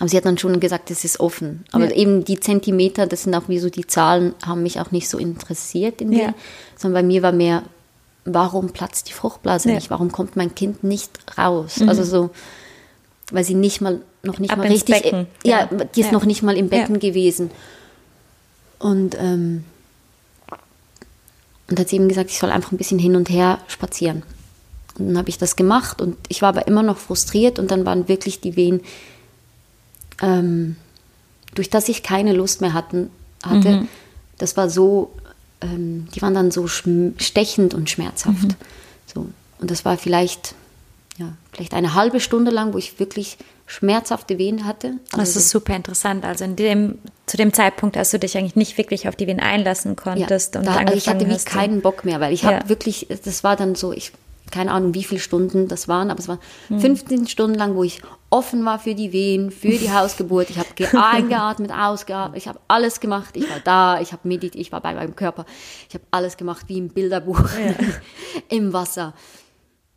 aber 0.00 0.08
sie 0.08 0.16
hat 0.16 0.24
dann 0.24 0.38
schon 0.38 0.58
gesagt, 0.58 0.90
es 0.90 1.04
ist 1.04 1.20
offen. 1.20 1.64
Aber 1.70 1.84
Ja. 1.84 1.92
eben 1.94 2.24
die 2.24 2.40
Zentimeter, 2.40 3.06
das 3.06 3.22
sind 3.22 3.34
auch 3.34 3.48
wie 3.48 3.58
so 3.60 3.70
die 3.70 3.86
Zahlen, 3.86 4.34
haben 4.44 4.62
mich 4.64 4.80
auch 4.80 4.90
nicht 4.90 5.08
so 5.08 5.18
interessiert 5.18 6.00
in 6.00 6.12
Ja. 6.12 6.26
dem, 6.26 6.34
sondern 6.76 7.02
bei 7.02 7.06
mir 7.06 7.22
war 7.22 7.30
mehr, 7.32 7.62
warum 8.24 8.70
platzt 8.70 9.08
die 9.08 9.12
Fruchtblase 9.12 9.68
Ja. 9.68 9.72
Mhm. 9.74 9.78
nicht? 9.78 9.90
Warum 9.90 10.10
kommt 10.10 10.34
mein 10.34 10.54
Kind 10.56 10.82
nicht 10.82 11.10
raus? 11.38 11.80
Also 11.86 12.02
so, 12.02 12.30
weil 13.30 13.44
sie 13.44 13.54
nicht 13.54 13.80
mal, 13.80 14.00
noch 14.24 14.40
nicht 14.40 14.50
Ab 14.50 14.58
mal 14.58 14.66
richtig, 14.66 15.02
Becken. 15.02 15.26
ja, 15.44 15.66
die 15.94 16.00
ist 16.00 16.10
noch 16.12 16.24
nicht 16.24 16.42
mal 16.42 16.56
im 16.56 16.68
Becken 16.68 16.98
gewesen. 16.98 17.50
Und, 18.80 19.16
ähm, 19.20 19.64
und 21.72 21.80
hat 21.80 21.88
sie 21.88 21.96
eben 21.96 22.08
gesagt, 22.08 22.30
ich 22.30 22.38
soll 22.38 22.50
einfach 22.50 22.70
ein 22.70 22.76
bisschen 22.76 22.98
hin 22.98 23.16
und 23.16 23.30
her 23.30 23.58
spazieren. 23.66 24.24
Und 24.98 25.08
dann 25.08 25.16
habe 25.16 25.30
ich 25.30 25.38
das 25.38 25.56
gemacht 25.56 26.02
und 26.02 26.18
ich 26.28 26.42
war 26.42 26.50
aber 26.50 26.66
immer 26.66 26.82
noch 26.82 26.98
frustriert 26.98 27.58
und 27.58 27.70
dann 27.70 27.86
waren 27.86 28.08
wirklich 28.08 28.42
die 28.42 28.56
Wehen, 28.56 28.82
ähm, 30.20 30.76
durch 31.54 31.70
das 31.70 31.88
ich 31.88 32.02
keine 32.02 32.34
Lust 32.34 32.60
mehr 32.60 32.74
hatten, 32.74 33.08
hatte, 33.42 33.86
das 34.36 34.58
war 34.58 34.68
so, 34.68 35.12
ähm, 35.62 36.08
die 36.14 36.20
waren 36.20 36.34
dann 36.34 36.50
so 36.50 36.66
stechend 36.66 37.72
und 37.72 37.88
schmerzhaft. 37.88 38.54
So. 39.06 39.28
Und 39.58 39.70
das 39.70 39.86
war 39.86 39.96
vielleicht, 39.96 40.54
ja, 41.16 41.32
vielleicht 41.52 41.72
eine 41.72 41.94
halbe 41.94 42.20
Stunde 42.20 42.50
lang, 42.50 42.74
wo 42.74 42.78
ich 42.78 42.98
wirklich 42.98 43.38
schmerzhafte 43.66 44.38
Wehen 44.38 44.66
hatte. 44.66 44.94
Das 45.10 45.20
Also 45.20 45.38
ist 45.40 45.50
super 45.50 45.74
interessant. 45.76 46.24
Also 46.24 46.44
in 46.44 46.56
dem, 46.56 46.98
zu 47.26 47.36
dem 47.36 47.52
Zeitpunkt, 47.52 47.96
als 47.96 48.10
du 48.10 48.18
dich 48.18 48.36
eigentlich 48.36 48.56
nicht 48.56 48.76
wirklich 48.78 49.08
auf 49.08 49.16
die 49.16 49.26
Wehen 49.26 49.40
einlassen 49.40 49.96
konntest 49.96 50.56
und 50.56 50.66
da, 50.66 50.74
also 50.76 50.94
ich 50.94 51.08
hatte 51.08 51.18
angefangen 51.24 51.32
hast, 51.34 51.46
keinen 51.46 51.80
Bock 51.80 52.04
mehr, 52.04 52.20
weil 52.20 52.32
ich 52.32 52.42
Ja. 52.42 52.54
habe 52.56 52.68
wirklich, 52.68 53.06
das 53.24 53.44
war 53.44 53.56
dann 53.56 53.74
so, 53.74 53.92
ich 53.92 54.12
keine 54.50 54.70
Ahnung, 54.72 54.92
wie 54.92 55.02
viele 55.04 55.20
Stunden 55.20 55.66
das 55.66 55.88
waren, 55.88 56.10
aber 56.10 56.20
es 56.20 56.28
waren 56.28 56.38
Hm. 56.68 56.78
15 56.78 57.26
Stunden 57.26 57.56
lang, 57.56 57.74
wo 57.74 57.84
ich 57.84 58.02
offen 58.28 58.62
war 58.66 58.78
für 58.78 58.94
die 58.94 59.10
Wehen, 59.10 59.50
für 59.50 59.68
die 59.70 59.90
Hausgeburt. 59.94 60.50
Ich 60.50 60.58
habe 60.58 60.68
ge- 60.74 60.88
eingeatmet, 60.92 61.70
ausgeatmet, 61.72 62.36
ich 62.36 62.48
habe 62.48 62.58
alles 62.68 63.00
gemacht. 63.00 63.34
Ich 63.38 63.48
war 63.48 63.60
da, 63.64 63.98
ich 64.02 64.12
habe 64.12 64.28
meditiert, 64.28 64.56
ich 64.56 64.70
war 64.70 64.82
bei 64.82 64.92
meinem 64.92 65.16
Körper. 65.16 65.46
Ich 65.88 65.94
habe 65.94 66.04
alles 66.10 66.36
gemacht 66.36 66.64
wie 66.68 66.76
im 66.76 66.88
Bilderbuch 66.90 67.40
im 68.50 68.74
Wasser. 68.74 69.14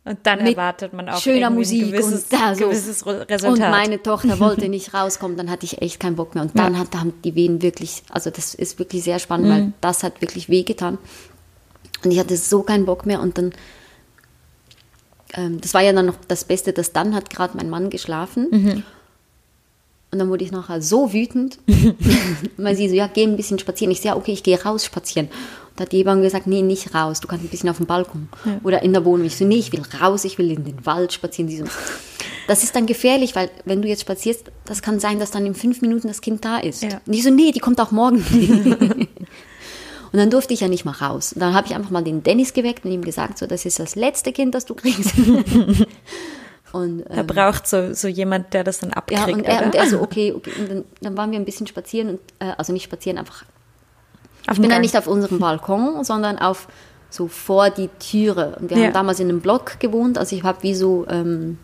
Und 0.06 0.18
dann 0.22 0.38
mit 0.44 0.52
erwartet 0.52 0.92
man 0.92 1.08
auch 1.08 1.20
schöner 1.20 1.50
Musik 1.50 1.82
ein 1.86 1.90
gewisses, 1.90 2.22
und 2.24 2.32
da 2.32 2.54
so. 2.54 2.64
gewisses 2.68 3.04
Re- 3.04 3.20
Und 3.22 3.30
Resultat. 3.30 3.70
meine 3.72 4.00
Tochter 4.02 4.38
wollte 4.40 4.68
nicht 4.68 4.94
rauskommen, 4.94 5.36
dann 5.36 5.50
hatte 5.50 5.66
ich 5.66 5.82
echt 5.82 5.98
keinen 5.98 6.14
Bock 6.16 6.34
mehr. 6.34 6.44
Und 6.44 6.56
dann 6.56 6.78
hat, 6.78 6.94
haben 6.94 7.12
die 7.24 7.34
Wehen 7.34 7.60
wirklich, 7.60 8.02
also 8.10 8.30
das 8.30 8.54
ist 8.54 8.78
wirklich 8.78 9.02
sehr 9.02 9.18
spannend, 9.18 9.48
Mhm. 9.48 9.50
weil 9.52 9.72
das 9.80 10.04
hat 10.04 10.20
wirklich 10.20 10.48
wehgetan. 10.48 10.98
Und 12.04 12.12
ich 12.12 12.18
hatte 12.20 12.36
so 12.36 12.62
keinen 12.62 12.86
Bock 12.86 13.04
mehr 13.04 13.20
und 13.20 13.36
dann, 13.36 13.52
ähm, 15.34 15.60
das 15.60 15.74
war 15.74 15.82
ja 15.82 15.92
dann 15.92 16.06
noch 16.06 16.16
das 16.28 16.44
Beste, 16.44 16.72
dass 16.72 16.92
dann 16.92 17.14
hat 17.14 17.30
gerade 17.30 17.56
mein 17.56 17.68
Mann 17.68 17.90
geschlafen. 17.90 18.46
Mhm. 18.50 18.82
Und 20.12 20.18
dann 20.20 20.28
wurde 20.28 20.44
ich 20.44 20.52
nachher 20.52 20.80
so 20.82 21.12
wütend, 21.12 21.58
weil 22.56 22.76
sie 22.76 22.88
so, 22.88 22.94
ja, 22.94 23.08
geh 23.12 23.24
ein 23.24 23.36
bisschen 23.36 23.58
spazieren. 23.58 23.90
Ich 23.90 24.00
so, 24.02 24.08
ja, 24.08 24.16
okay, 24.16 24.32
ich 24.32 24.42
gehe 24.44 24.62
raus 24.62 24.84
spazieren. 24.84 25.28
Da 25.76 25.82
hat 25.82 25.92
die 25.92 25.98
Hebamme 25.98 26.22
gesagt, 26.22 26.46
nee, 26.46 26.62
nicht 26.62 26.94
raus, 26.94 27.20
du 27.20 27.28
kannst 27.28 27.44
ein 27.44 27.48
bisschen 27.48 27.68
auf 27.68 27.76
dem 27.76 27.86
Balkon 27.86 28.28
oder 28.64 28.82
in 28.82 28.92
der 28.92 29.04
Wohnung. 29.04 29.26
Ich 29.26 29.36
so, 29.36 29.44
nee, 29.44 29.56
ich 29.58 29.72
will 29.72 29.82
raus, 30.00 30.24
ich 30.24 30.38
will 30.38 30.50
in 30.50 30.64
den 30.64 30.84
Wald 30.86 31.12
spazieren. 31.12 31.50
Sie 31.50 31.58
so, 31.58 31.64
das 32.46 32.62
ist 32.62 32.74
dann 32.74 32.86
gefährlich, 32.86 33.36
weil 33.36 33.50
wenn 33.64 33.82
du 33.82 33.88
jetzt 33.88 34.00
spazierst, 34.00 34.50
das 34.64 34.82
kann 34.82 35.00
sein, 35.00 35.18
dass 35.18 35.30
dann 35.30 35.44
in 35.46 35.54
fünf 35.54 35.82
Minuten 35.82 36.08
das 36.08 36.20
Kind 36.20 36.44
da 36.44 36.58
ist. 36.58 36.82
Ja. 36.82 37.00
Und 37.06 37.12
ich 37.12 37.22
so, 37.22 37.30
nee, 37.30 37.52
die 37.52 37.60
kommt 37.60 37.80
auch 37.80 37.90
morgen. 37.90 38.24
Und 40.12 40.20
dann 40.20 40.30
durfte 40.30 40.54
ich 40.54 40.60
ja 40.60 40.68
nicht 40.68 40.84
mal 40.86 40.92
raus. 40.92 41.32
Und 41.32 41.40
dann 41.40 41.52
habe 41.52 41.66
ich 41.66 41.74
einfach 41.74 41.90
mal 41.90 42.02
den 42.02 42.22
Dennis 42.22 42.54
geweckt 42.54 42.84
und 42.86 42.92
ihm 42.92 43.02
gesagt, 43.02 43.36
so, 43.36 43.46
das 43.46 43.66
ist 43.66 43.78
das 43.78 43.96
letzte 43.96 44.32
Kind, 44.32 44.54
das 44.54 44.64
du 44.64 44.74
kriegst. 44.74 45.12
und, 46.72 47.04
da 47.08 47.16
ähm, 47.16 47.26
braucht 47.26 47.66
so, 47.66 47.92
so 47.92 48.08
jemand, 48.08 48.54
der 48.54 48.64
das 48.64 48.78
dann 48.78 48.92
abkriegt. 48.92 49.28
ja, 49.28 49.34
und 49.34 49.44
er, 49.44 49.64
und 49.66 49.74
er 49.74 49.86
so, 49.86 50.00
okay, 50.00 50.32
okay. 50.32 50.52
Und 50.58 50.70
dann, 50.70 50.84
dann 51.02 51.16
waren 51.16 51.32
wir 51.32 51.38
ein 51.38 51.44
bisschen 51.44 51.66
spazieren, 51.66 52.08
und, 52.08 52.20
äh, 52.38 52.52
also 52.56 52.72
nicht 52.72 52.84
spazieren, 52.84 53.18
einfach. 53.18 53.44
Ich 54.52 54.60
bin 54.60 54.70
Gang. 54.70 54.80
nicht 54.80 54.96
auf 54.96 55.06
unserem 55.06 55.38
Balkon, 55.38 56.04
sondern 56.04 56.38
auf 56.38 56.68
so 57.10 57.28
vor 57.28 57.70
die 57.70 57.88
Türe. 57.98 58.56
Und 58.60 58.70
wir 58.70 58.76
Ja. 58.78 58.84
haben 58.86 58.92
damals 58.92 59.20
in 59.20 59.28
einem 59.28 59.40
Block 59.40 59.78
gewohnt, 59.80 60.18
also 60.18 60.36
ich 60.36 60.42
habe 60.42 60.62
wie 60.62 60.74
so, 60.74 61.06
ähm, 61.08 61.58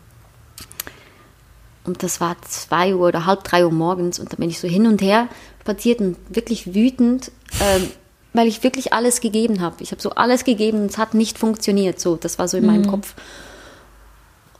und 1.84 2.02
das 2.02 2.20
war 2.20 2.36
zwei 2.42 2.94
Uhr 2.94 3.08
oder 3.08 3.26
halb 3.26 3.42
drei 3.44 3.64
Uhr 3.64 3.72
morgens 3.72 4.18
und 4.20 4.32
dann 4.32 4.38
bin 4.38 4.48
ich 4.48 4.60
so 4.60 4.68
hin 4.68 4.86
und 4.86 5.02
her 5.02 5.28
spaziert 5.60 6.00
und 6.00 6.16
wirklich 6.28 6.74
wütend, 6.74 7.32
ähm, 7.60 7.88
weil 8.32 8.46
ich 8.46 8.62
wirklich 8.62 8.92
alles 8.92 9.20
gegeben 9.20 9.60
habe. 9.60 9.76
Ich 9.80 9.90
habe 9.90 10.00
so 10.00 10.10
alles 10.10 10.44
gegeben 10.44 10.80
und 10.82 10.86
es 10.90 10.98
hat 10.98 11.14
nicht 11.14 11.38
funktioniert. 11.38 12.00
So, 12.00 12.16
das 12.16 12.38
war 12.38 12.46
so 12.48 12.56
in 12.56 12.66
meinem 12.66 12.86
Kopf. 12.86 13.14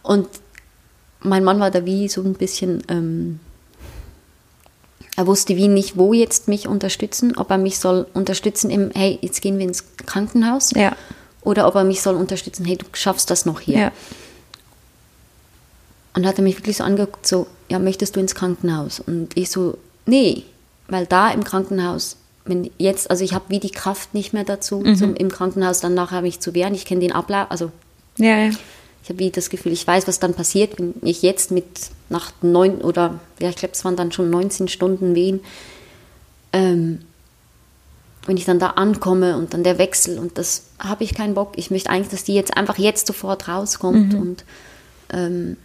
Und 0.03 0.29
mein 1.21 1.45
Mann 1.45 1.61
war 1.61 1.71
da 1.71 1.85
wie 1.85 2.09
so 2.09 2.23
ein 2.23 2.35
bisschen, 2.35 2.83
ähm, 2.89 3.39
er 5.17 5.27
wusste 5.27 5.57
wie 5.57 5.69
nicht, 5.69 5.97
wo 5.99 6.13
jetzt 6.13 6.49
mich 6.49 6.67
unterstützen, 6.67 7.37
ob 7.37 7.51
er 7.51 7.59
mich 7.59 7.79
soll 7.79 8.07
unterstützen 8.15 8.71
im, 8.71 8.91
hey, 8.95 9.19
jetzt 9.21 9.43
gehen 9.43 9.59
wir 9.59 9.67
ins 9.67 9.85
Krankenhaus. 10.07 10.71
Ja. 10.75 10.97
Oder 11.43 11.67
ob 11.67 11.75
er 11.75 11.85
mich 11.85 12.01
soll 12.03 12.15
unterstützen, 12.15 12.65
hey, 12.65 12.77
du 12.77 12.87
schaffst 12.93 13.29
das 13.31 13.45
noch 13.45 13.61
hier. 13.61 13.79
Ja. 13.79 13.93
Und 16.15 16.27
hat 16.27 16.39
er 16.39 16.45
mich 16.45 16.59
wirklich 16.59 16.77
so 16.77 16.85
angeguckt, 16.85 17.27
so, 17.27 17.47
ja, 17.69 17.79
möchtest 17.79 18.17
du 18.17 18.21
ins 18.21 18.35
Krankenhaus? 18.35 19.01
Und 19.01 19.37
ich 19.37 19.51
so, 19.51 19.79
nee, 20.07 20.45
weil 20.89 21.07
da 21.07 21.31
im 21.31 21.43
Krankenhaus, 21.43 22.17
wenn 22.45 22.71
jetzt, 22.79 23.11
also 23.11 23.25
ich 23.25 23.33
habe 23.35 23.45
wie 23.49 23.61
die 23.61 23.71
Kraft 23.71 24.13
nicht 24.15 24.33
mehr 24.33 24.45
dazu, 24.45 24.81
Mhm. 24.81 24.97
zum, 24.97 25.15
im 25.15 25.31
Krankenhaus 25.31 25.81
dann 25.81 25.95
nachher 25.95 26.21
mich 26.23 26.41
zu 26.41 26.55
wehren. 26.55 26.75
Ich 26.75 26.85
kenne 26.85 27.01
den 27.01 27.13
Ablauf, 27.13 27.51
also 27.51 27.71
ja, 28.19 28.47
ja. 28.47 28.51
Ich 29.03 29.09
habe 29.09 29.19
wie 29.19 29.31
das 29.31 29.51
Gefühl, 29.51 29.73
ich 29.73 29.87
weiß, 29.87 30.07
was 30.07 30.21
dann 30.21 30.35
passiert, 30.35 30.79
wenn 30.79 30.95
ich 31.03 31.23
jetzt 31.23 31.51
mit 31.51 31.67
nach 32.09 32.33
neun 32.41 32.81
oder, 32.81 33.19
ja, 33.41 33.49
ich 33.49 33.57
glaube, 33.57 33.75
es 33.75 33.85
waren 33.85 33.97
dann 33.97 34.13
schon 34.13 34.31
19 34.31 34.69
Stunden 34.69 35.15
Wehen, 35.15 35.41
ähm, 36.53 37.01
wenn 38.27 38.37
ich 38.37 38.45
dann 38.45 38.61
da 38.61 38.71
ankomme 38.71 39.37
und 39.37 39.53
dann 39.53 39.65
der 39.65 39.79
Wechsel 39.79 40.19
und 40.19 40.39
das 40.39 40.67
habe 40.79 41.03
ich 41.03 41.15
keinen 41.15 41.35
Bock. 41.35 41.55
Ich 41.57 41.73
möchte 41.73 41.91
eigentlich, 41.91 42.11
dass 42.11 42.23
die 42.23 42.35
jetzt 42.35 42.57
einfach 42.57 42.79
jetzt 42.79 43.09
sofort 43.09 43.49
rauskommt 43.49 44.15
und 44.15 44.45
ähm, 45.13 45.57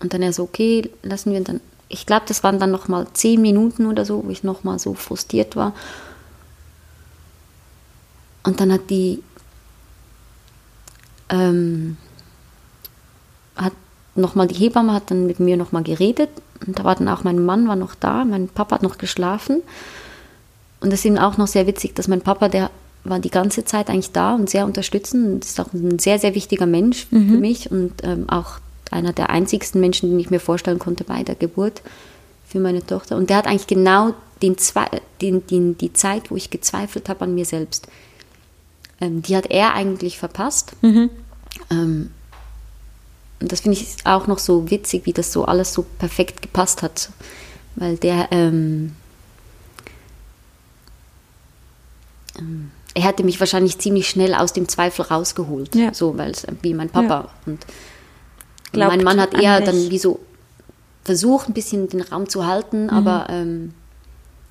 und 0.00 0.14
dann 0.14 0.22
er 0.22 0.32
so, 0.32 0.42
okay, 0.42 0.90
lassen 1.02 1.32
wir 1.32 1.40
dann, 1.40 1.60
ich 1.88 2.06
glaube, 2.06 2.24
das 2.26 2.42
waren 2.42 2.58
dann 2.58 2.70
noch 2.70 2.88
mal 2.88 3.06
zehn 3.12 3.40
Minuten 3.40 3.86
oder 3.86 4.04
so, 4.04 4.24
wo 4.24 4.30
ich 4.30 4.42
noch 4.42 4.64
mal 4.64 4.78
so 4.78 4.94
frustriert 4.94 5.56
war. 5.56 5.74
Und 8.42 8.60
dann 8.60 8.72
hat 8.72 8.88
die 8.88 9.22
ähm, 11.30 11.96
hat 13.56 13.72
noch 14.14 14.34
mal 14.34 14.46
die 14.46 14.54
Hebamme 14.54 14.92
hat 14.92 15.10
dann 15.10 15.26
mit 15.26 15.40
mir 15.40 15.56
noch 15.56 15.72
mal 15.72 15.82
geredet. 15.82 16.30
Und 16.66 16.78
da 16.78 16.84
war 16.84 16.94
dann 16.94 17.08
auch 17.08 17.24
mein 17.24 17.44
Mann 17.44 17.68
war 17.68 17.76
noch 17.76 17.94
da, 17.94 18.24
mein 18.24 18.48
Papa 18.48 18.76
hat 18.76 18.82
noch 18.82 18.98
geschlafen. 18.98 19.62
Und 20.80 20.92
das 20.92 21.00
ist 21.00 21.06
eben 21.06 21.18
auch 21.18 21.38
noch 21.38 21.46
sehr 21.46 21.66
witzig, 21.66 21.94
dass 21.94 22.08
mein 22.08 22.20
Papa 22.20 22.48
der 22.48 22.70
war 23.02 23.18
die 23.18 23.30
ganze 23.30 23.64
Zeit 23.64 23.88
eigentlich 23.88 24.12
da 24.12 24.34
und 24.34 24.50
sehr 24.50 24.66
unterstützend 24.66 25.26
und 25.26 25.44
ist 25.44 25.58
auch 25.58 25.72
ein 25.72 25.98
sehr 25.98 26.18
sehr 26.18 26.34
wichtiger 26.34 26.66
Mensch 26.66 27.06
für 27.06 27.16
mich 27.16 27.70
und 27.70 27.92
ähm, 28.02 28.28
auch 28.28 28.58
einer 28.90 29.14
der 29.14 29.30
einzigsten 29.30 29.80
Menschen, 29.80 30.10
den 30.10 30.20
ich 30.20 30.28
mir 30.28 30.40
vorstellen 30.40 30.78
konnte 30.78 31.04
bei 31.04 31.22
der 31.22 31.34
Geburt 31.34 31.80
für 32.46 32.60
meine 32.60 32.84
Tochter. 32.84 33.16
Und 33.16 33.30
der 33.30 33.38
hat 33.38 33.46
eigentlich 33.46 33.66
genau 33.66 34.14
den, 34.42 34.56
den, 35.20 35.46
den, 35.46 35.78
die 35.78 35.92
Zeit, 35.92 36.30
wo 36.30 36.36
ich 36.36 36.50
gezweifelt 36.50 37.08
habe 37.08 37.24
an 37.24 37.34
mir 37.34 37.44
selbst 37.44 37.86
ähm, 39.00 39.22
die 39.22 39.36
hat 39.36 39.46
er 39.50 39.74
eigentlich 39.74 40.18
verpasst. 40.18 40.72
Mhm. 40.82 41.10
Ähm, 41.70 42.10
und 43.40 43.50
das 43.52 43.60
finde 43.60 43.78
ich 43.78 43.96
auch 44.04 44.26
noch 44.26 44.38
so 44.38 44.70
witzig, 44.70 45.06
wie 45.06 45.12
das 45.12 45.32
so 45.32 45.44
alles 45.46 45.72
so 45.72 45.82
perfekt 45.98 46.42
gepasst 46.42 46.82
hat. 46.82 47.10
Weil 47.76 47.96
der, 47.96 48.28
ähm, 48.32 48.94
ähm, 52.38 52.70
er 52.94 53.02
hätte 53.04 53.22
mich 53.24 53.40
wahrscheinlich 53.40 53.78
ziemlich 53.78 54.08
schnell 54.08 54.34
aus 54.34 54.52
dem 54.52 54.68
Zweifel 54.68 55.02
rausgeholt. 55.02 55.74
Ja. 55.74 55.94
So, 55.94 56.18
weil 56.18 56.32
es 56.32 56.46
wie 56.62 56.74
mein 56.74 56.90
Papa. 56.90 57.08
Ja. 57.08 57.28
Und 57.46 57.64
Glaubt 58.72 58.94
mein 58.94 59.04
Mann 59.04 59.20
hat 59.20 59.34
eher 59.34 59.60
dann 59.60 59.90
wie 59.90 59.98
so 59.98 60.20
versucht, 61.04 61.48
ein 61.48 61.54
bisschen 61.54 61.88
den 61.88 62.02
Raum 62.02 62.28
zu 62.28 62.46
halten, 62.46 62.84
Mhm. 62.84 62.90
aber 62.90 63.26
ähm, 63.30 63.74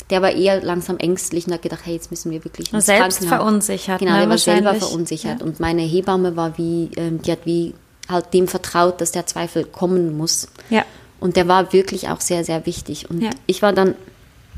der 0.09 0.21
war 0.21 0.31
eher 0.31 0.61
langsam 0.63 0.97
ängstlich 0.97 1.45
und 1.47 1.53
hat 1.53 1.61
gedacht, 1.61 1.81
hey, 1.85 1.93
jetzt 1.93 2.09
müssen 2.11 2.31
wir 2.31 2.43
wirklich 2.43 2.73
ins 2.73 2.85
Selbst 2.87 3.19
Krankenhaus. 3.19 3.37
verunsichert, 3.39 3.99
Genau, 3.99 4.13
ne, 4.13 4.19
der 4.19 4.29
war 4.29 4.37
selber 4.37 4.73
verunsichert. 4.75 5.39
Ja. 5.41 5.45
Und 5.45 5.59
meine 5.59 5.81
Hebamme 5.83 6.35
war 6.35 6.57
wie, 6.57 6.89
ähm, 6.97 7.21
die 7.21 7.31
hat 7.31 7.45
wie 7.45 7.73
halt 8.07 8.33
dem 8.33 8.47
vertraut, 8.47 9.01
dass 9.01 9.11
der 9.11 9.25
Zweifel 9.27 9.65
kommen 9.65 10.17
muss. 10.17 10.47
Ja. 10.69 10.83
Und 11.19 11.35
der 11.35 11.47
war 11.47 11.73
wirklich 11.73 12.09
auch 12.09 12.21
sehr, 12.21 12.43
sehr 12.43 12.65
wichtig. 12.65 13.09
Und 13.09 13.21
Ja. 13.21 13.29
ich 13.45 13.61
war 13.61 13.71
dann, 13.73 13.93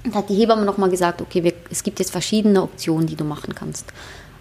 da 0.05 0.19
hat 0.19 0.29
die 0.29 0.35
Hebamme 0.35 0.63
nochmal 0.63 0.89
gesagt, 0.89 1.21
okay, 1.21 1.43
wir, 1.43 1.53
es 1.69 1.83
gibt 1.83 1.99
jetzt 1.99 2.11
verschiedene 2.11 2.61
Optionen, 2.61 3.07
die 3.07 3.15
du 3.15 3.23
machen 3.25 3.53
kannst. 3.53 3.85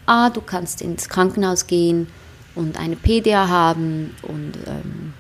A, 0.07 0.31
du 0.31 0.41
kannst 0.41 0.81
ins 0.81 1.09
Krankenhaus 1.09 1.67
gehen 1.67 2.07
und 2.55 2.79
eine 2.79 2.95
PDA 2.97 3.49
haben 3.49 4.15
und 4.23 4.53
ähm, 4.67 5.13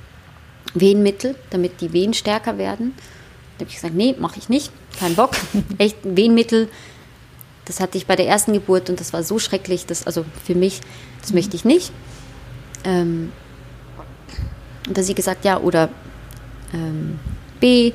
Wehenmittel, 0.74 1.34
damit 1.50 1.80
die 1.80 1.92
Wehen 1.92 2.14
stärker 2.14 2.58
werden. 2.58 2.94
Da 3.58 3.62
habe 3.64 3.70
ich 3.70 3.76
gesagt, 3.76 3.94
nee, 3.94 4.14
mache 4.18 4.38
ich 4.38 4.48
nicht, 4.48 4.70
kein 5.00 5.16
Bock. 5.16 5.32
Echt 5.78 5.96
Wehenmittel, 6.04 6.68
das 7.64 7.80
hatte 7.80 7.98
ich 7.98 8.06
bei 8.06 8.16
der 8.16 8.28
ersten 8.28 8.52
Geburt 8.52 8.90
und 8.90 9.00
das 9.00 9.12
war 9.12 9.22
so 9.22 9.38
schrecklich, 9.38 9.86
das, 9.86 10.06
also 10.06 10.24
für 10.44 10.54
mich, 10.54 10.80
das 11.22 11.32
möchte 11.32 11.56
ich 11.56 11.64
nicht. 11.64 11.92
Ähm, 12.84 13.32
und 14.86 14.96
da 14.96 15.02
sie 15.02 15.14
gesagt, 15.14 15.44
ja, 15.44 15.58
oder 15.58 15.88
ähm, 16.72 17.18
B, 17.60 17.92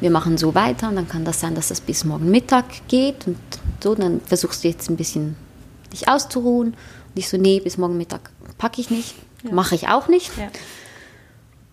wir 0.00 0.10
machen 0.10 0.38
so 0.38 0.54
weiter 0.54 0.88
und 0.88 0.96
dann 0.96 1.08
kann 1.08 1.24
das 1.24 1.40
sein, 1.40 1.54
dass 1.54 1.68
das 1.68 1.80
bis 1.80 2.04
morgen 2.04 2.30
Mittag 2.30 2.86
geht 2.88 3.26
und 3.26 3.38
so, 3.82 3.94
dann 3.94 4.20
versuchst 4.20 4.64
du 4.64 4.68
jetzt 4.68 4.88
ein 4.90 4.96
bisschen 4.96 5.36
dich 5.92 6.08
auszuruhen. 6.08 6.68
Und 6.68 7.16
ich 7.16 7.28
so, 7.28 7.36
nee, 7.36 7.60
bis 7.60 7.78
morgen 7.78 7.96
Mittag 7.96 8.30
packe 8.58 8.80
ich 8.80 8.90
nicht, 8.90 9.14
mache 9.50 9.74
ich 9.74 9.88
auch 9.88 10.08
nicht. 10.08 10.30
Ja. 10.36 10.48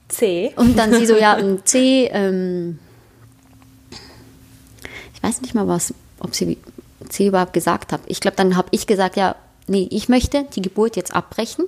C. 0.07 0.53
Und 0.55 0.77
dann 0.77 0.93
sie 0.93 1.05
so, 1.05 1.15
ja, 1.17 1.37
C, 1.63 2.09
ähm, 2.11 2.79
weiß 5.25 5.41
nicht 5.41 5.55
mal 5.55 5.67
was, 5.67 5.93
ob 6.19 6.35
sie 6.35 6.57
C 7.09 7.27
überhaupt 7.27 7.53
gesagt 7.53 7.91
hat. 7.91 8.01
Ich 8.07 8.19
glaube, 8.19 8.37
dann 8.37 8.55
habe 8.55 8.67
ich 8.71 8.87
gesagt, 8.87 9.17
ja, 9.17 9.35
nee, 9.67 9.87
ich 9.91 10.09
möchte 10.09 10.45
die 10.55 10.61
Geburt 10.61 10.95
jetzt 10.95 11.13
abbrechen. 11.15 11.65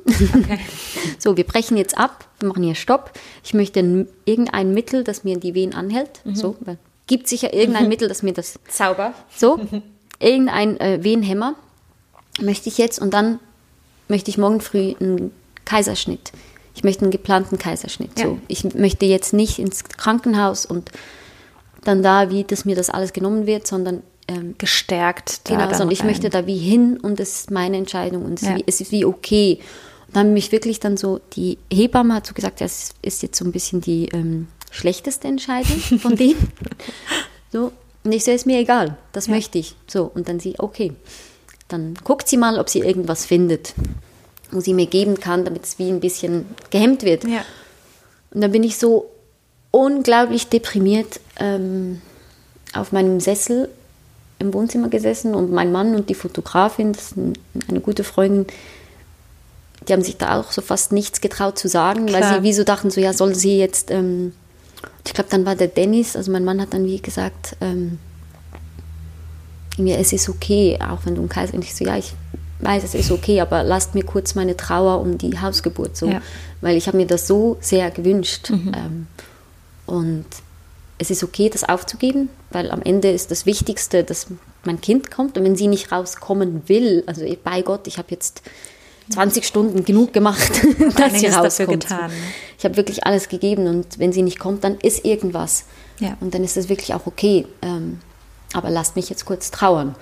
so, 1.19 1.37
wir 1.37 1.43
brechen 1.43 1.77
jetzt 1.77 1.97
ab, 1.97 2.27
wir 2.39 2.49
machen 2.49 2.63
hier 2.63 2.75
Stopp. 2.75 3.11
Ich 3.43 3.53
möchte 3.53 4.07
irgendein 4.25 4.73
Mittel, 4.73 5.03
das 5.03 5.23
mir 5.23 5.39
die 5.39 5.53
Wehen 5.53 5.73
anhält. 5.73 6.21
So, 6.33 6.55
weil 6.61 6.77
gibt 7.07 7.27
sicher 7.27 7.53
irgendein 7.53 7.87
Mittel, 7.89 8.07
das 8.07 8.21
mir 8.21 8.33
das 8.33 8.59
Zauber. 8.69 9.13
so, 9.35 9.59
irgendein 10.19 10.79
äh, 10.79 11.03
Wehenhemmer 11.03 11.55
möchte 12.39 12.69
ich 12.69 12.77
jetzt 12.77 12.99
und 12.99 13.13
dann 13.13 13.39
möchte 14.07 14.29
ich 14.29 14.37
morgen 14.37 14.61
früh 14.61 14.93
einen 14.99 15.31
Kaiserschnitt. 15.65 16.31
Ich 16.75 16.83
möchte 16.83 17.01
einen 17.01 17.11
geplanten 17.11 17.57
Kaiserschnitt. 17.57 18.19
Ja. 18.19 18.25
So, 18.25 18.39
ich 18.47 18.63
möchte 18.75 19.05
jetzt 19.05 19.33
nicht 19.33 19.57
ins 19.57 19.83
Krankenhaus 19.85 20.65
und 20.65 20.91
dann 21.83 22.03
da, 22.03 22.29
wie 22.29 22.43
dass 22.43 22.65
mir 22.65 22.75
das 22.75 22.89
alles 22.89 23.13
genommen 23.13 23.45
wird, 23.45 23.67
sondern 23.67 24.03
ähm, 24.27 24.55
Gestärkt. 24.57 25.41
da 25.49 25.55
genau, 25.55 25.69
sondern 25.69 25.91
ich 25.91 26.01
rein. 26.01 26.07
möchte 26.07 26.29
da 26.29 26.45
wie 26.47 26.57
hin 26.57 26.97
und 27.01 27.19
es 27.19 27.41
ist 27.41 27.51
meine 27.51 27.77
Entscheidung 27.77 28.25
und 28.25 28.41
es, 28.41 28.47
Ja. 28.47 28.55
ist, 28.55 28.57
wie, 28.57 28.63
es 28.67 28.81
ist 28.81 28.91
wie 28.91 29.05
okay. 29.05 29.59
Und 30.07 30.15
dann 30.15 30.33
mich 30.33 30.51
wirklich 30.51 30.79
dann 30.79 30.97
so, 30.97 31.19
die 31.33 31.57
Hebamme 31.71 32.13
hat 32.13 32.27
so 32.27 32.33
gesagt, 32.33 32.59
das 32.61 32.91
ist 33.01 33.23
jetzt 33.23 33.37
so 33.37 33.45
ein 33.45 33.51
bisschen 33.51 33.81
die 33.81 34.07
ähm, 34.09 34.47
schlechteste 34.71 35.27
Entscheidung 35.27 35.79
von 35.99 36.15
denen. 36.17 36.51
So, 37.51 37.71
und 38.03 38.11
ich 38.11 38.23
so, 38.25 38.31
ist 38.31 38.45
mir 38.45 38.59
egal, 38.59 38.97
das 39.13 39.27
Ja. 39.27 39.33
möchte 39.35 39.57
ich. 39.57 39.75
So, 39.87 40.09
und 40.13 40.27
dann 40.29 40.39
sie, 40.39 40.55
okay, 40.59 40.93
dann 41.69 41.95
guckt 42.03 42.27
sie 42.27 42.37
mal, 42.37 42.59
ob 42.59 42.69
sie 42.69 42.79
irgendwas 42.79 43.25
findet, 43.25 43.73
wo 44.51 44.59
sie 44.61 44.73
mir 44.73 44.85
geben 44.87 45.19
kann, 45.19 45.43
damit 45.45 45.63
es 45.65 45.79
wie 45.79 45.89
ein 45.89 45.99
bisschen 45.99 46.45
gehemmt 46.69 47.03
wird. 47.03 47.23
Ja. 47.25 47.43
Und 48.31 48.41
dann 48.41 48.51
bin 48.51 48.63
ich 48.63 48.77
so 48.77 49.09
unglaublich 49.71 50.47
deprimiert 50.47 51.19
ähm, 51.39 52.01
auf 52.73 52.91
meinem 52.91 53.19
Sessel 53.19 53.69
im 54.39 54.53
Wohnzimmer 54.53 54.89
gesessen 54.89 55.33
und 55.35 55.51
mein 55.51 55.71
Mann 55.71 55.95
und 55.95 56.09
die 56.09 56.13
Fotografin, 56.15 56.93
das 56.93 57.11
ist 57.11 57.17
ein- 57.17 57.33
eine 57.69 57.79
gute 57.79 58.03
Freundin, 58.03 58.45
die 59.87 59.93
haben 59.93 60.03
sich 60.03 60.17
da 60.17 60.39
auch 60.39 60.51
so 60.51 60.61
fast 60.61 60.91
nichts 60.91 61.21
getraut 61.21 61.57
zu 61.57 61.67
sagen, 61.67 62.05
weil 62.11 62.21
Klar. 62.21 62.35
sie 62.37 62.43
wie 62.43 62.53
so 62.53 62.63
dachten, 62.63 62.91
so 62.91 62.99
ja, 63.01 63.13
soll 63.13 63.33
sie 63.35 63.57
jetzt, 63.57 63.89
ähm, 63.89 64.33
ich 65.05 65.13
glaube, 65.13 65.29
dann 65.31 65.45
war 65.45 65.55
der 65.55 65.67
Dennis, 65.67 66.15
also 66.15 66.31
mein 66.31 66.43
Mann 66.45 66.61
hat 66.61 66.73
dann 66.73 66.85
wie 66.85 67.01
gesagt, 67.01 67.55
ähm, 67.61 67.97
irgendwie, 69.77 69.93
es 69.93 70.13
ist 70.13 70.29
okay, 70.29 70.77
auch 70.81 70.99
wenn 71.05 71.15
du 71.15 71.21
einen 71.21 71.29
Kaiser, 71.29 71.53
und 71.55 71.63
ich 71.63 71.73
so, 71.75 71.85
ja, 71.85 71.97
ich 71.97 72.13
weiß, 72.59 72.83
es 72.83 72.95
ist 72.95 73.11
okay, 73.11 73.39
aber 73.41 73.63
lasst 73.63 73.93
mir 73.95 74.03
kurz 74.03 74.33
meine 74.35 74.57
Trauer 74.57 74.99
um 75.01 75.17
die 75.17 75.39
Hausgeburt 75.39 75.95
so, 75.95 76.07
Ja. 76.07 76.21
weil 76.61 76.75
ich 76.75 76.87
habe 76.87 76.97
mir 76.97 77.05
das 77.07 77.27
so 77.27 77.57
sehr 77.61 77.89
gewünscht 77.91 78.49
ähm, 78.51 79.07
und 79.87 80.25
es 80.99 81.09
ist 81.09 81.23
okay, 81.23 81.49
das 81.49 81.63
aufzugeben, 81.63 82.29
weil 82.51 82.69
am 82.71 82.81
Ende 82.81 83.11
ist 83.11 83.31
das 83.31 83.45
Wichtigste, 83.45 84.03
dass 84.03 84.27
mein 84.63 84.81
Kind 84.81 85.09
kommt 85.09 85.37
und 85.37 85.43
wenn 85.43 85.55
sie 85.55 85.67
nicht 85.67 85.91
rauskommen 85.91 86.63
will, 86.67 87.03
also 87.07 87.23
eh, 87.23 87.37
bei 87.41 87.61
Gott, 87.61 87.87
ich 87.87 87.97
habe 87.97 88.09
jetzt 88.11 88.41
20 89.09 89.45
Stunden 89.45 89.85
genug 89.85 90.13
gemacht, 90.13 90.51
dass 90.97 91.19
sie 91.19 91.27
rauskommt. 91.27 91.81
getan, 91.81 92.11
ne? 92.11 92.17
Ich 92.57 92.65
habe 92.65 92.75
wirklich 92.75 93.05
alles 93.05 93.29
gegeben 93.29 93.67
und 93.67 93.99
wenn 93.99 94.11
sie 94.11 94.21
nicht 94.21 94.39
kommt, 94.39 94.63
dann 94.63 94.77
ist 94.77 95.05
irgendwas. 95.05 95.65
Ja. 95.99 96.17
Und 96.19 96.33
dann 96.33 96.43
ist 96.43 96.57
das 96.57 96.69
wirklich 96.69 96.93
auch 96.93 97.05
okay. 97.05 97.47
Ähm, 97.61 97.99
aber 98.53 98.69
lasst 98.69 98.95
mich 98.95 99.09
jetzt 99.09 99.25
kurz 99.25 99.51
trauern. 99.51 99.95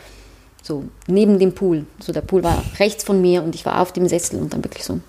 So, 0.63 0.85
neben 1.07 1.37
dem 1.37 1.53
Pool. 1.53 1.85
So, 1.99 2.11
der 2.11 2.21
Pool 2.21 2.43
war 2.43 2.63
rechts 2.79 3.03
von 3.03 3.21
mir 3.21 3.43
und 3.43 3.53
ich 3.53 3.65
war 3.65 3.81
auf 3.81 3.93
dem 3.93 4.07
Sessel 4.07 4.39
und 4.39 4.53
dann 4.53 4.63
wirklich 4.63 4.83
so, 4.83 4.99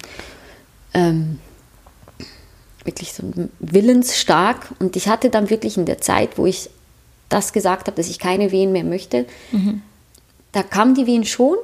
ähm, 0.93 1.39
wirklich 2.87 3.13
so 3.13 3.23
willensstark. 3.59 4.69
Und 4.79 4.97
ich 4.97 5.09
hatte 5.09 5.31
dann 5.31 5.51
wirklich 5.51 5.77
in 5.77 5.87
der 5.87 6.01
Zeit, 6.01 6.39
wo 6.39 6.47
ich 6.47 6.71
das 7.29 7.53
gesagt 7.53 7.87
habe, 7.89 7.97
dass 7.97 8.09
ich 8.09 8.19
keine 8.19 8.53
Wehen 8.53 8.73
mehr 8.73 8.85
möchte, 8.85 9.27
da 10.53 10.63
kamen 10.63 10.95
die 10.95 11.07
Wehen 11.07 11.25
schon, 11.25 11.57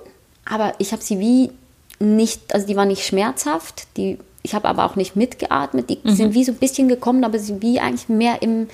aber 0.45 0.75
ich 0.79 0.93
habe 0.93 1.03
sie 1.03 1.19
wie 1.19 1.51
nicht, 1.99 2.53
also 2.53 2.67
die 2.67 2.77
waren 2.77 2.89
nicht 2.89 3.07
schmerzhaft, 3.07 3.87
die, 3.97 4.19
ich 4.43 4.55
habe 4.55 4.69
aber 4.69 4.85
auch 4.85 4.97
nicht 4.97 5.17
mitgeatmet, 5.17 5.89
die 5.89 6.01
sind 6.05 6.35
wie 6.35 6.45
so 6.45 6.53
ein 6.53 6.59
bisschen 6.59 6.89
gekommen, 6.89 7.25
aber 7.25 7.39
sie 7.39 7.63
wie 7.63 7.81
eigentlich 7.81 8.09
mehr 8.09 8.43
im, 8.43 8.69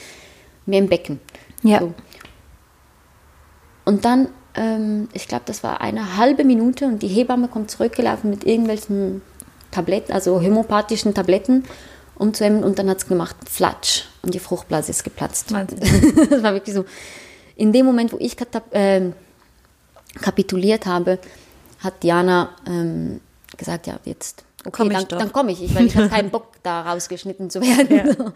mehr 0.66 0.80
im 0.80 0.88
Becken. 0.88 1.20
Ja. 1.62 1.80
So. 1.80 1.94
Und 3.84 4.04
dann, 4.04 4.28
ähm, 4.54 5.08
ich 5.12 5.28
glaube, 5.28 5.44
das 5.46 5.62
war 5.62 5.80
eine 5.80 6.16
halbe 6.16 6.44
Minute 6.44 6.86
und 6.86 7.02
die 7.02 7.08
Hebamme 7.08 7.48
kommt 7.48 7.70
zurückgelaufen 7.70 8.30
mit 8.30 8.44
irgendwelchen 8.44 9.22
Tabletten, 9.70 10.12
also 10.12 10.40
homöopathischen 10.40 11.14
Tabletten, 11.14 11.64
um 12.18 12.34
zu 12.34 12.44
hemmen 12.44 12.64
und 12.64 12.78
dann 12.78 12.90
hat 12.90 12.98
es 12.98 13.06
gemacht, 13.06 13.36
flatsch 13.48 14.04
und 14.22 14.34
die 14.34 14.38
Fruchtblase 14.38 14.90
ist 14.90 15.04
geplatzt. 15.04 15.52
Wahnsinn. 15.52 15.80
das 16.30 16.42
war 16.42 16.52
wirklich 16.52 16.74
so. 16.74 16.84
In 17.56 17.72
dem 17.72 17.86
Moment, 17.86 18.12
wo 18.12 18.18
ich 18.18 18.36
ähm, 18.72 19.14
kapituliert 20.20 20.86
habe, 20.86 21.18
hat 21.80 22.02
Diana 22.02 22.50
ähm, 22.66 23.20
gesagt, 23.56 23.86
ja, 23.86 23.98
jetzt, 24.04 24.44
okay, 24.60 24.70
Komm 24.72 24.90
ich 24.90 25.04
dann, 25.04 25.18
dann 25.18 25.32
komme 25.32 25.52
ich, 25.52 25.74
weil 25.74 25.86
ich 25.86 25.96
hatte 25.96 26.08
keinen 26.08 26.30
Bock, 26.32 26.52
da 26.62 26.82
rausgeschnitten 26.82 27.50
zu 27.50 27.60
werden. 27.60 28.32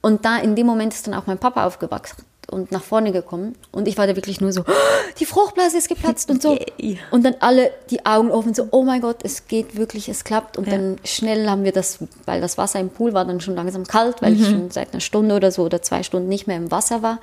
Und 0.00 0.24
da 0.24 0.38
in 0.38 0.54
dem 0.54 0.66
Moment 0.66 0.94
ist 0.94 1.06
dann 1.06 1.14
auch 1.14 1.26
mein 1.26 1.38
Papa 1.38 1.66
aufgewacht 1.66 2.16
und 2.50 2.70
nach 2.72 2.82
vorne 2.84 3.12
gekommen. 3.12 3.54
Und 3.72 3.88
ich 3.88 3.98
war 3.98 4.06
da 4.06 4.14
wirklich 4.16 4.40
nur 4.40 4.52
so, 4.52 4.60
"Oh, 4.62 4.72
die 5.18 5.26
Fruchtblase 5.26 5.78
ist 5.78 5.88
geplatzt 5.88 6.30
und 6.30 6.40
so. 6.42 6.56
Und 7.10 7.24
dann 7.24 7.34
alle 7.40 7.70
die 7.90 8.04
Augen 8.06 8.30
offen, 8.30 8.54
so, 8.54 8.68
oh 8.70 8.82
mein 8.84 9.00
Gott, 9.00 9.18
es 9.24 9.46
geht 9.48 9.76
wirklich, 9.76 10.08
es 10.08 10.22
klappt. 10.24 10.56
Und 10.56 10.66
Ja. 10.66 10.72
dann 10.74 10.98
schnell 11.04 11.48
haben 11.48 11.64
wir 11.64 11.72
das, 11.72 11.98
weil 12.24 12.40
das 12.40 12.56
Wasser 12.58 12.78
im 12.80 12.90
Pool 12.90 13.12
war 13.14 13.24
dann 13.24 13.40
schon 13.40 13.54
langsam 13.56 13.84
kalt, 13.86 14.22
weil 14.22 14.34
ich 14.34 14.46
schon 14.46 14.70
seit 14.70 14.92
einer 14.92 15.00
Stunde 15.00 15.34
oder 15.34 15.50
so 15.50 15.64
oder 15.64 15.82
zwei 15.82 16.02
Stunden 16.02 16.28
nicht 16.28 16.46
mehr 16.46 16.56
im 16.56 16.70
Wasser 16.70 17.02
war. 17.02 17.18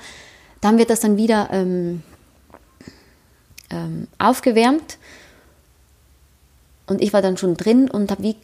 Da 0.61 0.67
haben 0.69 0.77
wir 0.77 0.85
das 0.85 0.99
dann 1.01 1.17
wieder 1.17 1.49
ähm, 1.51 2.03
ähm, 3.69 4.07
aufgewärmt. 4.17 4.97
Und 6.87 7.01
ich 7.01 7.13
war 7.13 7.21
dann 7.21 7.37
schon 7.37 7.55
drin 7.55 7.89
und 7.89 8.11
habe 8.11 8.23
wie 8.23 8.35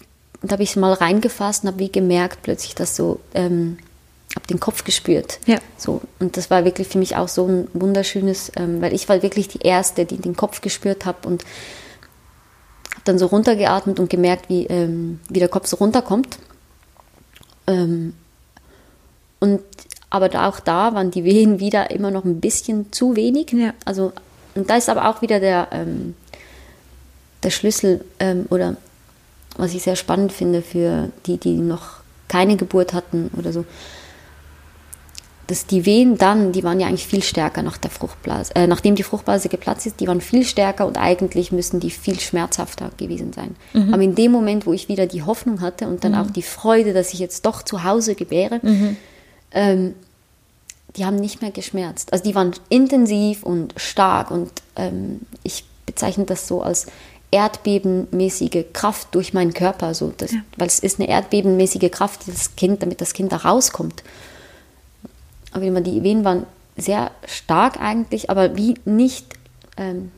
und 0.42 0.54
habe 0.54 0.64
ich 0.64 0.78
mal 0.78 0.94
reingefasst 0.94 1.64
und 1.64 1.68
habe 1.72 1.80
wie 1.80 1.92
gemerkt 1.92 2.40
plötzlich, 2.44 2.74
dass 2.74 2.96
so 2.96 3.20
ähm, 3.34 3.78
habe 4.36 4.48
den 4.48 4.60
Kopf 4.60 4.84
gespürt. 4.84 5.40
Ja. 5.46 5.58
So 5.78 6.02
und 6.20 6.38
das 6.38 6.50
war 6.50 6.66
wirklich 6.66 6.88
für 6.88 6.98
mich 6.98 7.16
auch 7.16 7.28
so 7.28 7.48
ein 7.48 7.68
wunderschönes, 7.74 8.52
ähm, 8.56 8.82
weil 8.82 8.94
ich 8.94 9.10
war 9.10 9.22
wirklich 9.24 9.48
die 9.48 9.60
erste, 9.60 10.06
die 10.06 10.18
den 10.18 10.36
Kopf 10.36 10.62
gespürt 10.62 11.06
habe 11.06 11.28
und 11.28 11.44
habe 12.92 13.02
dann 13.06 13.18
so 13.18 13.28
runtergeatmet 13.28 14.00
und 14.00 14.10
gemerkt, 14.10 14.50
wie 14.50 14.66
ähm, 14.68 15.20
wie 15.30 15.40
der 15.40 15.50
Kopf 15.50 15.68
so 15.68 15.78
runterkommt. 15.78 16.38
Ähm, 17.68 18.14
und 19.40 19.62
aber 20.12 20.30
da, 20.30 20.48
auch 20.50 20.60
da 20.60 20.94
waren 20.94 21.12
die 21.12 21.24
Wehen 21.24 21.60
wieder 21.60 21.92
immer 21.92 22.12
noch 22.12 22.26
ein 22.26 22.40
bisschen 22.40 22.92
zu 22.92 23.16
wenig. 23.16 23.52
Ja. 23.52 23.74
Also 23.86 24.12
und 24.56 24.70
da 24.70 24.76
ist 24.76 24.90
aber 24.90 25.10
auch 25.10 25.22
wieder 25.22 25.40
der 25.40 25.70
ähm, 25.72 26.16
der 27.44 27.50
Schlüssel 27.50 28.06
ähm, 28.20 28.46
oder 28.50 28.76
was 29.58 29.74
ich 29.74 29.84
sehr 29.84 29.96
spannend 29.96 30.32
finde 30.32 30.62
für 30.62 31.10
die, 31.26 31.38
die 31.38 31.58
noch 31.58 32.00
keine 32.28 32.56
Geburt 32.56 32.94
hatten 32.94 33.30
oder 33.38 33.52
so, 33.52 33.66
dass 35.50 35.66
die 35.66 35.88
Wehen 35.88 36.16
dann, 36.16 36.52
die 36.52 36.64
waren 36.64 36.80
ja 36.80 36.88
eigentlich 36.88 37.08
viel 37.08 37.24
stärker 37.24 37.64
nach 37.64 37.78
der 37.78 37.90
Fruchtblase, 37.90 38.56
äh, 38.56 38.68
nachdem 38.68 38.94
die 38.94 39.02
Fruchtblase 39.02 39.50
geplatzt 39.50 39.88
ist, 39.88 40.00
die 40.00 40.08
waren 40.08 40.22
viel 40.22 40.46
stärker 40.46 40.86
und 40.86 40.98
eigentlich 41.00 41.52
müssen 41.52 41.80
die 41.80 41.90
viel 41.90 42.20
schmerzhafter 42.20 42.92
gewesen 42.98 43.34
sein. 43.34 43.56
Mhm. 43.74 43.92
Aber 43.92 44.04
in 44.04 44.14
dem 44.14 44.32
Moment, 44.32 44.68
wo 44.68 44.74
ich 44.74 44.90
wieder 44.90 45.08
die 45.08 45.24
Hoffnung 45.24 45.62
hatte 45.62 45.88
und 45.88 46.04
dann 46.04 46.12
mhm. 46.12 46.20
auch 46.20 46.30
die 46.30 46.44
Freude, 46.44 46.94
dass 46.94 47.14
ich 47.14 47.20
jetzt 47.20 47.48
doch 47.48 47.64
zu 47.64 47.84
Hause 47.84 48.14
gebäre, 48.14 48.60
mhm. 48.62 48.96
ähm, 49.52 49.96
die 50.96 51.06
haben 51.06 51.16
nicht 51.16 51.42
mehr 51.42 51.52
geschmerzt. 51.52 52.14
Also 52.14 52.24
die 52.26 52.36
waren 52.36 52.52
intensiv 52.70 53.42
und 53.42 53.74
stark 53.76 54.30
und 54.30 54.52
ähm, 54.76 55.22
ich 55.42 55.64
bezeichne 55.88 56.26
das 56.26 56.48
so 56.48 56.62
als 56.62 56.86
erdbebenmäßige 57.32 58.66
Kraft 58.72 59.16
durch 59.16 59.34
meinen 59.34 59.56
Körper, 59.56 59.96
so 59.96 60.14
das, 60.16 60.32
ja. 60.32 60.42
weil 60.58 60.68
es 60.68 60.80
ist 60.80 61.00
eine 61.00 61.10
erdbebenmäßige 61.10 61.90
Kraft, 61.90 62.28
das 62.28 62.56
Kind, 62.56 62.84
damit 62.84 63.02
das 63.02 63.14
Kind 63.14 63.32
da 63.32 63.38
rauskommt 63.38 64.04
aber 65.52 65.64
immer 65.64 65.82
die 65.82 66.04
Wehen 66.04 66.24
waren 66.24 66.46
sehr 66.78 67.12
stark 67.26 67.80
eigentlich, 67.80 68.30
aber 68.30 68.56
wie 68.56 68.76
nicht, 68.86 69.26
ähm, 69.78 70.12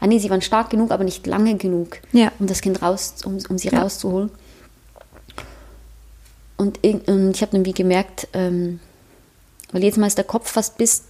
ah 0.00 0.06
nee, 0.06 0.18
sie 0.18 0.30
waren 0.30 0.42
stark 0.42 0.70
genug, 0.70 0.90
aber 0.90 1.04
nicht 1.04 1.26
lange 1.26 1.56
genug, 1.56 1.98
ja. 2.12 2.32
um 2.38 2.46
das 2.46 2.60
Kind 2.60 2.82
raus, 2.82 3.16
um, 3.24 3.38
um 3.48 3.58
sie 3.58 3.68
ja. 3.68 3.82
rauszuholen. 3.82 4.30
Und, 6.56 6.82
und 6.84 7.30
ich 7.34 7.42
habe 7.42 7.52
dann 7.52 7.66
wie 7.66 7.74
gemerkt, 7.74 8.28
ähm, 8.32 8.80
weil 9.72 9.84
jetzt 9.84 9.98
mal 9.98 10.06
ist 10.06 10.16
der 10.16 10.24
Kopf 10.24 10.50
fast 10.50 10.78
bis 10.78 11.02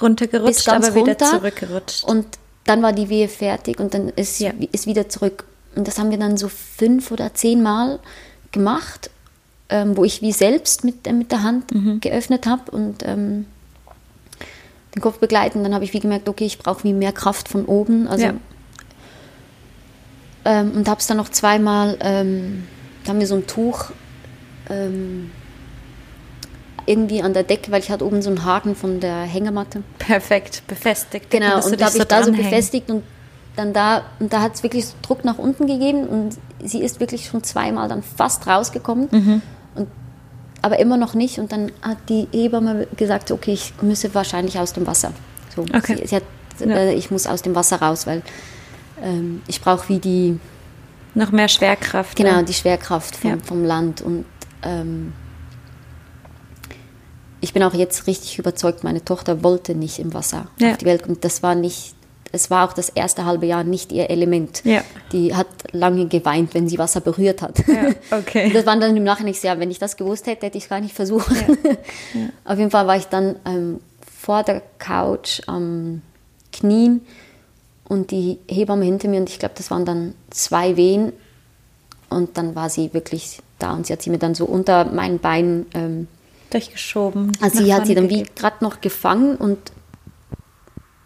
runtergerutscht, 0.00 0.64
bis 0.64 0.68
aber 0.68 0.86
runter, 0.86 1.00
wieder 1.00 1.18
zurückgerutscht. 1.18 2.04
Und 2.04 2.26
dann 2.64 2.82
war 2.82 2.92
die 2.92 3.10
Wehe 3.10 3.28
fertig 3.28 3.78
und 3.78 3.92
dann 3.92 4.08
ist, 4.08 4.40
ja. 4.40 4.52
ist 4.72 4.86
wieder 4.86 5.08
zurück. 5.08 5.44
Und 5.76 5.86
das 5.88 5.98
haben 5.98 6.10
wir 6.10 6.18
dann 6.18 6.36
so 6.36 6.48
fünf 6.48 7.10
oder 7.10 7.34
zehn 7.34 7.62
Mal 7.62 7.98
gemacht 8.52 9.10
ähm, 9.74 9.96
wo 9.96 10.04
ich 10.04 10.22
wie 10.22 10.30
selbst 10.30 10.84
mit, 10.84 11.04
äh, 11.04 11.12
mit 11.12 11.32
der 11.32 11.42
Hand 11.42 11.74
mhm. 11.74 11.98
geöffnet 11.98 12.46
habe 12.46 12.70
und 12.70 13.02
ähm, 13.04 13.46
den 14.94 15.02
Kopf 15.02 15.18
begleiten. 15.18 15.64
Dann 15.64 15.74
habe 15.74 15.82
ich 15.82 15.92
wie 15.92 15.98
gemerkt, 15.98 16.28
okay, 16.28 16.44
ich 16.44 16.58
brauche 16.58 16.84
wie 16.84 16.92
mehr 16.92 17.10
Kraft 17.10 17.48
von 17.48 17.64
oben. 17.64 18.06
Also, 18.06 18.26
ja. 18.26 18.34
ähm, 20.44 20.70
und 20.76 20.88
habe 20.88 21.00
es 21.00 21.08
dann 21.08 21.16
noch 21.16 21.28
zweimal, 21.28 21.98
ähm, 22.00 22.68
da 23.02 23.10
haben 23.10 23.18
wir 23.18 23.26
so 23.26 23.34
ein 23.34 23.48
Tuch 23.48 23.86
ähm, 24.70 25.32
irgendwie 26.86 27.20
an 27.22 27.32
der 27.32 27.42
Decke, 27.42 27.72
weil 27.72 27.80
ich 27.80 27.90
hatte 27.90 28.06
oben 28.06 28.22
so 28.22 28.30
einen 28.30 28.44
Haken 28.44 28.76
von 28.76 29.00
der 29.00 29.22
Hängematte. 29.22 29.82
Perfekt, 29.98 30.62
befestigt. 30.68 31.30
Genau, 31.30 31.56
und 31.56 31.80
da 31.80 31.86
habe 31.86 31.98
ich 31.98 32.04
da 32.04 32.22
so 32.22 32.30
befestigt 32.30 32.90
und 32.90 33.02
dann 33.56 33.72
da, 33.72 34.02
und 34.20 34.32
da 34.32 34.40
hat 34.40 34.54
es 34.54 34.62
wirklich 34.62 34.86
so 34.86 34.94
Druck 35.02 35.24
nach 35.24 35.38
unten 35.38 35.66
gegeben 35.66 36.06
und 36.06 36.36
sie 36.62 36.82
ist 36.82 37.00
wirklich 37.00 37.26
schon 37.26 37.42
zweimal 37.42 37.88
dann 37.88 38.04
fast 38.04 38.46
rausgekommen. 38.46 39.08
Mhm. 39.10 39.42
Aber 40.64 40.78
immer 40.78 40.96
noch 40.96 41.12
nicht. 41.12 41.38
Und 41.38 41.52
dann 41.52 41.72
hat 41.82 41.98
die 42.08 42.26
Hebamme 42.32 42.86
gesagt, 42.96 43.30
okay, 43.30 43.52
ich 43.52 43.74
müsse 43.82 44.14
wahrscheinlich 44.14 44.58
aus 44.58 44.72
dem 44.72 44.86
Wasser. 44.86 45.12
So, 45.54 45.60
okay. 45.60 45.98
sie, 45.98 46.06
sie 46.06 46.16
hat, 46.16 46.22
ja. 46.58 46.74
äh, 46.74 46.94
ich 46.94 47.10
muss 47.10 47.26
aus 47.26 47.42
dem 47.42 47.54
Wasser 47.54 47.82
raus, 47.82 48.06
weil 48.06 48.22
ähm, 49.02 49.42
ich 49.46 49.60
brauche 49.60 49.90
wie 49.90 49.98
die... 49.98 50.40
Noch 51.14 51.32
mehr 51.32 51.48
Schwerkraft. 51.48 52.16
Genau, 52.16 52.40
die 52.40 52.54
Schwerkraft 52.54 53.14
vom, 53.14 53.30
ja. 53.30 53.36
vom 53.44 53.62
Land. 53.62 54.00
Und 54.00 54.24
ähm, 54.62 55.12
ich 57.42 57.52
bin 57.52 57.62
auch 57.62 57.74
jetzt 57.74 58.06
richtig 58.06 58.38
überzeugt, 58.38 58.84
meine 58.84 59.04
Tochter 59.04 59.42
wollte 59.42 59.74
nicht 59.74 59.98
im 59.98 60.14
Wasser 60.14 60.46
ja. 60.58 60.70
auf 60.70 60.78
die 60.78 60.86
Welt. 60.86 61.06
Und 61.06 61.24
das 61.26 61.42
war 61.42 61.54
nicht 61.54 61.93
es 62.34 62.50
war 62.50 62.68
auch 62.68 62.72
das 62.72 62.88
erste 62.88 63.24
halbe 63.24 63.46
Jahr 63.46 63.62
nicht 63.62 63.92
ihr 63.92 64.10
Element. 64.10 64.62
Ja. 64.64 64.82
Die 65.12 65.34
hat 65.34 65.46
lange 65.72 66.08
geweint, 66.08 66.52
wenn 66.52 66.68
sie 66.68 66.78
Wasser 66.78 67.00
berührt 67.00 67.42
hat. 67.42 67.58
Ja, 67.66 67.90
okay. 68.18 68.50
das 68.52 68.66
war 68.66 68.76
dann 68.78 68.96
im 68.96 69.04
Nachhinein 69.04 69.34
sehr, 69.34 69.58
wenn 69.60 69.70
ich 69.70 69.78
das 69.78 69.96
gewusst 69.96 70.26
hätte, 70.26 70.46
hätte 70.46 70.58
ich 70.58 70.64
es 70.64 70.70
gar 70.70 70.80
nicht 70.80 70.94
versucht. 70.94 71.30
Ja. 71.30 71.70
Ja. 72.20 72.28
Auf 72.52 72.58
jeden 72.58 72.70
Fall 72.70 72.86
war 72.86 72.96
ich 72.96 73.06
dann 73.06 73.36
ähm, 73.46 73.80
vor 74.20 74.42
der 74.42 74.62
Couch 74.78 75.42
am 75.46 76.02
Knien 76.52 77.02
und 77.88 78.10
die 78.10 78.38
Hebamme 78.48 78.84
hinter 78.84 79.08
mir 79.08 79.20
und 79.20 79.30
ich 79.30 79.38
glaube, 79.38 79.54
das 79.56 79.70
waren 79.70 79.84
dann 79.84 80.14
zwei 80.30 80.76
Wehen 80.76 81.12
und 82.10 82.36
dann 82.36 82.54
war 82.54 82.68
sie 82.68 82.92
wirklich 82.92 83.40
da 83.58 83.74
und 83.74 83.86
sie 83.86 83.92
hat 83.92 84.02
sie 84.02 84.10
mir 84.10 84.18
dann 84.18 84.34
so 84.34 84.44
unter 84.44 84.86
meinen 84.86 85.20
Beinen 85.20 85.66
ähm, 85.74 86.08
durchgeschoben. 86.50 87.32
Also 87.40 87.62
sie 87.62 87.72
hat 87.72 87.86
sie 87.86 87.94
dann 87.94 88.10
wie 88.10 88.24
gerade 88.34 88.64
noch 88.64 88.80
gefangen 88.80 89.36
und 89.36 89.58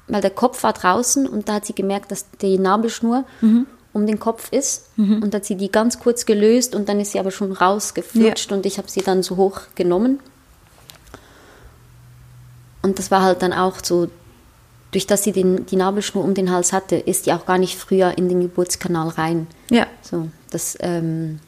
weil 0.08 0.20
der 0.20 0.30
Kopf 0.30 0.62
war 0.62 0.72
draußen 0.72 1.26
und 1.26 1.48
da 1.48 1.54
hat 1.54 1.66
sie 1.66 1.74
gemerkt, 1.74 2.10
dass 2.10 2.26
die 2.40 2.58
Nabelschnur 2.58 3.24
mhm. 3.40 3.66
um 3.92 4.06
den 4.06 4.18
Kopf 4.18 4.52
ist 4.52 4.86
mhm. 4.96 5.22
und 5.22 5.34
hat 5.34 5.44
sie 5.44 5.56
die 5.56 5.70
ganz 5.70 5.98
kurz 5.98 6.26
gelöst 6.26 6.74
und 6.74 6.88
dann 6.88 7.00
ist 7.00 7.12
sie 7.12 7.20
aber 7.20 7.30
schon 7.30 7.52
rausgeflutscht 7.52 8.50
ja. 8.50 8.56
und 8.56 8.66
ich 8.66 8.78
habe 8.78 8.90
sie 8.90 9.02
dann 9.02 9.22
so 9.22 9.36
hoch 9.36 9.60
genommen. 9.74 10.20
Und 12.82 12.98
das 12.98 13.10
war 13.10 13.22
halt 13.22 13.42
dann 13.42 13.52
auch 13.52 13.76
so, 13.82 14.08
durch 14.92 15.06
dass 15.06 15.24
sie 15.24 15.32
den, 15.32 15.66
die 15.66 15.76
Nabelschnur 15.76 16.24
um 16.24 16.34
den 16.34 16.50
Hals 16.50 16.72
hatte, 16.72 16.96
ist 16.96 17.26
die 17.26 17.32
auch 17.32 17.44
gar 17.44 17.58
nicht 17.58 17.76
früher 17.76 18.16
in 18.16 18.28
den 18.28 18.40
Geburtskanal 18.40 19.08
rein. 19.08 19.46
Ja. 19.70 19.86
So, 20.00 20.28
das, 20.50 20.76
ähm, 20.80 21.40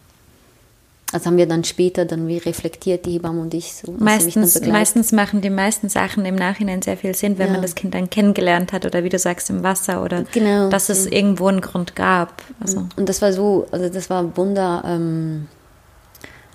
also 1.12 1.26
haben 1.26 1.36
wir 1.36 1.46
dann 1.46 1.64
später 1.64 2.04
dann 2.04 2.28
wie 2.28 2.38
reflektiert, 2.38 3.04
die 3.04 3.12
Hebamme 3.12 3.40
und 3.40 3.52
ich. 3.52 3.74
So, 3.74 3.92
meistens, 3.98 4.60
meistens 4.60 5.10
machen 5.10 5.40
die 5.40 5.50
meisten 5.50 5.88
Sachen 5.88 6.24
im 6.24 6.36
Nachhinein 6.36 6.82
sehr 6.82 6.96
viel 6.96 7.14
Sinn, 7.14 7.36
wenn 7.38 7.48
ja. 7.48 7.52
man 7.54 7.62
das 7.62 7.74
Kind 7.74 7.94
dann 7.94 8.10
kennengelernt 8.10 8.72
hat 8.72 8.86
oder 8.86 9.02
wie 9.02 9.08
du 9.08 9.18
sagst, 9.18 9.50
im 9.50 9.64
Wasser 9.64 10.04
oder 10.04 10.24
genau, 10.32 10.70
dass 10.70 10.88
es 10.88 11.06
ja. 11.06 11.12
irgendwo 11.12 11.48
einen 11.48 11.60
Grund 11.60 11.96
gab. 11.96 12.42
Also. 12.60 12.86
Und 12.96 13.08
das 13.08 13.20
war 13.22 13.32
so, 13.32 13.66
also 13.72 13.88
das 13.88 14.08
war 14.08 14.36
Wunder, 14.36 14.84
ähm, 14.86 15.48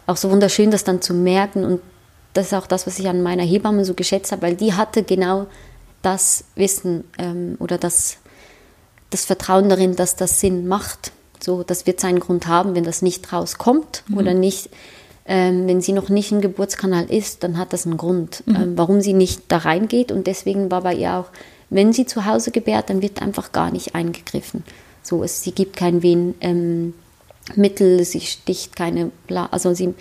auch 0.07 0.17
so 0.17 0.29
wunderschön, 0.29 0.71
das 0.71 0.83
dann 0.83 1.01
zu 1.01 1.13
merken 1.13 1.65
und 1.65 1.81
das 2.33 2.47
ist 2.47 2.53
auch 2.53 2.67
das, 2.67 2.85
was 2.85 2.99
ich 2.99 3.07
an 3.07 3.23
meiner 3.23 3.43
Hebamme 3.43 3.85
so 3.85 3.93
geschätzt 3.93 4.31
habe, 4.31 4.43
weil 4.43 4.55
die 4.55 4.73
hatte 4.73 5.03
genau 5.03 5.47
das 6.01 6.45
Wissen 6.55 7.03
ähm, 7.17 7.55
oder 7.59 7.77
das, 7.77 8.17
das 9.09 9.25
Vertrauen 9.25 9.69
darin, 9.69 9.95
dass 9.95 10.15
das 10.15 10.39
Sinn 10.39 10.67
macht 10.67 11.11
so, 11.43 11.63
das 11.63 11.85
wird 11.85 11.99
seinen 11.99 12.19
Grund 12.19 12.47
haben, 12.47 12.75
wenn 12.75 12.83
das 12.83 13.01
nicht 13.01 13.31
rauskommt 13.31 14.03
mhm. 14.07 14.17
oder 14.17 14.33
nicht, 14.33 14.69
ähm, 15.25 15.67
wenn 15.67 15.81
sie 15.81 15.93
noch 15.93 16.09
nicht 16.09 16.31
im 16.31 16.41
Geburtskanal 16.41 17.05
ist, 17.05 17.43
dann 17.43 17.57
hat 17.57 17.73
das 17.73 17.85
einen 17.85 17.97
Grund, 17.97 18.43
mhm. 18.45 18.55
ähm, 18.55 18.77
warum 18.77 19.01
sie 19.01 19.13
nicht 19.13 19.43
da 19.47 19.57
reingeht. 19.57 20.11
Und 20.11 20.27
deswegen 20.27 20.69
war 20.71 20.81
bei 20.81 20.93
ihr 20.93 21.13
auch, 21.13 21.27
wenn 21.69 21.93
sie 21.93 22.05
zu 22.05 22.25
Hause 22.25 22.51
gebärt, 22.51 22.89
dann 22.89 23.01
wird 23.01 23.21
einfach 23.21 23.51
gar 23.51 23.71
nicht 23.71 23.95
eingegriffen. 23.95 24.63
So, 25.01 25.23
es, 25.23 25.41
sie 25.41 25.51
gibt 25.51 25.75
kein 25.75 26.01
Wehenmittel, 26.01 27.99
ähm, 27.99 28.03
sie 28.03 28.21
sticht 28.21 28.75
keine, 28.75 29.11
Bla 29.27 29.47
also 29.51 29.73
sie 29.73 29.93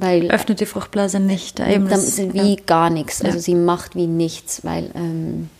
weil 0.00 0.30
öffnet 0.30 0.60
die 0.60 0.66
Fruchtblase 0.66 1.20
nicht. 1.20 1.60
Eben 1.60 1.88
das, 1.88 2.18
wie 2.18 2.54
ja. 2.54 2.62
gar 2.66 2.90
nichts. 2.90 3.22
Also 3.22 3.36
ja. 3.36 3.42
sie 3.42 3.54
macht 3.54 3.94
wie 3.94 4.06
nichts, 4.06 4.64
weil 4.64 4.90
ähm, 4.94 5.50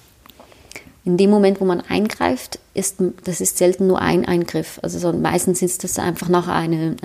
in 1.05 1.17
dem 1.17 1.31
Moment, 1.31 1.61
wo 1.61 1.65
man 1.65 1.81
eingreift, 1.83 2.59
ist 2.73 2.97
das 3.25 3.41
ist 3.41 3.59
selten 3.59 3.87
nur 3.87 4.01
ein 4.01 4.25
Eingriff. 4.25 4.81
Also 4.83 4.99
so, 4.99 5.13
meistens 5.13 5.61
ist 5.61 5.85
das 5.85 5.99
einfach 5.99 6.29
noch 6.29 6.49
eine, 6.49 6.97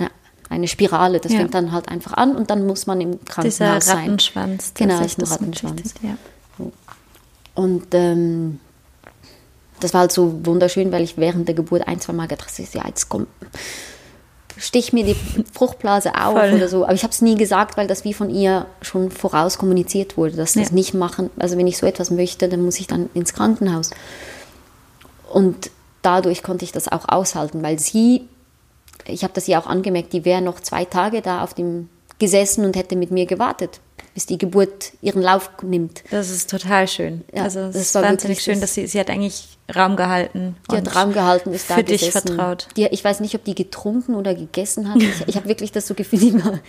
eine 0.48 0.68
Spirale. 0.68 1.20
Das 1.20 1.32
ja. 1.32 1.38
fängt 1.38 1.54
dann 1.54 1.72
halt 1.72 1.88
einfach 1.88 2.14
an 2.14 2.34
und 2.34 2.50
dann 2.50 2.66
muss 2.66 2.86
man 2.86 3.00
im 3.00 3.24
Krankenhaus 3.24 3.56
Dieser 3.56 3.80
sein. 3.80 3.98
Rattenschwanz. 3.98 4.72
Genau, 4.74 5.00
ist 5.02 5.18
ein 5.18 5.26
Rattenschwanz. 5.26 5.94
Ja. 6.02 6.16
Und 7.54 7.88
ähm, 7.92 8.58
das 9.80 9.92
war 9.92 10.02
halt 10.02 10.12
so 10.12 10.46
wunderschön, 10.46 10.92
weil 10.92 11.02
ich 11.02 11.18
während 11.18 11.48
der 11.48 11.54
Geburt 11.54 11.86
ein, 11.86 12.00
zwei 12.00 12.12
Mal 12.14 12.28
gedacht 12.28 12.52
habe, 12.52 12.68
ja, 12.72 12.86
jetzt 12.86 13.08
kommt 13.08 13.28
stich 14.60 14.92
mir 14.92 15.04
die 15.04 15.16
Fruchtblase 15.52 16.14
auf 16.14 16.38
Voll. 16.38 16.52
oder 16.54 16.68
so. 16.68 16.84
Aber 16.84 16.92
ich 16.92 17.02
habe 17.02 17.12
es 17.12 17.22
nie 17.22 17.34
gesagt, 17.34 17.76
weil 17.76 17.86
das 17.86 18.04
wie 18.04 18.14
von 18.14 18.30
ihr 18.30 18.66
schon 18.82 19.10
voraus 19.10 19.58
kommuniziert 19.58 20.16
wurde, 20.16 20.36
dass 20.36 20.54
ja. 20.54 20.62
das 20.62 20.70
nicht 20.70 20.94
machen. 20.94 21.30
Also 21.38 21.56
wenn 21.56 21.66
ich 21.66 21.78
so 21.78 21.86
etwas 21.86 22.10
möchte, 22.10 22.48
dann 22.48 22.62
muss 22.62 22.78
ich 22.78 22.86
dann 22.86 23.08
ins 23.14 23.32
Krankenhaus. 23.32 23.90
Und 25.32 25.70
dadurch 26.02 26.42
konnte 26.42 26.64
ich 26.64 26.72
das 26.72 26.88
auch 26.88 27.08
aushalten, 27.08 27.62
weil 27.62 27.78
sie, 27.78 28.28
ich 29.06 29.24
habe 29.24 29.32
das 29.32 29.48
ihr 29.48 29.58
auch 29.58 29.66
angemerkt, 29.66 30.12
die 30.12 30.24
wäre 30.24 30.42
noch 30.42 30.60
zwei 30.60 30.84
Tage 30.84 31.22
da 31.22 31.42
auf 31.42 31.54
dem 31.54 31.88
gesessen 32.18 32.66
und 32.66 32.76
hätte 32.76 32.96
mit 32.96 33.10
mir 33.10 33.24
gewartet 33.24 33.80
bis 34.14 34.26
die 34.26 34.38
Geburt 34.38 34.92
ihren 35.02 35.22
Lauf 35.22 35.50
nimmt. 35.62 36.02
Das 36.10 36.30
ist 36.30 36.50
total 36.50 36.88
schön. 36.88 37.24
Ja, 37.32 37.44
also 37.44 37.60
es 37.60 37.76
ist 37.76 37.94
wahnsinnig 37.94 38.40
schön, 38.40 38.60
dass 38.60 38.74
sie, 38.74 38.86
sie 38.86 38.98
hat 38.98 39.08
eigentlich 39.08 39.58
Raum 39.74 39.96
gehalten. 39.96 40.56
Die 40.70 40.76
hat 40.76 40.96
Raum 40.96 41.12
gehalten, 41.12 41.52
ist 41.52 41.66
für 41.66 41.74
da 41.74 41.82
dich 41.82 42.00
gesessen. 42.00 42.28
vertraut. 42.28 42.68
Die, 42.76 42.86
ich 42.86 43.04
weiß 43.04 43.20
nicht, 43.20 43.34
ob 43.34 43.44
die 43.44 43.54
getrunken 43.54 44.14
oder 44.14 44.34
gegessen 44.34 44.92
hat. 44.92 45.00
Ich, 45.00 45.28
ich 45.28 45.36
habe 45.36 45.48
wirklich 45.48 45.72
das 45.72 45.86
so 45.86 45.94
Gefühl, 45.94 46.18
die, 46.20 46.44
war, 46.44 46.60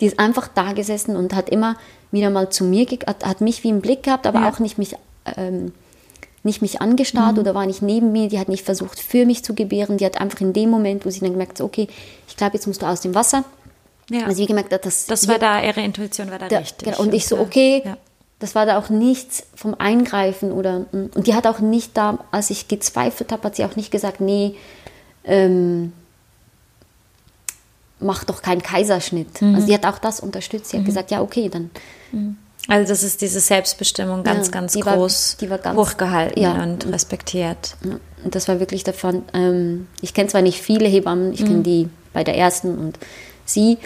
die, 0.00 0.06
ist 0.06 0.18
einfach 0.18 0.48
da 0.48 0.72
gesessen 0.72 1.16
und 1.16 1.34
hat 1.34 1.50
immer 1.50 1.76
wieder 2.12 2.30
mal 2.30 2.50
zu 2.50 2.64
mir, 2.64 2.86
hat, 3.06 3.24
hat 3.24 3.40
mich 3.40 3.62
wie 3.62 3.68
im 3.68 3.80
Blick 3.80 4.04
gehabt, 4.04 4.26
aber 4.26 4.40
ja. 4.40 4.50
auch 4.50 4.58
nicht 4.58 4.78
mich, 4.78 4.96
ähm, 5.36 5.72
nicht 6.44 6.62
mich 6.62 6.80
angestarrt 6.80 7.34
mhm. 7.34 7.40
oder 7.40 7.54
war 7.54 7.66
nicht 7.66 7.82
neben 7.82 8.12
mir. 8.12 8.28
Die 8.28 8.38
hat 8.38 8.48
nicht 8.48 8.64
versucht, 8.64 9.00
für 9.00 9.26
mich 9.26 9.44
zu 9.44 9.54
gebären. 9.54 9.98
Die 9.98 10.06
hat 10.06 10.18
einfach 10.18 10.40
in 10.40 10.52
dem 10.52 10.70
Moment, 10.70 11.04
wo 11.04 11.10
sie 11.10 11.20
dann 11.20 11.32
gemerkt 11.32 11.60
hat, 11.60 11.66
okay, 11.66 11.88
ich 12.28 12.36
glaube, 12.36 12.54
jetzt 12.54 12.66
musst 12.66 12.80
du 12.80 12.86
aus 12.86 13.00
dem 13.00 13.14
Wasser 13.14 13.44
ja. 14.10 14.26
Also 14.26 14.38
wie 14.38 14.46
gemerkt, 14.46 14.72
das, 14.72 15.06
das 15.06 15.28
war 15.28 15.38
da, 15.38 15.62
ihre 15.62 15.82
Intuition 15.82 16.30
war 16.30 16.38
da, 16.38 16.48
da 16.48 16.58
richtig. 16.58 16.88
Genau. 16.88 17.00
Und 17.00 17.12
ich 17.12 17.26
so, 17.26 17.38
okay, 17.38 17.82
ja. 17.84 17.96
das 18.38 18.54
war 18.54 18.66
da 18.66 18.78
auch 18.78 18.88
nichts 18.88 19.44
vom 19.54 19.74
Eingreifen 19.74 20.52
oder 20.52 20.86
und 20.92 21.26
die 21.26 21.34
hat 21.34 21.46
auch 21.46 21.58
nicht 21.58 21.96
da, 21.96 22.18
als 22.30 22.50
ich 22.50 22.68
gezweifelt 22.68 23.32
habe, 23.32 23.42
hat 23.44 23.56
sie 23.56 23.64
auch 23.64 23.76
nicht 23.76 23.90
gesagt, 23.90 24.20
nee, 24.20 24.54
ähm, 25.24 25.92
mach 27.98 28.24
doch 28.24 28.42
keinen 28.42 28.62
Kaiserschnitt. 28.62 29.40
Mhm. 29.40 29.54
Also 29.54 29.66
sie 29.66 29.74
hat 29.74 29.86
auch 29.86 29.98
das 29.98 30.20
unterstützt. 30.20 30.70
Sie 30.70 30.76
hat 30.76 30.82
mhm. 30.82 30.86
gesagt, 30.86 31.10
ja 31.10 31.20
okay, 31.20 31.48
dann. 31.48 31.70
Mhm. 32.12 32.36
Also 32.68 32.88
das 32.92 33.02
ist 33.04 33.22
diese 33.22 33.38
Selbstbestimmung 33.38 34.24
ganz, 34.24 34.46
ja, 34.46 34.52
ganz 34.52 34.72
die 34.72 34.80
groß 34.80 35.32
war, 35.32 35.38
die 35.40 35.50
war 35.50 35.58
ganz, 35.58 35.78
hochgehalten 35.78 36.42
ja, 36.42 36.62
und 36.62 36.86
respektiert. 36.92 37.76
Ja, 37.84 37.98
und 38.24 38.34
das 38.34 38.48
war 38.48 38.58
wirklich 38.58 38.82
davon. 38.82 39.22
Ähm, 39.34 39.86
ich 40.00 40.14
kenne 40.14 40.28
zwar 40.28 40.42
nicht 40.42 40.60
viele 40.60 40.88
Hebammen, 40.88 41.32
ich 41.32 41.44
kenne 41.44 41.58
mhm. 41.58 41.62
die 41.62 41.88
bei 42.12 42.24
der 42.24 42.36
ersten 42.36 42.76
und 42.76 42.98
sie. 43.46 43.78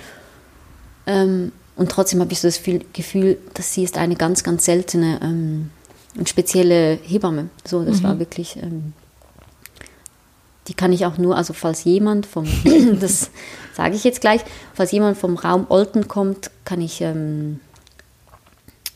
Ähm, 1.06 1.52
und 1.76 1.90
trotzdem 1.90 2.20
habe 2.20 2.32
ich 2.32 2.40
so 2.40 2.48
das 2.48 2.60
Gefühl, 2.92 3.38
dass 3.54 3.72
sie 3.74 3.84
ist 3.84 3.96
eine 3.96 4.16
ganz, 4.16 4.42
ganz 4.42 4.64
seltene 4.64 5.18
ähm, 5.22 5.70
und 6.18 6.28
spezielle 6.28 6.98
Hebamme. 7.02 7.48
So, 7.64 7.84
das 7.84 8.00
mhm. 8.00 8.04
war 8.04 8.18
wirklich, 8.18 8.56
ähm, 8.56 8.92
die 10.68 10.74
kann 10.74 10.92
ich 10.92 11.06
auch 11.06 11.16
nur, 11.16 11.36
also 11.36 11.52
falls 11.52 11.84
jemand 11.84 12.26
vom, 12.26 12.46
das 13.00 13.30
sage 13.74 13.94
ich 13.94 14.04
jetzt 14.04 14.20
gleich, 14.20 14.42
falls 14.74 14.92
jemand 14.92 15.16
vom 15.16 15.36
Raum 15.36 15.66
Olten 15.68 16.08
kommt, 16.08 16.50
kann 16.64 16.80
ich 16.80 17.00
ähm, 17.00 17.60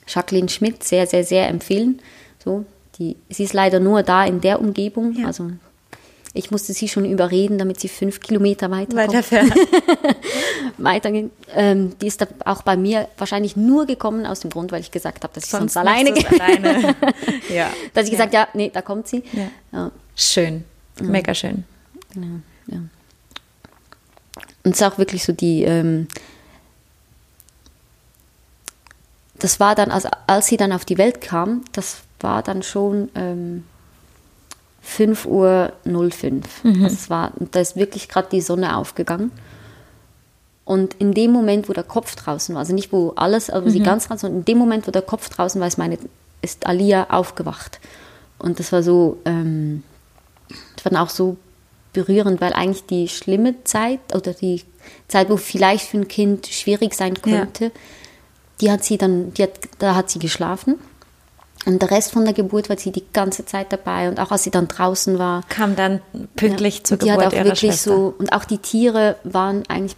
Jacqueline 0.07 0.48
Schmidt 0.48 0.85
sehr, 0.85 1.07
sehr, 1.07 1.24
sehr 1.24 1.48
empfehlen. 1.48 2.00
So, 2.44 2.66
die, 2.98 3.16
sie 3.31 3.44
ist 3.44 3.55
leider 3.55 3.81
nur 3.81 4.03
da 4.03 4.24
in 4.24 4.40
der 4.40 4.61
Umgebung, 4.61 5.14
ja. 5.18 5.27
also 5.27 5.50
ich 6.37 6.51
musste 6.51 6.73
sie 6.73 6.88
schon 6.88 7.05
überreden, 7.05 7.59
damit 7.59 7.79
sie 7.79 7.88
fünf 7.88 8.18
Kilometer 8.18 8.68
weiter 8.68 8.97
weiterfährt. 8.97 9.53
Weitergehen. 10.79 11.31
Ähm, 11.55 11.97
die 12.01 12.09
ist 12.09 12.20
da 12.20 12.27
auch 12.44 12.62
bei 12.62 12.77
mir 12.77 13.09
wahrscheinlich 13.16 13.57
nur 13.57 13.87
gekommen 13.87 14.27
aus 14.27 14.40
dem 14.40 14.51
Grund, 14.51 14.73
weil 14.73 14.81
ich 14.81 14.90
gesagt 14.90 15.23
habe, 15.23 15.33
dass 15.33 15.44
ich 15.44 15.51
sonst, 15.51 15.75
sonst 15.75 15.77
alleine 15.77 16.12
gehe. 16.12 16.29
alleine. 16.29 16.97
ja. 17.55 17.70
Dass 17.94 18.07
ich 18.07 18.12
ja. 18.12 18.18
gesagt 18.18 18.35
ja, 18.35 18.49
nee, 18.53 18.68
da 18.75 18.83
kommt 18.83 19.07
sie. 19.07 19.23
Ja. 19.33 19.49
Ja. 19.73 19.92
Schön, 20.16 20.64
mega 21.01 21.33
schön. 21.35 21.62
Ja, 22.16 22.79
Und 24.64 24.73
es 24.73 24.81
ist 24.81 24.83
auch 24.83 24.99
wirklich 24.99 25.25
so 25.25 25.33
die, 25.33 25.62
ähm, 25.62 26.09
das 29.38 29.61
war 29.61 29.77
dann, 29.77 29.92
also 29.92 30.09
als 30.27 30.47
sie 30.47 30.57
dann 30.57 30.73
auf 30.73 30.85
die 30.85 30.99
Welt 30.99 31.20
kam, 31.20 31.64
das 31.73 31.99
war 32.18 32.42
dann 32.42 32.64
schon 32.64 33.11
ähm, 33.14 33.64
5.05 34.87 35.27
Uhr. 35.27 35.73
Mhm. 36.62 36.83
Das 36.83 37.11
war, 37.11 37.33
da 37.53 37.61
ist 37.61 37.77
wirklich 37.77 38.09
gerade 38.09 38.29
die 38.31 38.40
Sonne 38.40 38.77
aufgegangen. 38.77 39.33
Und 40.64 40.94
in 40.94 41.12
dem 41.12 41.31
Moment, 41.31 41.68
wo 41.68 41.73
der 41.73 41.85
Kopf 41.85 42.14
draußen 42.16 42.55
war, 42.55 42.61
also 42.61 42.75
nicht 42.75 42.92
wo 42.92 43.12
alles, 43.16 43.51
also 43.51 43.66
mhm. 43.66 43.70
sie 43.70 43.81
ganz 43.81 44.09
ganz, 44.09 44.23
sondern 44.23 44.40
in 44.40 44.44
dem 44.47 44.59
Moment, 44.59 44.87
wo 44.87 44.90
der 44.90 45.03
Kopf 45.03 45.29
draußen 45.29 45.61
war, 45.61 45.68
ist, 45.68 45.79
meine, 45.79 45.99
ist 46.40 46.66
Alia 46.66 47.11
aufgewacht. 47.11 47.81
Und 48.38 48.59
das 48.59 48.73
war 48.73 48.83
so, 48.83 49.18
ähm, 49.25 49.83
das 50.77 50.85
war 50.85 50.92
dann 50.92 51.01
auch 51.01 51.11
so 51.11 51.37
berührend, 51.92 52.40
weil 52.40 52.53
eigentlich 52.53 52.87
die 52.87 53.09
schlimme 53.09 53.62
Zeit 53.64 54.01
oder 54.14 54.33
die 54.33 54.62
Zeit, 55.09 55.31
wo 55.31 55.37
vielleicht 55.37 55.87
für 55.87 55.99
ein 55.99 56.09
Kind 56.09 56.47
schwierig 56.47 56.94
sein 56.94 57.20
könnte, 57.20 57.64
ja. 57.64 57.70
die 58.61 58.70
hat 58.70 58.85
sie 58.85 58.99
dann, 58.99 59.33
die 59.35 59.44
hat, 59.44 59.53
da 59.79 59.94
hat 59.94 60.11
sie 60.11 60.18
geschlafen. 60.18 60.77
Und 61.66 61.81
der 61.81 61.90
Rest 61.90 62.12
von 62.12 62.24
der 62.24 62.35
Geburt 62.35 62.68
war 62.68 62.79
sie 62.79 62.92
die 62.92 63.05
ganze 63.12 63.46
Zeit 63.46 63.72
dabei 63.72 64.09
und 64.09 64.20
auch 64.20 64.31
als 64.31 64.44
sie 64.44 64.50
dann 64.50 64.68
draußen 64.68 65.18
war. 65.18 65.42
Kam 65.48 65.77
dann 65.77 66.00
pünktlich 66.37 66.79
ja, 66.79 66.85
zur 66.85 66.98
Geburt 66.98 67.16
die 67.16 67.24
hat 67.24 67.27
auch 67.27 67.33
ihrer 67.33 67.44
wirklich 67.44 67.61
Schwester. 67.61 67.90
so 67.90 68.14
Und 68.18 68.33
auch 68.33 68.44
die 68.44 68.59
Tiere 68.59 69.16
waren 69.24 69.62
eigentlich 69.68 69.96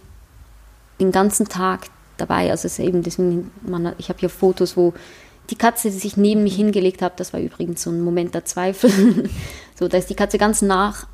den 0.99 1.11
ganzen 1.11 1.47
Tag 1.49 1.87
dabei. 2.17 2.51
Also 2.51 2.67
es 2.67 2.79
ist 2.79 2.85
eben 2.85 3.03
deswegen, 3.03 3.51
man, 3.61 3.93
ich 3.97 4.09
habe 4.09 4.19
hier 4.19 4.29
Fotos, 4.29 4.77
wo 4.77 4.93
die 5.49 5.55
Katze 5.55 5.89
die 5.89 5.97
sich 5.97 6.17
neben 6.17 6.43
mich 6.43 6.55
hingelegt 6.55 7.01
hat. 7.01 7.19
Das 7.19 7.33
war 7.33 7.39
übrigens 7.39 7.83
so 7.83 7.89
ein 7.89 8.01
Moment 8.01 8.33
der 8.33 8.45
Zweifel. 8.45 8.89
so, 9.79 9.87
da 9.87 9.97
ist 9.97 10.09
die 10.09 10.15
Katze 10.15 10.37
ganz 10.37 10.61
nach 10.61 11.07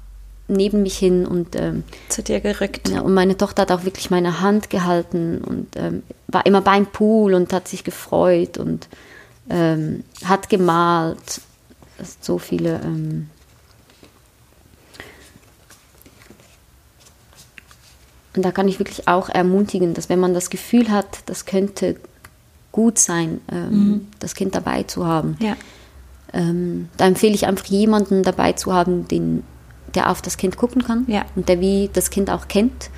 neben 0.47 0.83
mich 0.83 0.97
hin 0.97 1.25
und 1.25 1.55
ähm, 1.55 1.83
zu 2.09 2.21
dir 2.21 2.41
gerückt. 2.41 2.89
Ja, 2.89 3.01
und 3.01 3.13
meine 3.13 3.37
Tochter 3.37 3.63
hat 3.63 3.71
auch 3.71 3.85
wirklich 3.85 4.09
meine 4.09 4.41
Hand 4.41 4.69
gehalten 4.69 5.41
und 5.41 5.67
ähm, 5.77 6.03
war 6.27 6.45
immer 6.45 6.61
beim 6.61 6.85
Pool 6.85 7.33
und 7.33 7.53
hat 7.53 7.67
sich 7.67 7.83
gefreut 7.83 8.57
und 8.57 8.87
ähm, 9.49 10.03
hat 10.23 10.49
gemalt. 10.49 11.41
So 12.21 12.38
viele. 12.38 12.82
Ähm, 12.84 13.29
und 18.36 18.43
da 18.43 18.51
kann 18.51 18.67
ich 18.67 18.79
wirklich 18.79 19.08
auch 19.08 19.29
ermutigen, 19.29 19.93
dass 19.93 20.10
wenn 20.10 20.19
man 20.19 20.34
das 20.34 20.49
Gefühl 20.49 20.89
hat, 20.89 21.19
das 21.27 21.45
könnte 21.45 21.97
gut 22.71 22.97
sein, 22.97 23.41
ähm, 23.51 23.69
mhm. 23.69 24.08
das 24.19 24.34
Kind 24.34 24.56
dabei 24.56 24.84
zu 24.84 25.06
haben. 25.06 25.38
Ja. 25.39 25.56
Ähm, 26.34 26.89
da 26.97 27.06
empfehle 27.06 27.36
ich 27.36 27.45
einfach 27.45 27.65
jemanden 27.65 28.23
dabei 28.23 28.53
zu 28.53 28.73
haben, 28.73 29.08
den, 29.08 29.43
der 29.93 30.10
auf 30.10 30.21
das 30.21 30.38
Kind 30.38 30.58
gucken 30.58 30.84
kann 30.84 31.06
ja. 31.08 31.25
und 31.36 31.47
der 31.47 31.60
wie 31.60 31.91
das 31.93 32.10
Kind 32.10 32.32
auch 32.32 32.47
kennt 32.47 32.89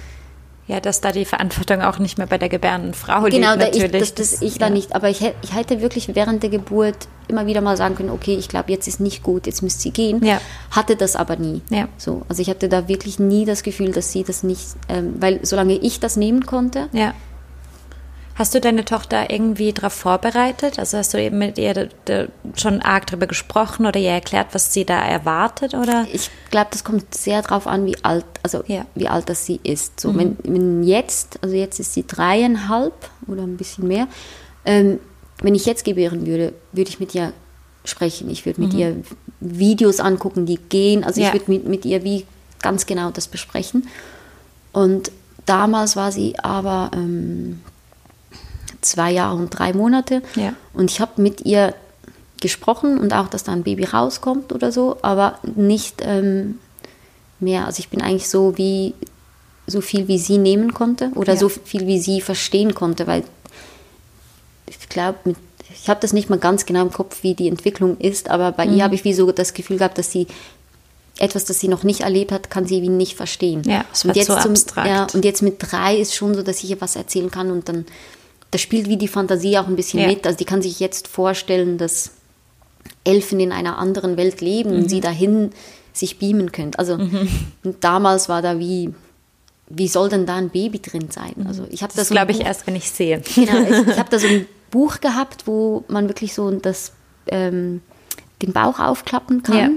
ja, 0.68 0.80
dass 0.80 1.00
da 1.00 1.12
die 1.12 1.26
Verantwortung 1.26 1.82
auch 1.82 2.00
nicht 2.00 2.18
mehr 2.18 2.26
bei 2.26 2.38
der 2.38 2.50
gebärenden 2.50 2.94
Frau 2.94 3.24
genau, 3.24 3.54
liegt. 3.54 3.74
Genau, 3.74 3.88
da 3.88 4.00
das, 4.00 4.16
das 4.16 4.42
ich 4.42 4.58
da 4.58 4.70
nicht. 4.70 4.96
Aber 4.96 5.10
ich, 5.10 5.22
ich 5.22 5.54
hätte 5.54 5.82
wirklich 5.82 6.16
während 6.16 6.42
der 6.42 6.50
Geburt 6.50 7.08
immer 7.28 7.46
wieder 7.46 7.62
mal 7.62 7.78
sagen 7.78 7.96
können, 7.96 8.10
okay, 8.10 8.36
ich 8.36 8.50
glaube, 8.50 8.72
jetzt 8.72 8.88
ist 8.88 9.00
nicht 9.00 9.22
gut, 9.22 9.46
jetzt 9.46 9.62
müsste 9.62 9.82
sie 9.84 9.92
gehen. 9.92 10.24
Ja. 10.26 10.42
Hatte 10.72 10.96
das 10.96 11.16
aber 11.16 11.36
nie. 11.36 11.62
Ja. 11.70 11.88
So, 11.98 12.24
also 12.30 12.42
ich 12.42 12.50
hatte 12.50 12.68
da 12.68 12.88
wirklich 12.88 13.20
nie 13.20 13.46
das 13.46 13.62
Gefühl, 13.62 13.92
dass 13.92 14.12
sie 14.12 14.24
das 14.24 14.44
nicht, 14.44 14.76
ähm, 14.90 15.16
weil 15.20 15.40
solange 15.44 15.76
ich 15.76 16.00
das 16.00 16.18
nehmen 16.18 16.46
konnte, 16.46 16.90
ja. 16.94 17.14
Hast 18.36 18.54
du 18.54 18.60
deine 18.60 18.84
Tochter 18.84 19.30
irgendwie 19.30 19.72
darauf 19.72 19.94
vorbereitet? 19.94 20.78
Also 20.78 20.98
hast 20.98 21.14
du 21.14 21.22
eben 21.22 21.38
mit 21.38 21.58
ihr 21.58 21.88
schon 22.58 22.82
arg 22.82 23.08
darüber 23.08 23.28
gesprochen 23.28 23.86
oder 23.86 23.98
ihr 23.98 24.12
erklärt, 24.12 24.48
was 24.52 24.74
sie 24.74 24.84
da 24.84 25.00
erwartet? 25.00 25.74
Oder? 25.74 26.06
Ich 26.12 26.30
glaube, 26.52 26.68
das 26.72 26.84
kommt 26.84 27.16
sehr 27.16 27.42
darauf 27.42 27.66
an, 27.66 27.86
wie 27.86 27.96
alt, 28.04 28.26
also 28.44 28.62
ja. 28.68 28.86
wie 28.94 29.08
alt 29.08 29.30
das 29.30 29.46
sie 29.46 29.62
ist. 29.64 30.02
So, 30.02 30.12
mhm. 30.12 30.18
wenn, 30.18 30.38
wenn, 30.44 30.84
jetzt, 30.84 31.40
also 31.42 31.56
jetzt 31.56 31.80
ist 31.80 31.94
sie 31.94 32.06
dreieinhalb 32.06 32.94
oder 33.28 33.44
ein 33.44 33.56
bisschen 33.56 33.88
mehr, 33.88 34.10
ähm, 34.66 35.00
wenn 35.42 35.56
ich 35.56 35.66
jetzt 35.66 35.86
gebären 35.86 36.28
würde, 36.28 36.54
würde 36.74 36.90
ich 36.90 37.00
mit 37.00 37.16
ihr 37.16 37.32
sprechen. 37.86 38.30
Ich 38.30 38.46
würde 38.46 38.60
mit 38.60 38.74
mhm. 38.74 38.80
ihr 38.80 38.96
Videos 39.40 40.02
angucken, 40.02 40.46
die 40.46 40.58
gehen. 40.58 41.06
Also 41.06 41.22
ja. 41.22 41.28
ich 41.28 41.34
würde 41.34 41.52
mit, 41.52 41.68
mit 41.68 41.86
ihr 41.86 42.04
wie 42.04 42.26
ganz 42.62 42.86
genau 42.86 43.12
das 43.12 43.30
besprechen. 43.30 43.88
Und 44.74 45.12
damals 45.46 45.96
war 45.96 46.12
sie 46.12 46.38
aber 46.40 46.92
ähm, 46.94 47.62
zwei 48.86 49.12
Jahre 49.12 49.36
und 49.36 49.50
drei 49.50 49.74
Monate. 49.74 50.22
Ja. 50.36 50.54
Und 50.74 50.92
ich 50.92 51.00
habe 51.00 51.22
mit 51.22 51.42
ihr 51.42 51.74
gesprochen 52.42 53.00
und 53.00 53.14
auch, 53.14 53.28
dass 53.28 53.44
da 53.44 53.52
ein 53.52 53.64
Baby 53.64 53.86
rauskommt 53.86 54.52
oder 54.54 54.72
so, 54.72 54.98
aber 55.02 55.40
nicht 55.56 56.02
ähm, 56.02 56.60
mehr. 57.40 57.66
Also 57.66 57.80
ich 57.80 57.90
bin 57.90 58.02
eigentlich 58.02 58.30
so 58.30 58.58
wie 58.58 58.94
so 59.68 59.82
viel 59.82 60.08
wie 60.08 60.20
sie 60.20 60.38
nehmen 60.38 60.74
konnte 60.74 61.10
oder 61.16 61.34
ja. 61.34 61.40
so 61.40 61.50
viel 61.50 61.88
wie 61.88 62.00
sie 62.00 62.22
verstehen 62.22 62.76
konnte, 62.76 63.08
weil 63.08 63.24
ich 64.68 64.90
glaube, 64.90 65.36
ich 65.74 65.90
habe 65.90 66.00
das 66.00 66.14
nicht 66.14 66.30
mal 66.30 66.40
ganz 66.40 66.66
genau 66.66 66.84
im 66.84 66.92
Kopf, 66.92 67.24
wie 67.24 67.34
die 67.34 67.48
Entwicklung 67.48 67.98
ist, 67.98 68.30
aber 68.30 68.52
bei 68.52 68.66
mhm. 68.66 68.78
ihr 68.78 68.84
habe 68.84 68.96
ich 68.96 69.04
wie 69.04 69.14
so 69.14 69.32
das 69.32 69.54
Gefühl 69.54 69.78
gehabt, 69.78 69.98
dass 69.98 70.12
sie 70.12 70.28
etwas, 71.18 71.46
das 71.46 71.60
sie 71.60 71.68
noch 71.68 71.84
nicht 71.84 72.02
erlebt 72.02 72.32
hat, 72.32 72.50
kann 72.50 72.68
sie 72.68 72.82
wie 72.82 72.90
nicht 72.90 73.16
verstehen. 73.16 73.64
Ja, 73.66 73.86
es 73.92 74.04
wird 74.04 74.16
und 74.16 74.20
jetzt 74.20 74.28
so 74.28 74.50
abstrakt. 74.50 74.88
ja, 74.88 75.08
und 75.14 75.24
jetzt 75.24 75.42
mit 75.42 75.56
drei 75.60 75.96
ist 75.96 76.14
schon 76.14 76.36
so, 76.36 76.44
dass 76.44 76.64
ich 76.64 76.70
ihr 76.70 76.82
was 76.82 76.96
erzählen 76.96 77.32
kann 77.32 77.52
und 77.52 77.70
dann 77.70 77.86
da 78.52 78.58
spielt 78.58 78.88
wie 78.88 78.98
die 78.98 79.08
Fantasie 79.08 79.58
auch 79.58 79.68
ein 79.68 79.76
bisschen 79.76 80.00
ja. 80.00 80.08
mit. 80.08 80.26
Also 80.26 80.38
die 80.38 80.46
kann 80.46 80.62
sich 80.62 80.80
jetzt 80.80 81.08
vorstellen, 81.08 81.78
dass 81.78 82.12
Elfen 83.04 83.40
in 83.40 83.52
einer 83.52 83.78
anderen 83.78 84.18
Welt 84.18 84.42
leben 84.42 84.72
mhm. 84.72 84.78
und 84.78 84.90
sie 84.90 85.02
dahin 85.02 85.52
sich 85.94 86.20
beamen 86.20 86.52
können. 86.52 86.74
Also 86.76 86.98
mhm. 86.98 87.30
damals 87.80 88.30
war 88.30 88.42
da 88.42 88.60
wie, 88.60 88.94
wie 89.70 89.88
soll 89.88 90.10
denn 90.10 90.26
da 90.26 90.36
ein 90.36 90.50
Baby 90.50 90.80
drin 90.80 91.10
sein? 91.10 91.46
Also 91.48 91.66
ich 91.70 91.84
habe 91.84 91.94
das, 91.94 92.08
das 92.08 92.10
glaube 92.10 92.32
ich 92.32 92.42
erst, 92.42 92.68
wenn 92.68 92.76
ich 92.76 92.92
sehe. 92.92 93.22
Genau, 93.36 93.62
ich, 93.62 93.88
ich 93.88 94.00
habe 94.00 94.10
da 94.10 94.20
so 94.20 94.28
ein 94.28 94.46
Buch 94.72 95.00
gehabt, 95.00 95.48
wo 95.48 95.84
man 95.88 96.08
wirklich 96.08 96.34
so 96.34 96.52
das, 96.52 96.92
ähm, 97.28 97.82
den 98.42 98.52
Bauch 98.52 98.80
aufklappen 98.80 99.44
kann 99.44 99.58
ja. 99.58 99.70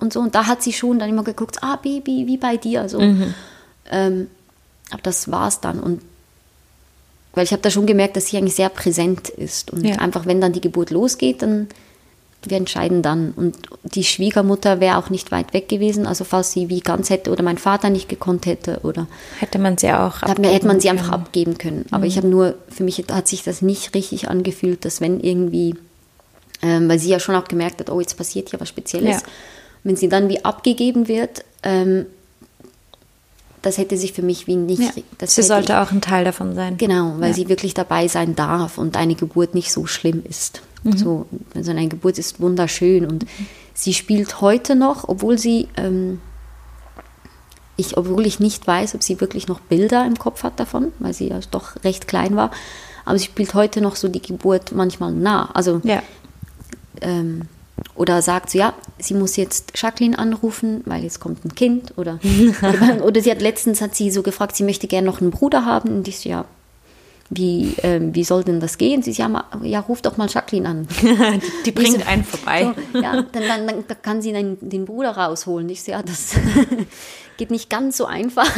und 0.00 0.12
so. 0.12 0.20
Und 0.20 0.34
da 0.34 0.46
hat 0.46 0.62
sie 0.62 0.72
schon 0.72 0.98
dann 0.98 1.08
immer 1.08 1.24
geguckt, 1.24 1.62
ah 1.62 1.76
Baby, 1.76 2.26
wie 2.26 2.36
bei 2.36 2.56
dir. 2.56 2.82
Also, 2.82 3.00
mhm. 3.00 3.34
ähm, 3.90 4.28
aber 4.90 5.02
das 5.02 5.30
war 5.30 5.48
es 5.48 5.60
dann. 5.60 5.80
Und 5.80 6.02
weil 7.36 7.44
ich 7.44 7.52
habe 7.52 7.62
da 7.62 7.70
schon 7.70 7.86
gemerkt, 7.86 8.16
dass 8.16 8.28
sie 8.28 8.38
eigentlich 8.38 8.56
sehr 8.56 8.70
präsent 8.70 9.28
ist. 9.28 9.70
Und 9.70 9.86
ja. 9.86 9.96
einfach, 9.96 10.26
wenn 10.26 10.40
dann 10.40 10.52
die 10.52 10.62
Geburt 10.62 10.90
losgeht, 10.90 11.42
dann 11.42 11.68
wir 12.50 12.56
entscheiden 12.56 13.02
dann. 13.02 13.32
Und 13.32 13.56
die 13.82 14.04
Schwiegermutter 14.04 14.80
wäre 14.80 14.96
auch 14.96 15.10
nicht 15.10 15.32
weit 15.32 15.52
weg 15.52 15.68
gewesen. 15.68 16.06
Also 16.06 16.24
falls 16.24 16.52
sie 16.52 16.68
wie 16.68 16.80
ganz 16.80 17.10
hätte 17.10 17.30
oder 17.30 17.42
mein 17.42 17.58
Vater 17.58 17.90
nicht 17.90 18.08
gekonnt 18.08 18.46
hätte 18.46 18.80
oder 18.84 19.06
hätte 19.38 19.58
man 19.58 19.76
sie 19.76 19.90
auch 19.90 20.22
abgeben 20.22 20.48
hätte 20.48 20.66
man 20.66 20.80
sie 20.80 20.88
einfach 20.88 21.10
abgeben 21.10 21.58
können. 21.58 21.86
Aber 21.90 22.04
mhm. 22.04 22.08
ich 22.08 22.16
habe 22.16 22.28
nur 22.28 22.54
für 22.68 22.84
mich 22.84 23.04
hat 23.10 23.28
sich 23.28 23.42
das 23.42 23.62
nicht 23.62 23.94
richtig 23.94 24.28
angefühlt, 24.28 24.84
dass 24.84 25.00
wenn 25.00 25.20
irgendwie, 25.20 25.74
ähm, 26.62 26.88
weil 26.88 26.98
sie 26.98 27.10
ja 27.10 27.20
schon 27.20 27.34
auch 27.34 27.48
gemerkt 27.48 27.80
hat, 27.80 27.90
oh 27.90 28.00
jetzt 28.00 28.16
passiert 28.16 28.50
hier 28.50 28.60
was 28.60 28.68
Spezielles, 28.68 29.20
ja. 29.20 29.28
wenn 29.84 29.96
sie 29.96 30.08
dann 30.08 30.28
wie 30.28 30.44
abgegeben 30.44 31.08
wird, 31.08 31.44
ähm, 31.62 32.06
das 33.66 33.78
hätte 33.78 33.96
sich 33.96 34.12
für 34.12 34.22
mich 34.22 34.46
wie 34.46 34.54
nicht. 34.54 34.80
Ja, 34.80 35.26
sie 35.26 35.42
sollte 35.42 35.80
auch 35.80 35.90
ein 35.90 36.00
Teil 36.00 36.24
davon 36.24 36.54
sein. 36.54 36.76
Genau, 36.76 37.14
weil 37.18 37.30
ja. 37.30 37.34
sie 37.34 37.48
wirklich 37.48 37.74
dabei 37.74 38.06
sein 38.06 38.36
darf 38.36 38.78
und 38.78 38.96
eine 38.96 39.16
Geburt 39.16 39.56
nicht 39.56 39.72
so 39.72 39.86
schlimm 39.86 40.22
ist. 40.24 40.62
Mhm. 40.84 40.96
So, 40.96 41.26
so 41.60 41.72
eine 41.72 41.88
Geburt 41.88 42.16
ist 42.16 42.38
wunderschön 42.38 43.04
und 43.04 43.26
sie 43.74 43.92
spielt 43.92 44.40
heute 44.40 44.76
noch, 44.76 45.08
obwohl 45.08 45.36
sie, 45.36 45.66
ähm, 45.76 46.20
ich, 47.76 47.96
obwohl 47.96 48.24
ich 48.24 48.38
nicht 48.38 48.64
weiß, 48.68 48.94
ob 48.94 49.02
sie 49.02 49.20
wirklich 49.20 49.48
noch 49.48 49.58
Bilder 49.58 50.06
im 50.06 50.16
Kopf 50.16 50.44
hat 50.44 50.60
davon, 50.60 50.92
weil 51.00 51.12
sie 51.12 51.28
ja 51.30 51.40
doch 51.50 51.82
recht 51.82 52.06
klein 52.06 52.36
war, 52.36 52.52
aber 53.04 53.18
sie 53.18 53.24
spielt 53.24 53.52
heute 53.54 53.80
noch 53.80 53.96
so 53.96 54.06
die 54.06 54.22
Geburt 54.22 54.70
manchmal 54.70 55.10
nah. 55.12 55.50
Also 55.54 55.80
Ja. 55.82 56.04
ähm, 57.00 57.48
oder 57.94 58.20
sagt 58.22 58.50
so, 58.50 58.58
ja, 58.58 58.74
sie 58.98 59.14
muss 59.14 59.36
jetzt 59.36 59.72
Jacqueline 59.80 60.18
anrufen, 60.18 60.82
weil 60.84 61.02
jetzt 61.02 61.20
kommt 61.20 61.44
ein 61.44 61.54
Kind 61.54 61.94
oder 61.96 62.18
oder, 63.02 63.20
sie 63.22 63.30
hat 63.30 63.40
letztens 63.40 63.80
hat 63.80 63.94
sie 63.94 64.10
so 64.10 64.22
gefragt, 64.22 64.56
sie 64.56 64.64
möchte 64.64 64.86
gerne 64.86 65.06
noch 65.06 65.20
einen 65.20 65.30
Bruder 65.30 65.64
haben 65.64 65.90
und 65.96 66.08
ich 66.08 66.18
so, 66.18 66.28
ja, 66.28 66.44
wie, 67.28 67.74
ähm, 67.82 68.14
wie 68.14 68.22
soll 68.22 68.44
denn 68.44 68.60
das 68.60 68.78
gehen? 68.78 69.02
Sie 69.02 69.12
so, 69.12 69.22
ja, 69.22 69.44
ja, 69.62 69.80
ruf 69.80 70.00
doch 70.00 70.16
mal 70.16 70.28
Jacqueline 70.28 70.68
an. 70.68 70.88
die, 71.02 71.40
die 71.64 71.72
bringt 71.72 72.00
so- 72.00 72.06
einen 72.06 72.22
vorbei. 72.22 72.72
So, 72.92 73.00
ja, 73.00 73.12
dann, 73.22 73.26
dann, 73.32 73.66
dann, 73.66 73.84
dann 73.88 74.02
kann 74.02 74.22
sie 74.22 74.32
den, 74.32 74.56
den 74.60 74.84
Bruder 74.84 75.10
rausholen. 75.16 75.68
Ich 75.68 75.82
so, 75.82 75.90
ja, 75.90 76.02
das 76.02 76.34
geht 77.36 77.50
nicht 77.50 77.68
ganz 77.68 77.96
so 77.96 78.06
einfach. 78.06 78.48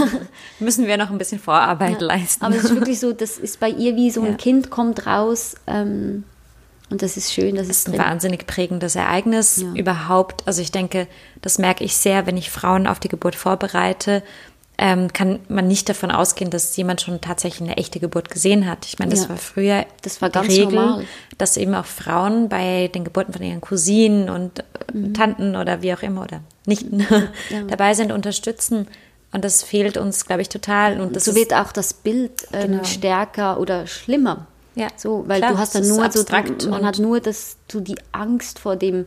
Müssen 0.61 0.87
wir 0.87 0.99
noch 0.99 1.11
ein 1.11 1.17
bisschen 1.17 1.39
Vorarbeit 1.41 2.01
Ja, 2.03 2.09
leisten. 2.09 2.45
Aber 2.45 2.57
es 2.57 2.65
ist 2.65 2.75
wirklich 2.75 3.01
so, 3.01 3.13
das 3.13 3.39
ist 3.39 3.59
bei 3.59 3.71
ihr 3.71 3.97
wie 3.97 4.11
so 4.11 4.21
ein 4.21 4.33
Ja. 4.33 4.37
Kind 4.37 4.69
kommt 4.69 5.07
raus 5.07 5.55
ähm, 5.67 6.25
und 6.91 7.03
das 7.03 7.17
ist 7.17 7.33
schön, 7.33 7.55
das 7.57 7.69
ist 7.69 7.89
ein 7.89 7.99
wahnsinnig 7.99 8.47
prägendes 8.47 8.97
Ereignis 8.97 9.57
Ja. 9.59 9.73
überhaupt. 9.75 10.43
Also 10.47 10.63
ich 10.63 10.73
denke, 10.73 11.07
das 11.43 11.59
merke 11.59 11.85
ich 11.85 11.97
sehr, 11.97 12.27
wenn 12.27 12.37
ich 12.37 12.51
Frauen 12.51 12.87
auf 12.87 12.99
die 13.01 13.09
Geburt 13.09 13.35
vorbereite, 13.35 14.23
ähm, 14.81 15.13
kann 15.13 15.41
man 15.49 15.67
nicht 15.67 15.89
davon 15.89 16.13
ausgehen, 16.13 16.51
dass 16.53 16.77
jemand 16.77 17.01
schon 17.01 17.21
tatsächlich 17.21 17.69
eine 17.69 17.77
echte 17.79 17.99
Geburt 17.99 18.31
gesehen 18.31 18.69
hat. 18.71 18.87
Ich 18.87 18.99
meine, 19.01 19.11
das 19.11 19.25
Ja. 19.25 19.31
war 19.31 19.37
früher 19.37 19.85
Das 20.03 20.23
war 20.23 20.29
die 20.29 20.35
ganz 20.35 20.49
Regel, 20.51 20.65
normal. 20.67 21.05
dass 21.37 21.57
eben 21.57 21.75
auch 21.75 21.85
Frauen 21.85 22.49
bei 22.49 22.87
den 22.95 23.03
Geburten 23.03 23.33
von 23.33 23.43
ihren 23.43 23.61
Cousinen 23.61 24.31
und 24.31 24.61
äh, 24.61 25.13
Tanten 25.15 25.57
oder 25.57 25.83
wie 25.83 25.93
auch 25.95 26.03
immer 26.03 26.23
oder 26.23 26.43
Nichten 26.65 27.05
dabei 27.69 27.95
sind, 27.95 28.13
unterstützen. 28.13 28.87
Und 29.33 29.45
das 29.45 29.63
fehlt 29.65 29.97
uns, 29.99 30.25
glaube 30.27 30.43
ich, 30.43 30.49
total. 30.49 31.01
Und 31.01 31.21
so 31.21 31.35
wird 31.35 31.53
auch 31.53 31.73
das 31.73 31.93
Bild 31.93 32.47
ähm, 32.53 32.71
Genau. 32.73 32.85
stärker 32.85 33.59
oder 33.61 33.87
schlimmer. 33.89 34.47
Ja, 34.79 34.89
so, 34.97 35.25
weil 35.27 35.41
klar, 35.41 35.53
du 35.53 35.59
hast 35.59 35.75
dann 35.75 35.87
nur 35.89 36.11
so, 36.11 36.69
man 36.71 36.87
hat 36.87 36.99
nur 36.99 37.21
das, 37.21 37.57
so 37.71 37.81
die 37.81 37.97
Angst 38.13 38.59
vor 38.61 38.77
dem, 38.77 39.07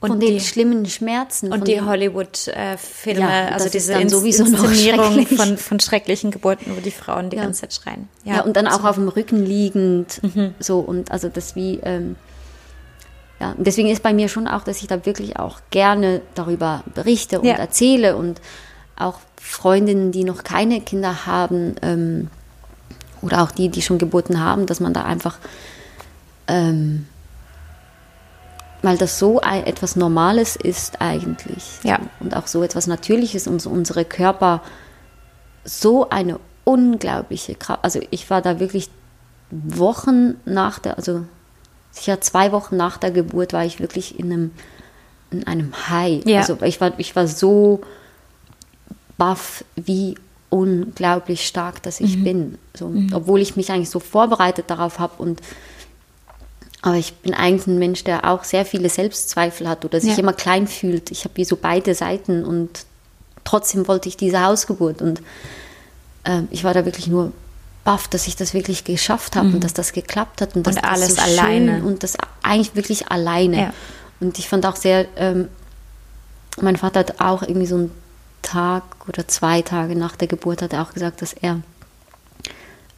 von 0.00 0.18
den 0.18 0.30
die- 0.34 0.40
schlimmen 0.40 0.86
Schmerzen. 0.86 1.52
Und 1.52 1.68
die 1.68 1.80
Hollywood-Filme, 1.80 3.20
Ja, 3.20 3.48
also 3.48 3.68
diese 3.68 3.92
dann 3.92 4.08
sowieso 4.08 4.44
Inszenierung 4.44 5.12
schrecklich. 5.12 5.38
von, 5.38 5.56
von 5.58 5.78
schrecklichen 5.80 6.30
Geburten, 6.30 6.74
wo 6.76 6.80
die 6.80 6.90
Frauen 6.90 7.30
die 7.30 7.36
Ja. 7.36 7.44
ganze 7.44 7.60
Zeit 7.62 7.74
schreien. 7.74 8.08
Ja, 8.24 8.42
und 8.42 8.56
dann 8.56 8.66
auch 8.66 8.84
auf 8.84 8.96
dem 8.96 9.08
Rücken 9.08 9.44
liegend. 9.44 10.20
Mhm. 10.22 10.54
So, 10.58 10.80
und 10.80 11.10
also 11.12 11.28
das 11.28 11.54
wie, 11.54 11.78
ähm, 11.84 12.16
ja, 13.40 13.52
und 13.52 13.66
deswegen 13.66 13.88
ist 13.90 14.02
bei 14.02 14.12
mir 14.14 14.28
schon 14.28 14.48
auch, 14.48 14.64
dass 14.64 14.80
ich 14.80 14.88
da 14.88 15.04
wirklich 15.06 15.36
auch 15.38 15.60
gerne 15.70 16.20
darüber 16.34 16.82
berichte 16.94 17.40
und 17.40 17.46
Ja. 17.46 17.54
erzähle 17.54 18.16
und 18.16 18.40
auch 18.96 19.18
Freundinnen, 19.40 20.12
die 20.12 20.24
noch 20.24 20.44
keine 20.44 20.80
Kinder 20.80 21.26
haben, 21.26 21.74
ähm, 21.82 22.28
oder 23.22 23.42
auch 23.42 23.50
die, 23.50 23.68
die 23.68 23.82
schon 23.82 23.98
Geburten 23.98 24.40
haben, 24.40 24.66
dass 24.66 24.80
man 24.80 24.92
da 24.92 25.04
einfach, 25.04 25.38
ähm, 26.48 27.06
weil 28.82 28.98
das 28.98 29.18
so 29.18 29.40
etwas 29.40 29.96
Normales 29.96 30.56
ist 30.56 31.00
eigentlich. 31.00 31.78
Ja. 31.84 32.00
Und 32.20 32.36
auch 32.36 32.48
so 32.48 32.62
etwas 32.62 32.86
Natürliches 32.86 33.46
und 33.46 33.62
so 33.62 33.70
unsere 33.70 34.04
Körper 34.04 34.60
so 35.64 36.10
eine 36.10 36.40
unglaubliche 36.64 37.54
Kraft. 37.54 37.84
Also 37.84 38.00
ich 38.10 38.28
war 38.30 38.42
da 38.42 38.58
wirklich 38.60 38.90
Wochen 39.50 40.34
nach 40.44 40.78
der, 40.78 40.96
also 40.96 41.24
sicher 41.90 42.20
zwei 42.20 42.52
Wochen 42.52 42.76
nach 42.76 42.96
der 42.96 43.10
Geburt 43.10 43.52
war 43.52 43.64
ich 43.64 43.80
wirklich 43.80 44.18
in 44.18 44.32
einem, 44.32 44.50
in 45.30 45.46
einem 45.46 45.72
High. 45.88 46.24
Ja. 46.24 46.40
Also 46.40 46.58
ich 46.62 46.80
war, 46.80 46.98
ich 46.98 47.14
war 47.14 47.26
so 47.26 47.82
baff, 49.18 49.64
wie 49.76 50.16
unglaublich 50.52 51.46
stark, 51.46 51.82
dass 51.82 51.98
ich 51.98 52.22
bin. 52.22 52.58
So, 52.74 52.92
Obwohl 53.12 53.40
ich 53.40 53.56
mich 53.56 53.72
eigentlich 53.72 53.88
so 53.90 54.00
vorbereitet 54.00 54.66
darauf 54.68 54.98
habe 54.98 55.14
und 55.22 55.40
aber 56.84 56.96
ich 56.96 57.14
bin 57.14 57.32
eigentlich 57.32 57.66
ein 57.68 57.78
Mensch, 57.78 58.02
der 58.04 58.28
auch 58.28 58.42
sehr 58.44 58.66
viele 58.66 58.88
Selbstzweifel 58.88 59.68
hat 59.68 59.84
oder 59.84 60.00
sich 60.00 60.12
Ja. 60.14 60.18
immer 60.18 60.32
klein 60.32 60.66
fühlt. 60.66 61.10
Ich 61.12 61.24
habe 61.24 61.36
wie 61.36 61.44
so 61.44 61.56
beide 61.56 61.94
Seiten 61.94 62.44
und 62.44 62.84
trotzdem 63.44 63.86
wollte 63.88 64.08
ich 64.08 64.16
diese 64.16 64.44
Hausgeburt 64.44 65.00
und 65.00 65.22
ähm, 66.24 66.48
ich 66.50 66.64
war 66.64 66.74
da 66.74 66.84
wirklich 66.84 67.06
nur 67.06 67.32
baff, 67.84 68.08
dass 68.08 68.26
ich 68.26 68.34
das 68.36 68.52
wirklich 68.52 68.84
geschafft 68.84 69.36
habe 69.36 69.48
und 69.48 69.62
dass 69.64 69.72
das 69.74 69.92
geklappt 69.92 70.40
hat 70.40 70.54
und, 70.56 70.66
dass 70.66 70.76
Und 70.76 70.84
das 70.84 70.90
alles 70.92 71.14
so 71.16 71.22
alleine. 71.22 71.82
und 71.84 72.02
das 72.02 72.16
eigentlich 72.42 72.74
wirklich 72.74 73.10
alleine. 73.10 73.56
Ja. 73.58 73.72
Und 74.20 74.38
ich 74.38 74.48
fand 74.48 74.66
auch 74.66 74.76
sehr, 74.76 75.06
ähm, 75.16 75.48
mein 76.60 76.76
Vater 76.76 77.00
hat 77.00 77.20
auch 77.20 77.42
irgendwie 77.42 77.66
so 77.66 77.76
einen 77.76 77.90
Tag 78.42 78.82
oder 79.08 79.26
zwei 79.28 79.62
Tage 79.62 79.96
nach 79.96 80.16
der 80.16 80.28
Geburt 80.28 80.62
hat 80.62 80.72
er 80.72 80.82
auch 80.82 80.92
gesagt, 80.92 81.22
dass 81.22 81.32
er 81.32 81.60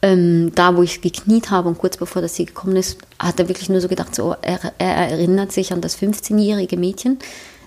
ähm, 0.01 0.51
da, 0.53 0.75
wo 0.75 0.83
ich 0.83 1.01
gekniet 1.01 1.49
habe 1.49 1.67
und 1.69 1.77
kurz 1.77 1.97
bevor 1.97 2.21
das 2.21 2.35
sie 2.35 2.45
gekommen 2.45 2.75
ist, 2.75 2.99
hat 3.17 3.39
er 3.39 3.47
wirklich 3.47 3.69
nur 3.69 3.81
so 3.81 3.87
gedacht, 3.87 4.13
so, 4.13 4.35
er, 4.41 4.59
er 4.77 5.09
erinnert 5.09 5.51
sich 5.51 5.73
an 5.73 5.81
das 5.81 5.97
15-jährige 5.97 6.77
Mädchen, 6.77 7.17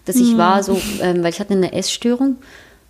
das 0.04 0.16
ich 0.16 0.36
war, 0.38 0.62
so, 0.62 0.80
ähm, 1.00 1.22
weil 1.22 1.30
ich 1.30 1.40
hatte 1.40 1.52
eine 1.54 1.72
Essstörung 1.72 2.36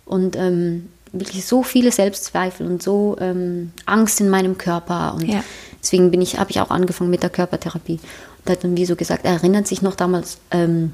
und 0.05 0.35
ähm, 0.35 0.89
wirklich 1.11 1.45
so 1.45 1.63
viele 1.63 1.91
Selbstzweifel 1.91 2.67
und 2.67 2.83
so 2.83 3.17
ähm, 3.19 3.71
Angst 3.85 4.21
in 4.21 4.29
meinem 4.29 4.57
Körper 4.57 5.15
und 5.15 5.27
Ja. 5.27 5.43
deswegen 5.81 6.11
bin 6.11 6.21
ich, 6.21 6.37
habe 6.37 6.51
ich 6.51 6.61
auch 6.61 6.69
angefangen 6.69 7.09
mit 7.09 7.23
der 7.23 7.29
Körpertherapie 7.31 7.99
und 8.45 8.51
hat 8.51 8.63
dann 8.63 8.77
wie 8.77 8.85
so 8.85 8.95
gesagt, 8.95 9.25
er 9.25 9.33
erinnert 9.33 9.67
sich 9.67 9.81
noch 9.81 9.95
damals, 9.95 10.37
ähm, 10.51 10.91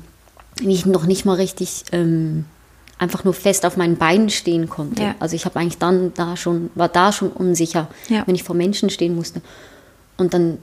wie 0.58 0.74
ich 0.74 0.86
noch 0.86 1.06
nicht 1.06 1.26
mal 1.26 1.36
richtig 1.36 1.84
ähm, 1.91 2.46
einfach 2.98 3.24
nur 3.24 3.34
fest 3.34 3.66
auf 3.66 3.78
meinen 3.78 3.98
Beinen 3.98 4.30
stehen 4.30 4.70
konnte. 4.70 5.04
Ja. 5.04 5.16
Also 5.20 5.36
ich 5.36 5.46
habe 5.46 5.60
eigentlich 5.60 5.78
dann 5.78 6.14
da 6.14 6.38
schon, 6.38 6.70
war 6.76 6.88
da 6.89 7.12
schon 7.12 7.30
unsicher, 7.30 7.89
Ja. 8.08 8.24
wenn 8.26 8.36
ich 8.36 8.43
vor 8.43 8.56
Menschen 8.56 8.89
stehen 8.89 9.16
musste. 9.16 9.41
Und 10.18 10.34
dann, 10.34 10.60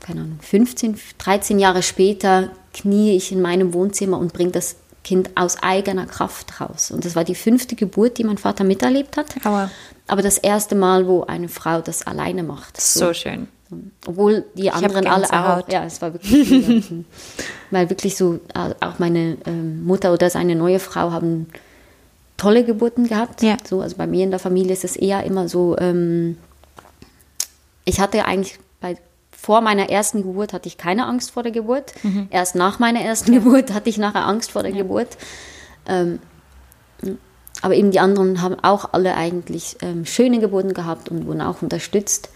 keine 0.00 0.20
Ahnung, 0.20 0.38
15, 0.40 0.96
13 1.18 1.58
Jahre 1.58 1.82
später 1.82 2.50
knie 2.72 3.16
ich 3.16 3.32
in 3.32 3.42
meinem 3.42 3.72
Wohnzimmer 3.74 4.18
und 4.18 4.32
bringe 4.32 4.52
das 4.52 4.76
Kind 5.02 5.30
aus 5.36 5.62
eigener 5.62 6.06
Kraft 6.06 6.60
raus. 6.60 6.90
Und 6.90 7.04
das 7.04 7.16
war 7.16 7.24
die 7.24 7.34
fünfte 7.34 7.74
Geburt, 7.76 8.18
die 8.18 8.24
mein 8.24 8.38
Vater 8.38 8.62
miterlebt 8.64 9.16
hat. 9.16 9.34
Aua. 9.44 9.70
Aber 10.06 10.22
das 10.22 10.38
erste 10.38 10.74
Mal, 10.74 11.06
wo 11.06 11.22
eine 11.24 11.48
Frau 11.48 11.80
das 11.80 12.06
alleine 12.06 12.42
macht. 12.42 12.80
So 12.80 13.12
schön. 13.14 13.48
Obwohl 14.06 14.44
die 14.54 14.70
anderen 14.70 15.06
alle 15.06 15.26
auch. 15.26 15.68
Ja, 15.68 15.84
es 15.84 16.00
war 16.00 16.14
wirklich. 16.14 16.90
Weil 17.70 17.90
wirklich 17.90 18.16
so, 18.16 18.40
äh, 18.54 18.74
auch 18.80 18.98
meine 18.98 19.36
ähm, 19.46 19.84
Mutter 19.84 20.12
oder 20.12 20.30
seine 20.30 20.54
neue 20.54 20.78
Frau 20.78 21.10
haben 21.10 21.48
tolle 22.38 22.64
Geburten 22.64 23.08
gehabt. 23.08 23.42
Ja. 23.42 23.56
So, 23.64 23.82
also 23.82 23.96
bei 23.96 24.06
mir 24.06 24.24
in 24.24 24.30
der 24.30 24.38
Familie 24.38 24.72
ist 24.72 24.84
es 24.84 24.96
eher 24.96 25.24
immer 25.24 25.48
so, 25.48 25.76
ähm, 25.78 26.38
ich 27.84 28.00
hatte 28.00 28.24
eigentlich 28.24 28.58
bei, 28.80 28.96
vor 29.30 29.60
meiner 29.60 29.90
ersten 29.90 30.22
Geburt 30.22 30.52
hatte 30.52 30.68
ich 30.68 30.78
keine 30.78 31.06
Angst 31.06 31.32
vor 31.32 31.42
der 31.42 31.52
Geburt. 31.52 31.92
Mhm. 32.02 32.28
Erst 32.30 32.54
nach 32.54 32.78
meiner 32.78 33.00
ersten 33.00 33.32
Geburt 33.32 33.74
hatte 33.74 33.90
ich 33.90 33.98
nachher 33.98 34.26
Angst 34.26 34.52
vor 34.52 34.62
der 34.62 34.72
Geburt. 34.72 35.18
Ähm, 35.86 36.20
aber 37.60 37.74
eben 37.74 37.90
die 37.90 38.00
anderen 38.00 38.40
haben 38.40 38.56
auch 38.62 38.92
alle 38.92 39.14
eigentlich 39.14 39.76
ähm, 39.82 40.06
schöne 40.06 40.38
Geburten 40.38 40.74
gehabt 40.74 41.10
und 41.10 41.26
wurden 41.26 41.40
auch 41.40 41.60
unterstützt. 41.60 42.30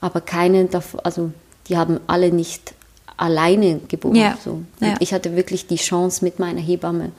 Aber 0.00 0.20
keine 0.20 0.66
davon, 0.66 1.00
also 1.00 1.32
die 1.68 1.76
haben 1.76 2.00
alle 2.06 2.30
nicht 2.30 2.74
alleine 3.16 3.80
geboren. 3.88 4.14
Ja, 4.14 4.36
So. 4.42 4.62
Ja. 4.80 4.94
ich 5.00 5.12
hatte 5.12 5.36
wirklich 5.36 5.66
die 5.66 5.76
Chance, 5.76 6.24
mit 6.24 6.38
meiner 6.38 6.60
Hebamme 6.60 7.12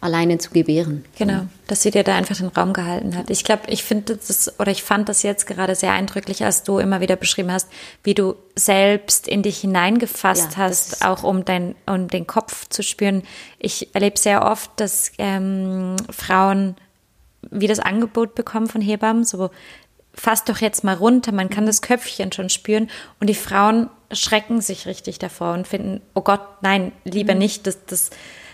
alleine 0.00 0.36
zu 0.38 0.50
gebären. 0.50 1.04
Genau, 1.16 1.42
dass 1.68 1.82
sie 1.82 1.92
dir 1.92 2.02
da 2.02 2.16
einfach 2.16 2.36
den 2.36 2.48
Raum 2.48 2.72
gehalten 2.72 3.16
hat. 3.16 3.30
Ich 3.30 3.44
glaube, 3.44 3.62
ich 3.68 3.84
finde 3.84 4.16
das, 4.16 4.58
oder 4.58 4.72
ich 4.72 4.82
fand 4.82 5.08
das 5.08 5.22
jetzt 5.22 5.46
gerade 5.46 5.76
sehr 5.76 5.92
eindrücklich, 5.92 6.44
als 6.44 6.64
du 6.64 6.78
immer 6.78 7.00
wieder 7.00 7.14
beschrieben 7.14 7.52
hast, 7.52 7.68
wie 8.02 8.14
du 8.14 8.34
selbst 8.56 9.28
in 9.28 9.44
dich 9.44 9.58
hineingefasst 9.60 10.52
Ja, 10.52 10.56
hast, 10.56 11.04
auch 11.04 11.22
um, 11.22 11.44
dein, 11.44 11.76
um 11.86 12.08
den 12.08 12.26
Kopf 12.26 12.68
zu 12.68 12.82
spüren. 12.82 13.22
Ich 13.60 13.94
erlebe 13.94 14.18
sehr 14.18 14.44
oft, 14.44 14.72
dass 14.76 15.12
ähm, 15.18 15.94
Frauen 16.10 16.74
wie 17.50 17.66
das 17.66 17.80
Angebot 17.80 18.34
bekommen 18.34 18.68
von 18.68 18.80
Hebammen, 18.80 19.24
so 19.24 19.50
fass 20.14 20.44
doch 20.44 20.58
jetzt 20.58 20.84
mal 20.84 20.94
runter, 20.94 21.32
man 21.32 21.48
kann 21.50 21.66
das 21.66 21.80
Köpfchen 21.82 22.32
schon 22.32 22.48
spüren 22.50 22.90
und 23.20 23.28
die 23.28 23.34
Frauen 23.34 23.88
schrecken 24.12 24.60
sich 24.60 24.86
richtig 24.86 25.18
davor 25.18 25.54
und 25.54 25.66
finden, 25.66 26.00
oh 26.14 26.20
Gott, 26.20 26.40
nein, 26.60 26.92
lieber 27.04 27.34
nicht, 27.34 27.66
das, 27.66 27.78
das, 27.86 28.10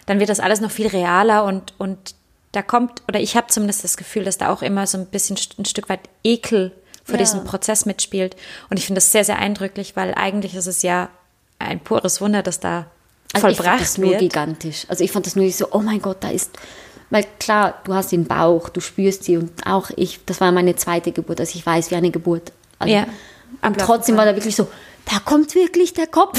dann 0.06 0.20
wird 0.20 0.28
das 0.30 0.40
alles 0.40 0.60
noch 0.60 0.70
viel 0.70 0.86
realer 0.86 1.44
und, 1.44 1.74
und 1.78 2.14
da 2.52 2.62
kommt, 2.62 3.02
oder 3.08 3.20
ich 3.20 3.36
habe 3.36 3.48
zumindest 3.48 3.82
das 3.84 3.96
Gefühl, 3.96 4.24
dass 4.24 4.38
da 4.38 4.50
auch 4.52 4.62
immer 4.62 4.86
so 4.86 4.98
ein 4.98 5.06
bisschen 5.06 5.36
ein 5.58 5.64
Stück 5.64 5.88
weit 5.88 6.00
Ekel 6.22 6.72
vor 7.04 7.14
Ja. 7.16 7.18
diesem 7.18 7.44
Prozess 7.44 7.86
mitspielt 7.86 8.36
und 8.70 8.78
ich 8.78 8.86
finde 8.86 8.98
das 8.98 9.10
sehr, 9.12 9.24
sehr 9.24 9.38
eindrücklich, 9.38 9.96
weil 9.96 10.14
eigentlich 10.14 10.54
ist 10.54 10.66
es 10.66 10.82
ja 10.82 11.08
ein 11.58 11.80
pures 11.80 12.20
Wunder, 12.20 12.42
dass 12.44 12.60
da 12.60 12.86
Also 13.32 13.48
ich 13.48 13.56
fand 13.56 13.56
vollbracht 13.56 13.80
das 13.80 13.98
nur 13.98 14.10
wird. 14.10 14.20
gigantisch. 14.20 14.84
Also 14.88 15.02
ich 15.02 15.10
fand 15.10 15.26
das 15.26 15.34
nur 15.34 15.50
so, 15.50 15.68
oh 15.72 15.80
mein 15.80 16.00
Gott, 16.00 16.18
da 16.20 16.30
ist, 16.30 16.52
weil 17.10 17.24
klar, 17.38 17.74
du 17.84 17.94
hast 17.94 18.12
den 18.12 18.24
Bauch, 18.26 18.68
du 18.68 18.80
spürst 18.80 19.24
sie 19.24 19.36
und 19.36 19.50
auch 19.66 19.90
ich, 19.96 20.20
das 20.26 20.40
war 20.40 20.52
meine 20.52 20.76
zweite 20.76 21.12
Geburt, 21.12 21.40
also 21.40 21.56
ich 21.56 21.64
weiß, 21.64 21.90
wie 21.90 21.96
eine 21.96 22.10
Geburt. 22.10 22.52
Also, 22.78 22.94
Ja, 22.94 23.06
ablaufen 23.60 23.86
trotzdem 23.86 24.16
war 24.16 24.24
da 24.24 24.34
wirklich 24.34 24.56
so, 24.56 24.68
da 25.10 25.18
kommt 25.24 25.54
wirklich 25.54 25.94
der 25.94 26.06
Kopf. 26.06 26.38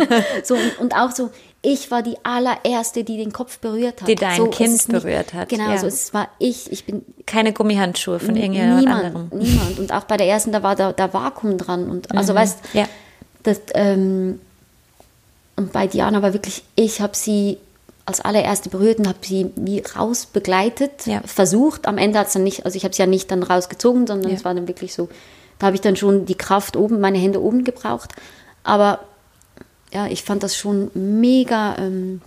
so, 0.42 0.54
und, 0.54 0.78
und, 0.80 0.94
auch 0.94 1.10
so, 1.10 1.30
ich 1.60 1.90
war 1.90 2.02
die 2.02 2.16
allererste, 2.22 3.04
die 3.04 3.18
den 3.18 3.32
Kopf 3.32 3.58
berührt 3.58 4.00
hat. 4.00 4.08
Die 4.08 4.14
dein 4.14 4.36
so, 4.36 4.46
Kind 4.46 4.72
nicht, 4.72 4.88
berührt 4.88 5.34
hat. 5.34 5.48
Genau, 5.48 5.70
ja. 5.70 5.78
so, 5.78 5.86
es 5.86 6.14
war 6.14 6.28
ich. 6.38 6.70
Ich 6.72 6.84
bin. 6.86 7.04
Keine 7.26 7.52
Gummihandschuhe 7.52 8.18
von 8.20 8.36
irgendjemand 8.36 8.80
niemand, 8.80 9.04
anderem. 9.04 9.28
Niemand. 9.32 9.78
Und 9.78 9.92
auch 9.92 10.04
bei 10.04 10.16
der 10.16 10.28
ersten, 10.28 10.52
da 10.52 10.62
war 10.62 10.76
da, 10.76 10.92
da 10.92 11.12
Vakuum 11.12 11.58
dran. 11.58 11.90
Und 11.90 12.14
also 12.16 12.32
Mhm. 12.32 12.36
weißt 12.38 12.58
Ja. 12.72 12.88
das, 13.42 13.60
ähm, 13.74 14.40
und 15.56 15.72
bei 15.72 15.86
Diana 15.86 16.22
war 16.22 16.32
wirklich, 16.32 16.62
ich 16.76 17.00
habe 17.00 17.16
sie 17.16 17.58
als 18.06 18.20
allererste 18.20 18.68
berührt 18.70 18.98
und 19.00 19.08
habe 19.08 19.18
sie 19.22 19.50
wie 19.56 19.80
raus 19.80 20.26
begleitet, 20.26 21.06
Ja. 21.06 21.20
versucht. 21.26 21.86
Am 21.88 21.98
Ende 21.98 22.18
hat 22.20 22.28
es 22.28 22.32
dann 22.34 22.44
nicht, 22.44 22.64
also 22.64 22.76
ich 22.76 22.84
habe 22.84 22.94
sie 22.94 23.02
ja 23.02 23.06
nicht 23.06 23.30
dann 23.30 23.42
rausgezogen, 23.42 24.06
sondern 24.06 24.30
Ja. 24.30 24.36
es 24.36 24.44
war 24.44 24.54
dann 24.54 24.68
wirklich 24.68 24.94
so, 24.94 25.08
da 25.58 25.66
habe 25.66 25.76
ich 25.76 25.82
dann 25.82 25.96
schon 25.96 26.24
die 26.24 26.36
Kraft 26.36 26.76
oben, 26.76 27.00
meine 27.00 27.18
Hände 27.18 27.42
oben 27.42 27.64
gebraucht. 27.64 28.12
Aber 28.62 29.00
ja, 29.92 30.06
ich 30.06 30.22
fand 30.22 30.42
das 30.42 30.56
schon 30.56 30.90
mega, 30.94 31.76
ähm, 31.78 32.20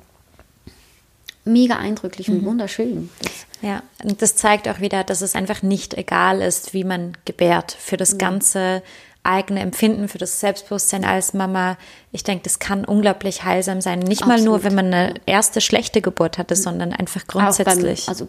mega 1.46 1.78
eindrücklich 1.78 2.28
Mhm. 2.28 2.40
und 2.40 2.46
wunderschön. 2.46 3.10
Das, 3.22 3.32
Ja, 3.62 3.84
und 4.06 4.22
das 4.22 4.36
zeigt 4.38 4.70
auch 4.70 4.80
wieder, 4.80 5.04
dass 5.04 5.20
es 5.22 5.36
einfach 5.36 5.62
nicht 5.64 5.94
egal 5.94 6.42
ist, 6.42 6.74
wie 6.74 6.86
man 6.86 7.18
gebärt. 7.26 7.74
Für 7.78 7.98
das 7.98 8.18
ganze 8.18 8.82
eigene 9.24 9.60
Empfinden, 9.60 10.08
für 10.08 10.18
das 10.18 10.40
Selbstbewusstsein 10.40 11.04
als 11.04 11.34
Mama. 11.34 11.78
Ich 12.12 12.24
denke, 12.24 12.44
das 12.44 12.60
kann 12.60 12.86
unglaublich 12.86 13.44
heilsam 13.44 13.82
sein. 13.82 14.00
Nicht 14.00 14.26
mal 14.26 14.42
nur, 14.42 14.56
Absolut. 14.56 14.64
wenn 14.64 14.76
man 14.76 14.86
eine 14.94 15.14
erste 15.26 15.62
schlechte 15.62 16.02
Geburt 16.02 16.38
hatte, 16.38 16.56
sondern 16.56 16.94
einfach 16.94 17.28
grundsätzlich. 17.28 18.06
Beim, 18.06 18.10
also 18.10 18.28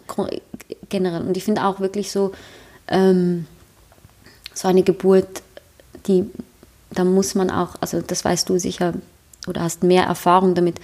generell. 0.88 1.22
Und 1.22 1.36
ich 1.36 1.44
finde 1.44 1.64
auch 1.64 1.80
wirklich 1.80 2.10
so, 2.10 2.32
ähm, 2.88 3.46
so 4.52 4.68
eine 4.68 4.82
Geburt, 4.82 5.42
die, 6.06 6.24
da 6.90 7.04
muss 7.04 7.34
man 7.34 7.50
auch, 7.50 7.76
also 7.80 8.00
das 8.02 8.24
weißt 8.24 8.48
du 8.48 8.58
sicher 8.58 8.94
oder 9.46 9.62
hast 9.62 9.82
mehr 9.82 10.04
Erfahrung 10.04 10.54
damit, 10.54 10.76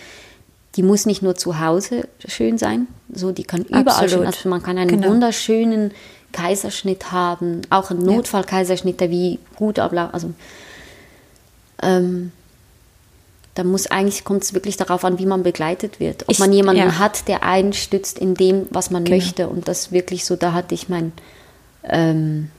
die 0.77 0.83
muss 0.83 1.07
nicht 1.07 1.23
nur 1.23 1.35
zu 1.35 1.59
Hause 1.59 2.09
schön 2.27 2.59
sein, 2.59 2.87
so 3.13 3.33
die 3.33 3.45
kann 3.45 3.63
überall 3.63 4.09
schön, 4.09 4.21
Absolut. 4.21 4.27
also 4.27 4.49
man 4.49 4.63
kann 4.63 4.79
einen 4.79 4.91
Genau. 4.91 5.09
wunderschönen 5.09 5.93
Kaiserschnitt 6.37 7.12
haben, 7.12 7.62
auch 7.70 7.91
einen 7.91 8.05
Notfallkaiserschnitt, 8.05 9.01
der 9.01 9.11
wie 9.11 9.39
gut 9.57 9.78
abläuft, 9.78 10.12
also 10.14 10.32
ähm, 11.82 12.32
da 13.55 13.64
muss 13.64 13.87
eigentlich, 13.87 14.24
kommt 14.24 14.43
es 14.43 14.53
wirklich 14.53 14.76
darauf 14.76 15.05
an, 15.05 15.18
wie 15.18 15.24
man 15.26 15.43
begleitet 15.43 15.99
wird. 15.99 16.24
Ob 16.24 16.30
Ich- 16.32 16.39
man 16.39 16.53
jemanden 16.53 16.82
ja. 16.82 16.99
hat, 16.99 17.26
der 17.26 17.43
einen 17.43 17.72
stützt 17.72 18.18
in 18.18 18.34
dem, 18.34 18.66
was 18.70 18.91
man 18.91 19.05
Genau. 19.05 19.16
möchte. 19.16 19.49
Und 19.49 19.66
das 19.66 19.93
wirklich 19.93 20.26
so, 20.26 20.37
da 20.37 20.53
hatte 20.53 20.74
ich 20.74 20.89
mein, 20.91 21.12
ähm, 21.84 22.51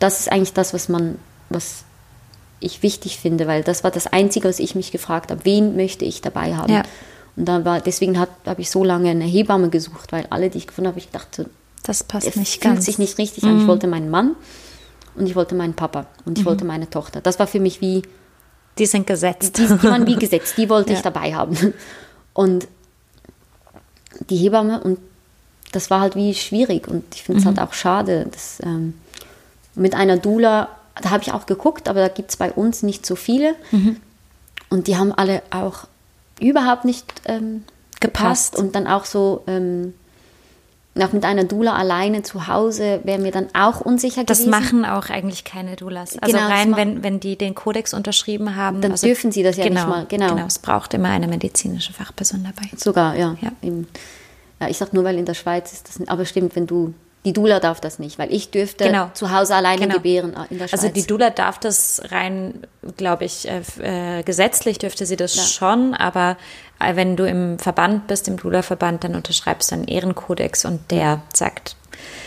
das 0.00 0.20
ist 0.20 0.30
eigentlich 0.30 0.52
das, 0.52 0.74
was 0.74 0.88
man, 0.90 1.18
was 1.48 1.84
ich 2.60 2.82
wichtig 2.82 3.18
finde, 3.18 3.46
weil 3.46 3.62
das 3.62 3.84
war 3.84 3.90
das 3.90 4.06
Einzige, 4.06 4.48
was 4.48 4.58
ich 4.58 4.74
mich 4.74 4.92
gefragt 4.92 5.30
habe, 5.30 5.44
wen 5.44 5.76
möchte 5.76 6.04
ich 6.04 6.20
dabei 6.20 6.54
haben. 6.56 6.72
Ja. 6.72 6.82
Und 7.36 7.46
dann 7.46 7.64
war, 7.64 7.80
deswegen 7.80 8.18
habe 8.18 8.30
ich 8.58 8.70
so 8.70 8.84
lange 8.84 9.10
eine 9.10 9.24
Hebamme 9.24 9.70
gesucht, 9.70 10.12
weil 10.12 10.26
alle, 10.30 10.50
die 10.50 10.58
ich 10.58 10.66
gefunden 10.66 10.88
habe, 10.88 10.98
ich 10.98 11.08
dachte, 11.10 11.46
das 11.84 12.02
passt 12.04 12.26
der 12.26 12.36
nicht 12.36 12.60
fühlt 12.62 12.74
ganz. 12.74 12.84
sich 12.86 12.98
nicht 12.98 13.16
richtig 13.18 13.44
an. 13.44 13.60
Ich 13.60 13.66
wollte 13.66 13.86
meinen 13.86 14.10
Mann 14.10 14.34
und 15.14 15.26
ich 15.28 15.36
wollte 15.36 15.54
meinen 15.54 15.74
Papa 15.74 16.06
und 16.24 16.38
ich 16.38 16.44
wollte 16.44 16.64
meine 16.64 16.90
Tochter. 16.90 17.20
Das 17.20 17.38
war 17.38 17.46
für 17.46 17.60
mich 17.60 17.80
wie, 17.80 18.02
Die 18.78 18.86
sind 18.86 19.06
gesetzt. 19.06 19.56
die, 19.58 19.66
die 19.66 19.82
waren 19.84 20.06
wie 20.06 20.16
gesetzt, 20.16 20.54
die 20.56 20.68
wollte 20.68 20.90
Ja. 20.92 20.96
ich 20.96 21.02
dabei 21.02 21.32
haben. 21.34 21.56
Und 22.32 22.66
die 24.30 24.36
Hebamme, 24.36 24.80
und 24.82 24.98
das 25.72 25.90
war 25.90 26.00
halt 26.00 26.14
wie 26.16 26.34
schwierig 26.34 26.86
und 26.88 27.04
ich 27.14 27.22
finde 27.22 27.38
es 27.40 27.44
Mhm. 27.44 27.48
halt 27.48 27.60
auch 27.60 27.72
schade, 27.74 28.26
dass 28.30 28.60
ähm, 28.62 28.94
mit 29.74 29.94
einer 29.94 30.16
Dula, 30.18 30.68
da 31.02 31.10
habe 31.10 31.22
ich 31.22 31.32
auch 31.32 31.46
geguckt, 31.46 31.88
aber 31.88 32.00
da 32.00 32.08
gibt 32.08 32.30
es 32.30 32.36
bei 32.36 32.52
uns 32.52 32.82
nicht 32.82 33.04
so 33.04 33.16
viele 33.16 33.54
Mhm. 33.72 33.96
und 34.70 34.86
die 34.86 34.96
haben 34.96 35.12
alle 35.12 35.42
auch 35.50 35.86
überhaupt 36.40 36.84
nicht 36.84 37.04
ähm, 37.26 37.64
Gepasst. 38.00 38.52
gepasst 38.52 38.56
und 38.56 38.74
dann 38.76 38.86
auch 38.86 39.04
so, 39.04 39.42
ähm, 39.48 39.94
auch 41.02 41.12
mit 41.12 41.24
einer 41.24 41.42
Dula 41.44 41.74
alleine 41.74 42.22
zu 42.22 42.46
Hause 42.46 43.00
wäre 43.02 43.18
mir 43.18 43.32
dann 43.32 43.48
auch 43.52 43.80
unsicher 43.80 44.22
Das 44.22 44.38
gewesen. 44.38 44.50
machen 44.50 44.84
auch 44.84 45.10
eigentlich 45.10 45.42
keine 45.42 45.74
Doulas. 45.74 46.16
Also 46.20 46.32
Genau, 46.36 46.48
das 46.48 46.56
rein, 46.58 46.76
wenn, 46.76 47.02
wenn 47.02 47.18
die 47.18 47.36
den 47.36 47.54
Kodex 47.56 47.92
unterschrieben 47.94 48.54
haben. 48.54 48.80
Dann 48.80 48.92
also, 48.92 49.06
dürfen 49.06 49.32
sie 49.32 49.42
das 49.42 49.56
ja 49.56 49.64
nicht 49.64 49.74
genau, 49.74 49.88
mal, 49.88 50.06
genau. 50.06 50.36
Es 50.46 50.60
braucht 50.60 50.94
immer 50.94 51.08
eine 51.08 51.26
medizinische 51.26 51.92
Fachperson 51.92 52.44
dabei. 52.44 52.68
Sogar, 52.76 53.16
ja. 53.16 53.36
Ja. 53.40 53.50
Eben. 53.62 53.88
ja 54.60 54.68
ich 54.68 54.78
sag 54.78 54.92
nur, 54.92 55.02
weil 55.02 55.18
in 55.18 55.24
der 55.26 55.34
Schweiz 55.34 55.72
ist 55.72 55.88
das, 55.88 56.08
aber 56.08 56.24
stimmt, 56.26 56.54
wenn 56.54 56.68
du, 56.68 56.94
die 57.24 57.32
Dula 57.32 57.58
darf 57.58 57.80
das 57.80 57.98
nicht, 57.98 58.18
weil 58.18 58.32
ich 58.32 58.50
dürfte 58.50 58.84
Genau. 58.84 59.10
zu 59.14 59.32
Hause 59.32 59.54
alleine 59.56 59.80
Genau. 59.80 59.94
gebären 59.94 60.36
in 60.50 60.58
der 60.58 60.68
Schweiz. 60.68 60.82
Also 60.84 60.94
die 60.94 61.06
Dula 61.06 61.30
darf 61.30 61.58
das 61.58 62.02
rein, 62.10 62.66
glaube 62.98 63.24
ich, 63.24 63.48
äh, 63.48 64.18
äh, 64.18 64.22
gesetzlich 64.22 64.78
dürfte 64.78 65.06
sie 65.06 65.16
das 65.16 65.34
Ja. 65.34 65.42
schon, 65.42 65.94
aber 65.94 66.36
wenn 66.96 67.16
du 67.16 67.26
im 67.26 67.58
Verband 67.58 68.06
bist, 68.06 68.28
im 68.28 68.36
Dula-Verband, 68.36 69.04
dann 69.04 69.14
unterschreibst 69.14 69.70
du 69.70 69.76
einen 69.76 69.88
Ehrenkodex 69.88 70.64
und 70.64 70.90
der 70.90 71.22
sagt, 71.32 71.76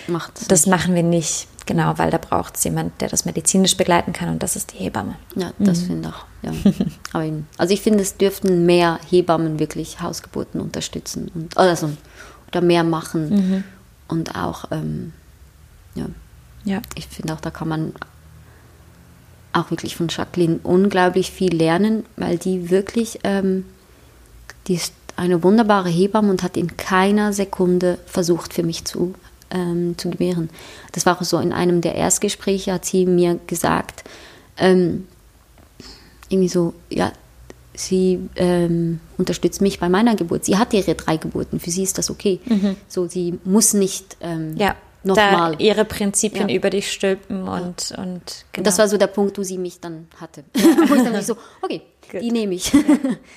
macht 0.08 0.50
das 0.52 0.66
machen 0.68 0.96
wir 0.96 1.04
nicht. 1.04 1.48
Genau, 1.66 1.98
weil 1.98 2.10
da 2.12 2.18
braucht 2.18 2.56
es 2.56 2.64
jemand, 2.64 3.02
der 3.02 3.10
das 3.10 3.26
medizinisch 3.26 3.76
begleiten 3.76 4.14
kann 4.14 4.30
und 4.30 4.42
das 4.42 4.56
ist 4.56 4.72
die 4.72 4.78
Hebamme. 4.78 5.16
Ja, 5.36 5.52
das 5.60 5.82
Mhm. 5.82 5.86
finde 5.86 6.10
ich 6.10 6.16
auch. 6.16 6.26
Ja. 6.66 6.72
Aber 7.14 7.24
eben, 7.26 7.48
also 7.58 7.74
ich 7.74 7.82
finde, 7.82 8.02
es 8.02 8.16
dürften 8.18 8.66
mehr 8.66 9.00
Hebammen 9.10 9.60
wirklich 9.60 10.00
Hausgeburten 10.02 10.62
unterstützen 10.62 11.30
und 11.36 11.58
also, 11.58 11.90
oder 12.48 12.62
mehr 12.62 12.84
machen 12.86 13.30
Mhm. 13.30 13.64
und 14.08 14.36
auch 14.36 14.72
ähm, 14.72 15.12
ja, 15.96 16.06
Ja. 16.64 16.82
ich 16.96 17.08
finde 17.08 17.34
auch, 17.34 17.42
da 17.42 17.52
kann 17.52 17.68
man 17.68 17.94
auch 19.54 19.72
wirklich 19.72 19.96
von 19.96 20.08
Jacqueline 20.08 20.60
unglaublich 20.64 21.32
viel 21.32 21.54
lernen, 21.56 22.06
weil 22.16 22.38
die 22.38 22.70
wirklich, 22.70 23.20
ähm, 23.24 23.66
die 24.68 24.76
ist 24.76 24.94
eine 25.16 25.44
wunderbare 25.44 25.90
Hebamme 25.90 26.30
und 26.30 26.44
hat 26.44 26.58
in 26.58 26.78
keiner 26.78 27.34
Sekunde 27.34 27.98
versucht, 28.06 28.54
für 28.54 28.64
mich 28.64 28.86
zu, 28.86 29.14
ähm, 29.50 29.98
zu 29.98 30.10
gebären. 30.10 30.50
Das 30.92 31.06
war 31.06 31.18
auch 31.18 31.24
so 31.24 31.40
in 31.40 31.54
einem 31.54 31.82
der 31.82 31.96
Erstgespräche, 31.96 32.74
hat 32.74 32.86
sie 32.86 33.06
mir 33.06 33.40
gesagt, 33.48 34.04
ähm, 34.58 35.08
irgendwie 36.30 36.50
so, 36.50 36.74
ja, 36.90 37.12
sie 37.74 38.20
ähm, 38.36 39.00
unterstützt 39.18 39.62
mich 39.62 39.80
bei 39.80 39.90
meiner 39.90 40.16
Geburt. 40.16 40.46
Sie 40.46 40.58
hat 40.58 40.74
ihre 40.74 40.96
drei 40.96 41.18
Geburten, 41.18 41.60
für 41.60 41.72
sie 41.72 41.84
ist 41.84 41.98
das 41.98 42.10
okay. 42.10 42.40
So, 42.88 43.08
sie 43.08 43.40
muss 43.44 43.74
nicht 43.74 44.18
ähm, 44.22 44.56
Ja, 44.58 44.76
nochmal. 45.08 45.56
ihre 45.60 45.86
Prinzipien 45.86 46.50
Ja. 46.50 46.56
über 46.56 46.70
dich 46.70 46.92
stülpen 46.92 47.48
und, 47.48 47.94
und 47.98 48.46
genau. 48.52 48.66
Das 48.66 48.78
war 48.78 48.88
so 48.88 48.98
der 48.98 49.08
Punkt, 49.08 49.38
wo 49.38 49.44
sie 49.44 49.58
mich 49.58 49.80
dann 49.80 50.08
hatte. 50.20 50.44
wo 50.54 50.96
ich 50.96 51.04
dann 51.04 51.14
nicht 51.14 51.26
so, 51.26 51.38
okay, 51.62 51.82
die 52.14 52.32
nehme 52.32 52.56
ich. 52.56 52.72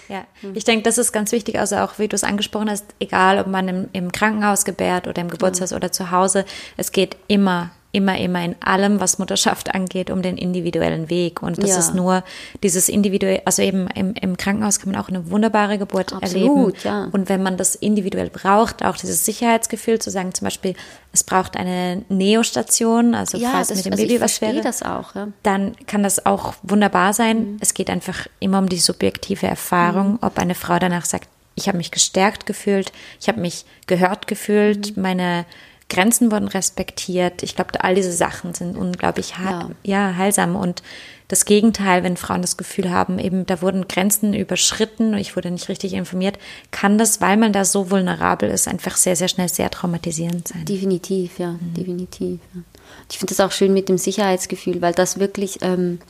Ja, 0.09 0.27
ich 0.55 0.65
denke, 0.65 0.83
das 0.83 0.99
ist 0.99 1.13
ganz 1.13 1.33
wichtig, 1.33 1.59
also 1.59 1.77
auch 1.77 1.99
wie 1.99 2.09
du 2.09 2.15
es 2.15 2.25
angesprochen 2.25 2.71
hast, 2.71 2.85
egal 3.01 3.39
ob 3.39 3.47
man 3.47 3.69
im, 3.69 3.89
im 3.93 4.13
Krankenhaus 4.13 4.65
gebärt 4.65 5.09
oder 5.09 5.21
im 5.23 5.29
Geburtshaus 5.29 5.73
oder 5.73 5.91
zu 5.93 6.11
Hause, 6.11 6.45
es 6.77 6.93
geht 6.93 7.17
immer, 7.27 7.71
immer, 7.93 8.17
immer 8.19 8.45
in 8.45 8.55
allem, 8.61 9.01
was 9.01 9.19
Mutterschaft 9.19 9.75
angeht, 9.75 10.11
um 10.11 10.23
den 10.23 10.37
individuellen 10.39 11.11
Weg. 11.11 11.43
Und 11.43 11.61
das 11.61 11.71
Ja. 11.71 11.79
ist 11.79 11.95
nur 11.95 12.23
dieses 12.63 12.89
individuell, 12.89 13.43
also 13.45 13.63
eben 13.63 13.89
im, 13.97 14.15
im 14.15 14.37
Krankenhaus 14.37 14.79
kann 14.79 14.93
man 14.93 15.01
auch 15.01 15.09
eine 15.09 15.29
wunderbare 15.31 15.77
Geburt 15.77 16.13
Absolut, 16.13 16.75
erleben. 16.75 16.75
ja. 16.85 17.09
Und 17.11 17.29
wenn 17.29 17.43
man 17.43 17.57
das 17.57 17.75
individuell 17.75 18.31
braucht, 18.31 18.85
auch 18.85 18.97
dieses 18.97 19.25
Sicherheitsgefühl 19.25 19.99
zu 19.99 20.11
sagen, 20.11 20.33
zum 20.35 20.45
Beispiel, 20.47 20.75
es 21.13 21.25
braucht 21.25 21.57
eine 21.57 22.03
Neostation, 22.09 23.15
also 23.15 23.39
falls 23.41 23.75
mit 23.75 23.85
dem 23.85 23.93
also 23.93 24.03
Baby 24.05 24.15
ich 24.17 24.21
was 24.21 24.41
wäre 24.41 24.61
das 24.61 24.83
auch. 24.83 25.15
Ja. 25.17 25.29
dann 25.43 25.75
kann 25.87 26.03
das 26.05 26.25
auch 26.27 26.55
wunderbar 26.63 27.13
sein. 27.13 27.39
Mhm. 27.55 27.57
Es 27.61 27.75
geht 27.75 27.91
einfach 27.91 28.27
immer 28.39 28.59
um 28.59 28.69
die 28.69 28.79
subjektive 28.79 29.47
Erfahrung, 29.49 30.19
ob 30.23 30.39
eine 30.39 30.55
Frau 30.55 30.79
danach 30.79 31.05
sagt, 31.05 31.29
ich 31.57 31.67
habe 31.67 31.77
mich 31.79 31.91
gestärkt 31.91 32.47
gefühlt, 32.47 32.93
ich 33.21 33.29
habe 33.29 33.41
mich 33.41 33.65
gehört 33.87 34.27
gefühlt, 34.29 34.97
Mhm. 34.97 35.03
meine 35.03 35.45
Grenzen 35.91 36.33
wurden 36.33 36.49
respektiert. 36.49 37.43
Ich 37.43 37.55
glaube, 37.55 37.85
all 37.85 37.95
diese 37.95 38.13
Sachen 38.13 38.55
sind 38.55 38.77
unglaublich 38.77 39.35
ja. 39.39 39.69
ja, 39.83 40.15
heilsam. 40.17 40.57
Und 40.57 40.83
das 41.29 41.45
Gegenteil, 41.45 42.03
wenn 42.03 42.17
Frauen 42.17 42.41
das 42.41 42.57
Gefühl 42.57 42.91
haben, 42.91 43.19
eben 43.19 43.47
da 43.47 43.61
wurden 43.61 43.87
Grenzen 43.87 44.33
überschritten 44.33 45.13
und 45.13 45.19
ich 45.19 45.37
wurde 45.37 45.51
nicht 45.51 45.69
richtig 45.69 45.93
informiert, 45.93 46.39
kann 46.71 46.97
das, 46.97 47.21
weil 47.21 47.37
man 47.37 47.53
da 47.53 47.65
so 47.65 47.91
vulnerabel 47.91 48.51
ist, 48.51 48.67
einfach 48.67 48.97
sehr, 48.97 49.15
sehr 49.15 49.29
schnell 49.29 49.49
sehr 49.49 49.71
traumatisierend 49.71 50.49
sein. 50.49 50.65
Definitiv, 50.65 51.39
ja, 51.39 51.57
definitiv. 51.77 52.41
Ja. 52.55 52.63
Ich 53.11 53.19
finde 53.19 53.35
das 53.35 53.41
auch 53.41 53.53
schön 53.53 53.73
mit 53.73 53.89
dem 53.89 53.99
Sicherheitsgefühl, 53.99 54.81
weil 54.81 54.93
das 54.93 55.21
wirklich 55.21 55.59
ähm, 55.63 56.01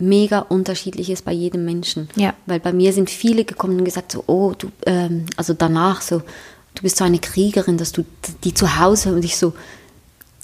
mega 0.00 0.40
unterschiedlich 0.40 1.10
ist 1.10 1.24
bei 1.24 1.32
jedem 1.32 1.64
Menschen. 1.64 2.08
Ja. 2.16 2.34
Weil 2.46 2.60
bei 2.60 2.72
mir 2.72 2.92
sind 2.92 3.10
viele 3.10 3.44
gekommen 3.44 3.78
und 3.78 3.84
gesagt 3.84 4.12
so, 4.12 4.24
oh, 4.26 4.54
du, 4.56 4.70
ähm, 4.86 5.26
also 5.36 5.54
danach 5.54 6.00
so, 6.00 6.22
du 6.74 6.82
bist 6.82 6.96
so 6.96 7.04
eine 7.04 7.18
Kriegerin, 7.18 7.78
dass 7.78 7.92
du 7.92 8.04
die 8.44 8.54
zu 8.54 8.78
Hause 8.78 9.12
und 9.12 9.24
ich 9.24 9.36
so, 9.36 9.52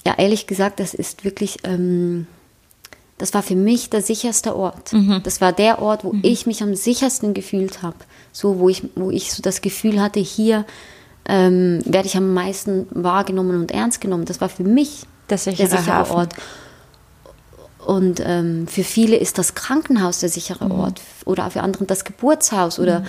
ja, 0.05 0.15
ehrlich 0.17 0.47
gesagt, 0.47 0.79
das 0.79 0.93
ist 0.93 1.23
wirklich, 1.23 1.57
ähm, 1.63 2.27
das 3.17 3.33
war 3.33 3.41
für 3.41 3.55
mich 3.55 3.89
der 3.89 4.01
sicherste 4.01 4.55
Ort. 4.55 4.93
Das 5.23 5.41
war 5.41 5.51
der 5.51 5.81
Ort, 5.81 6.03
wo 6.03 6.13
ich 6.21 6.45
mich 6.45 6.61
am 6.61 6.75
sichersten 6.75 7.33
gefühlt 7.33 7.81
habe. 7.81 7.97
So, 8.31 8.59
wo 8.59 8.69
ich, 8.69 8.83
wo 8.95 9.09
ich 9.09 9.33
so 9.33 9.41
das 9.41 9.61
Gefühl 9.61 9.99
hatte, 9.99 10.19
hier 10.19 10.65
ähm, 11.27 11.81
werde 11.85 12.07
ich 12.07 12.15
am 12.15 12.33
meisten 12.33 12.87
wahrgenommen 12.91 13.59
und 13.59 13.71
ernst 13.71 14.01
genommen. 14.01 14.25
Das 14.25 14.39
war 14.39 14.49
für 14.49 14.63
mich 14.63 15.05
Der 15.65 15.67
sichere 15.67 15.95
Hafen. 15.95 16.15
Ort. 16.15 16.35
Und 17.85 18.21
ähm, 18.23 18.67
für 18.67 18.83
viele 18.83 19.15
ist 19.15 19.37
das 19.37 19.55
Krankenhaus 19.55 20.19
der 20.19 20.29
sichere 20.29 20.65
Mhm. 20.65 20.71
Ort 20.71 21.01
oder 21.25 21.49
für 21.49 21.61
andere 21.61 21.85
das 21.85 22.03
Geburtshaus 22.05 22.79
oder 22.79 23.03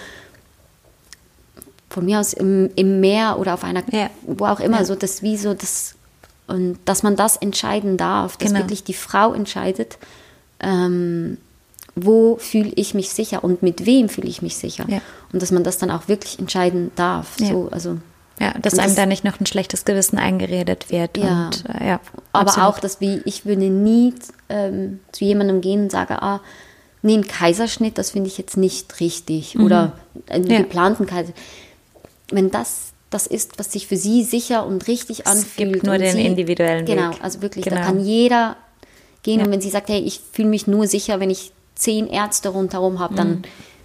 von 1.91 2.05
mir 2.05 2.21
aus 2.21 2.33
im, 2.33 2.71
im 2.77 3.01
Meer 3.01 3.39
oder 3.39 3.55
auf 3.55 3.65
einer, 3.65 3.83
Ja. 3.93 4.11
wo 4.27 4.47
auch 4.47 4.61
immer, 4.61 4.79
Ja. 4.79 4.85
so 4.85 4.95
das 4.95 5.23
wie 5.23 5.37
so 5.37 5.55
das, 5.55 5.95
und 6.47 6.79
dass 6.85 7.03
man 7.03 7.17
das 7.17 7.37
entscheiden 7.37 7.97
darf, 7.97 8.37
dass 8.37 8.49
Genau. 8.49 8.61
wirklich 8.61 8.85
die 8.85 8.95
Frau 8.95 9.33
entscheidet, 9.33 9.99
ähm, 10.61 11.39
wo 11.95 12.37
fühle 12.37 12.71
ich 12.77 12.95
mich 12.95 13.11
sicher 13.11 13.43
und 13.43 13.63
mit 13.63 13.85
wem 13.87 14.09
fühle 14.09 14.29
ich 14.29 14.41
mich 14.43 14.57
sicher. 14.57 14.85
Ja. 14.89 15.01
Und 15.33 15.43
dass 15.43 15.51
man 15.51 15.65
das 15.65 15.79
dann 15.79 15.91
auch 15.91 16.09
wirklich 16.09 16.39
entscheiden 16.39 16.91
darf. 16.95 17.39
Ja. 17.41 17.49
So, 17.49 17.69
also, 17.73 17.99
Ja, 18.41 18.53
dass 18.63 18.75
einem 18.79 18.89
das- 18.91 18.95
da 18.97 19.07
nicht 19.07 19.25
noch 19.25 19.41
ein 19.41 19.47
schlechtes 19.47 19.85
Gewissen 19.85 20.17
eingeredet 20.19 20.91
wird. 20.93 21.17
Ja. 21.19 21.47
Und, 21.47 21.65
äh, 21.69 21.87
ja 21.89 22.01
aber 22.33 22.51
absolut. 22.51 22.69
auch, 22.69 22.79
dass 22.79 23.01
wie, 23.01 23.21
ich 23.25 23.47
würde 23.47 23.65
nie 23.69 24.15
ähm, 24.49 25.01
zu 25.13 25.25
jemandem 25.25 25.61
gehen 25.61 25.83
und 25.85 25.91
sagen, 25.93 26.15
ah, 26.15 26.41
nee, 27.03 27.15
ein 27.17 27.27
Kaiserschnitt, 27.27 27.99
das 27.99 28.13
finde 28.13 28.29
ich 28.29 28.39
jetzt 28.39 28.57
nicht 28.57 29.01
richtig. 29.01 29.59
Oder 29.59 29.93
einen 30.31 30.45
Mhm. 30.45 30.51
Ja. 30.51 30.59
geplanten 30.59 31.05
Kaiserschnitt. 31.07 31.37
Wenn 32.31 32.51
das 32.51 32.93
das 33.11 33.27
ist, 33.27 33.59
was 33.59 33.73
sich 33.73 33.87
für 33.87 33.97
sie 33.97 34.23
sicher 34.23 34.67
und 34.67 34.87
richtig 34.87 35.27
anfühlt. 35.27 35.73
gibt 35.73 35.87
nur 35.87 35.97
den 35.97 36.15
sie, 36.15 36.27
individuellen 36.27 36.85
Genau, 36.85 37.13
Weg. 37.13 37.19
also 37.23 37.41
wirklich, 37.41 37.65
Genau. 37.65 37.77
da 37.77 37.83
kann 37.87 38.01
jeder 38.01 38.57
gehen. 39.23 39.39
Ja. 39.41 39.47
Und 39.47 39.53
wenn 39.53 39.63
sie 39.63 39.71
sagt, 39.71 39.89
hey, 39.89 40.01
ich 40.01 40.21
fühle 40.33 40.49
mich 40.49 40.67
nur 40.67 40.87
sicher, 40.87 41.19
wenn 41.19 41.31
ich 41.31 41.53
zehn 41.75 42.07
Ärzte 42.07 42.51
rundherum 42.51 42.99
habe, 42.99 43.15
Mhm. 43.15 43.17
dann 43.17 43.43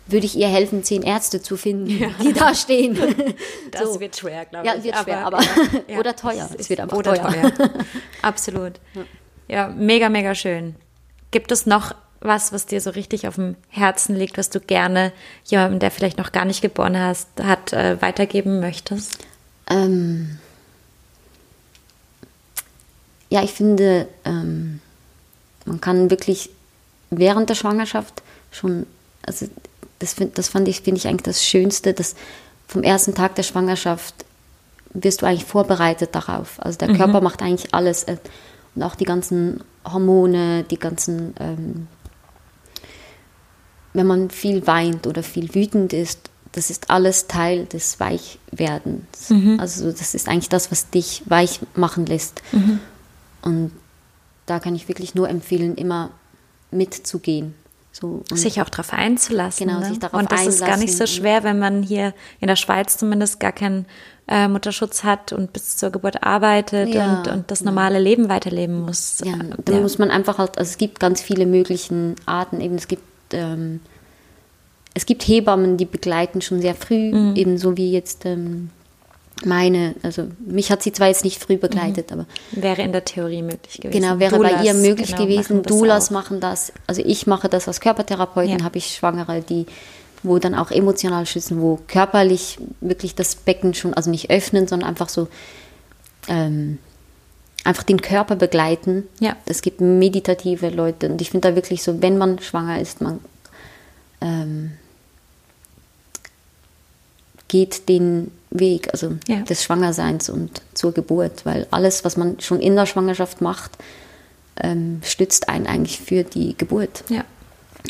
würde 0.08 0.26
ich 0.26 0.36
ihr 0.38 0.50
helfen, 0.50 0.84
zehn 0.84 1.04
Ärzte 1.04 1.42
zu 1.42 1.56
finden, 1.56 1.86
die 2.22 2.34
da 2.34 2.54
stehen. 2.54 2.98
Das 3.72 3.82
So. 3.94 4.00
wird 4.02 4.18
schwer, 4.18 4.44
glaube 4.44 4.68
Ja, 4.68 4.76
ich. 4.76 4.84
wird 4.84 4.98
schwer, 4.98 5.26
aber- 5.26 5.40
ja, 5.88 6.00
oder 6.00 6.16
teuer. 6.18 6.50
es 6.52 6.60
Es 6.60 6.70
wird 6.70 6.82
einfach 6.82 6.98
oder 6.98 7.14
teuer. 7.14 7.32
teuer. 7.56 7.70
Absolut. 8.22 8.74
Ja, 9.48 9.70
mega, 9.70 10.10
mega 10.10 10.36
schön. 10.36 10.76
Gibt 11.32 11.52
es 11.54 11.66
noch 11.66 11.96
was, 12.24 12.52
was 12.54 12.66
dir 12.66 12.82
so 12.82 12.90
richtig 12.90 13.28
auf 13.28 13.36
dem 13.36 13.56
Herzen 13.70 14.16
liegt, 14.16 14.38
was 14.38 14.50
du 14.50 14.60
gerne 14.60 15.12
jemandem, 15.46 15.80
der 15.80 15.92
vielleicht 15.92 16.18
noch 16.18 16.32
gar 16.32 16.46
nicht 16.46 16.62
geboren 16.62 16.98
hast, 16.98 17.28
hat, 17.42 17.74
äh, 17.74 18.02
weitergeben 18.02 18.60
möchtest? 18.60 19.18
Ähm, 19.70 20.40
ja, 23.30 23.44
ich 23.44 23.52
finde, 23.52 24.08
ähm, 24.26 24.80
man 25.66 25.82
kann 25.82 26.10
wirklich 26.10 26.50
während 27.10 27.50
der 27.50 27.56
Schwangerschaft 27.56 28.22
schon, 28.52 28.86
also 29.26 29.48
das, 30.00 30.14
find, 30.14 30.38
das 30.38 30.50
fand 30.50 30.68
ich, 30.68 30.82
finde 30.82 31.00
ich 31.00 31.08
eigentlich 31.08 31.24
das 31.24 31.46
Schönste, 31.46 31.94
dass 31.94 32.16
vom 32.68 32.84
ersten 32.84 33.16
Tag 33.16 33.36
der 33.36 33.44
Schwangerschaft 33.44 34.26
wirst 34.94 35.22
du 35.22 35.26
eigentlich 35.26 35.46
vorbereitet 35.46 36.14
darauf. 36.14 36.60
Also 36.60 36.78
der 36.78 36.94
Körper 36.96 37.22
macht 37.22 37.42
eigentlich 37.42 37.74
alles. 37.74 38.04
äh, 38.04 38.18
Und 38.76 38.84
auch 38.84 38.96
die 38.96 39.06
ganzen 39.06 39.64
Hormone, 39.86 40.64
die 40.64 40.80
ganzen, 40.80 41.34
ähm, 41.40 41.88
wenn 43.94 44.08
man 44.08 44.30
viel 44.30 44.66
weint 44.68 45.08
oder 45.08 45.24
viel 45.24 45.54
wütend 45.54 45.94
ist, 45.94 46.30
das 46.52 46.70
ist 46.70 46.90
alles 46.90 47.28
Teil 47.28 47.66
des 47.66 48.00
Weichwerdens. 48.00 49.32
Also 49.58 49.92
das 49.92 50.14
ist 50.14 50.28
eigentlich 50.28 50.50
das, 50.50 50.72
was 50.72 50.90
dich 50.90 51.24
weich 51.26 51.60
machen 51.76 52.06
lässt. 52.06 52.42
Und 53.42 53.72
da 54.46 54.60
kann 54.60 54.76
ich 54.76 54.88
wirklich 54.88 55.16
nur 55.16 55.30
empfehlen, 55.30 55.76
immer 55.76 56.12
mitzugehen. 56.72 57.56
So, 57.92 58.24
sich 58.34 58.60
auch 58.60 58.70
darauf 58.70 58.92
einzulassen. 58.92 59.68
Genau, 59.68 59.80
ne? 59.80 59.86
sich 59.86 60.00
darauf 60.00 60.20
Und 60.20 60.32
das 60.32 60.48
ist 60.48 60.62
gar 60.62 60.78
nicht 60.78 60.94
so 60.94 61.04
einlassen. 61.04 61.08
schwer, 61.08 61.44
wenn 61.44 61.60
man 61.60 61.84
hier 61.84 62.16
in 62.40 62.48
der 62.48 62.56
Schweiz 62.56 62.98
zumindest 62.98 63.40
gar 63.40 63.52
keinen 63.52 63.86
äh, 64.28 64.48
Mutterschutz 64.48 65.04
hat 65.04 65.32
und 65.32 65.54
bis 65.54 65.78
zur 65.78 65.92
Geburt 65.92 66.24
arbeitet 66.24 66.90
Ja, 66.90 67.20
und, 67.20 67.28
und 67.28 67.52
das 67.52 67.62
normale 67.62 68.00
Leben 68.00 68.30
weiterleben 68.30 68.82
muss. 68.82 69.22
Ja, 69.24 69.34
Äh, 69.34 69.62
da 69.66 69.80
muss 69.80 70.00
man 70.00 70.10
einfach 70.10 70.40
halt, 70.40 70.58
also 70.58 70.70
es 70.72 70.78
gibt 70.80 71.00
ganz 71.00 71.22
viele 71.22 71.46
möglichen 71.46 72.16
Arten. 72.26 72.62
Eben 72.62 72.76
es 72.76 72.88
gibt 72.88 73.04
ähm, 73.34 73.80
es 74.94 75.06
gibt 75.06 75.24
Hebammen, 75.28 75.78
die 75.78 75.86
begleiten 75.86 76.42
schon 76.42 76.62
sehr 76.62 76.76
früh, 76.76 77.12
Mhm. 77.12 77.36
ebenso 77.36 77.78
wie 77.78 77.92
jetzt 77.92 78.26
ähm, 78.26 78.70
meine. 79.44 79.96
Also 80.04 80.28
mich 80.46 80.72
hat 80.72 80.84
sie 80.84 80.92
zwar 80.92 81.08
jetzt 81.08 81.24
nicht 81.24 81.42
früh 81.44 81.58
begleitet, 81.58 82.12
aber 82.12 82.26
Wäre 82.52 82.82
in 82.84 82.92
der 82.92 83.04
Theorie 83.04 83.42
möglich 83.42 83.78
gewesen. 83.82 84.00
genau 84.02 84.20
wäre 84.20 84.38
bei 84.38 84.52
ihr 84.52 84.58
Doulas, 84.74 84.78
möglich 84.78 85.08
genau, 85.16 85.24
gewesen. 85.24 85.58
machen 85.58 85.64
Doulas 85.68 86.08
auch. 86.08 86.12
machen 86.12 86.40
das. 86.40 86.72
Also 86.88 87.02
ich 87.04 87.26
mache 87.28 87.50
das 87.50 87.68
als 87.68 87.82
Körpertherapeutin. 87.82 88.60
Ja. 88.60 88.66
Habe 88.66 88.78
ich 88.78 88.96
Schwangere, 88.96 89.42
die 89.42 89.66
wo 90.26 90.40
dann 90.40 90.56
auch 90.56 90.72
emotional 90.72 91.26
schützen, 91.26 91.60
wo 91.60 91.80
körperlich 91.88 92.58
wirklich 92.80 93.14
das 93.14 93.36
Becken 93.36 93.74
schon, 93.74 93.94
also 93.94 94.10
nicht 94.10 94.30
öffnen, 94.32 94.68
sondern 94.70 94.88
einfach 94.88 95.10
so 95.10 95.28
ähm, 96.30 96.78
einfach 97.64 97.84
den 97.84 98.02
Körper 98.02 98.36
begleiten. 98.36 99.04
Ja. 99.20 99.36
Es 99.46 99.62
gibt 99.62 99.82
meditative 99.82 100.70
Leute 100.70 101.10
und 101.10 101.22
ich 101.22 101.32
finde 101.32 101.50
da 101.50 101.56
wirklich 101.56 101.84
so, 101.84 102.02
wenn 102.02 102.18
man 102.18 102.40
schwanger 102.40 102.80
ist, 102.80 103.02
man 103.02 103.20
ähm, 104.22 104.72
geht 107.48 107.88
den 107.90 108.32
Weg, 108.50 108.90
also 108.92 109.14
Ja. 109.28 109.42
des 109.42 109.64
Schwangerseins 109.64 110.30
und 110.30 110.62
zur 110.74 110.92
Geburt, 110.92 111.46
weil 111.46 111.68
alles, 111.72 112.04
was 112.04 112.18
man 112.18 112.40
schon 112.40 112.60
in 112.60 112.76
der 112.76 112.86
Schwangerschaft 112.86 113.42
macht, 113.42 113.72
ähm, 114.62 115.02
stützt 115.04 115.50
einen 115.50 115.66
eigentlich 115.68 116.00
für 116.00 116.24
die 116.24 116.56
Geburt. 116.58 117.04
Ja. 117.10 117.24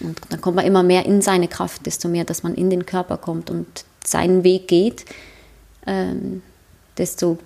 Und 0.01 0.19
dann 0.29 0.41
kommt 0.41 0.55
man 0.55 0.65
immer 0.65 0.83
mehr 0.83 1.05
in 1.05 1.21
seine 1.21 1.47
Kraft, 1.47 1.85
desto 1.85 2.07
mehr, 2.07 2.23
dass 2.25 2.43
man 2.43 2.55
in 2.55 2.69
den 2.69 2.85
Körper 2.85 3.17
kommt 3.17 3.49
und 3.49 3.85
seinen 4.05 4.43
Weg 4.43 4.67
geht, 4.67 5.05
ähm, 5.85 6.41
desto 6.97 7.37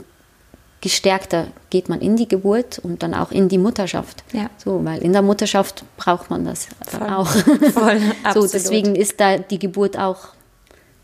gestärkter 0.82 1.48
geht 1.70 1.90
man 1.90 2.02
in 2.02 2.16
die 2.16 2.28
Geburt 2.28 2.80
und 2.80 3.02
dann 3.04 3.14
auch 3.14 3.32
in 3.32 3.50
die 3.50 3.58
Mutterschaft. 3.58 4.24
Ja. 4.32 4.50
So, 4.58 4.84
weil 4.86 5.02
in 5.02 5.14
der 5.14 5.22
Mutterschaft 5.22 5.84
braucht 5.98 6.30
man 6.30 6.46
das 6.46 6.68
Voll. 6.88 7.08
auch. 7.08 7.28
Voll, 7.74 8.02
so, 8.34 8.48
deswegen 8.48 8.96
ist 8.96 9.20
da 9.20 9.38
die 9.38 9.60
Geburt 9.60 9.98
auch 9.98 10.30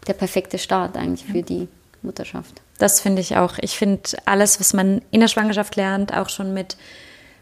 der 0.07 0.13
perfekte 0.13 0.57
Start 0.57 0.97
eigentlich 0.97 1.26
für 1.26 1.41
die 1.41 1.67
Mutterschaft. 2.01 2.61
Das 2.78 2.99
finde 2.99 3.21
ich 3.21 3.38
auch. 3.38 3.57
Ich 3.61 3.78
finde 3.78 4.01
alles, 4.26 4.59
was 4.59 4.74
man 4.74 5.01
in 5.11 5.21
der 5.21 5.28
Schwangerschaft 5.28 5.76
lernt, 5.76 6.13
auch 6.13 6.30
schon 6.30 6.53
mit, 6.53 6.76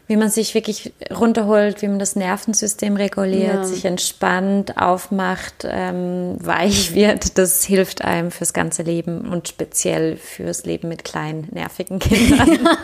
wie 0.08 0.16
man 0.16 0.28
sich 0.30 0.54
wirklich 0.54 0.92
runterholt, 1.16 1.80
wie 1.80 1.88
man 1.88 1.98
das 1.98 2.16
Nervensystem 2.16 2.96
reguliert, 2.96 3.54
Ja. 3.54 3.64
sich 3.64 3.84
entspannt, 3.84 4.76
aufmacht, 4.76 5.64
ähm, 5.64 6.36
weich 6.40 6.94
wird, 6.94 7.38
das 7.38 7.64
hilft 7.64 8.02
einem 8.04 8.30
fürs 8.30 8.52
ganze 8.52 8.82
Leben 8.82 9.28
und 9.32 9.48
speziell 9.48 10.16
fürs 10.16 10.64
Leben 10.64 10.88
mit 10.88 11.04
kleinen, 11.04 11.48
nervigen 11.52 11.98
Kindern. 11.98 12.68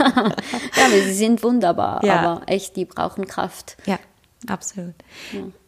Ja, 0.77 0.85
aber 0.87 0.95
sie 1.05 1.12
sind 1.14 1.43
wunderbar, 1.43 2.05
Ja. 2.05 2.21
aber 2.21 2.43
echt, 2.47 2.77
die 2.77 2.85
brauchen 2.85 3.27
Kraft. 3.27 3.77
ja, 3.87 3.99
absolut. 4.47 4.95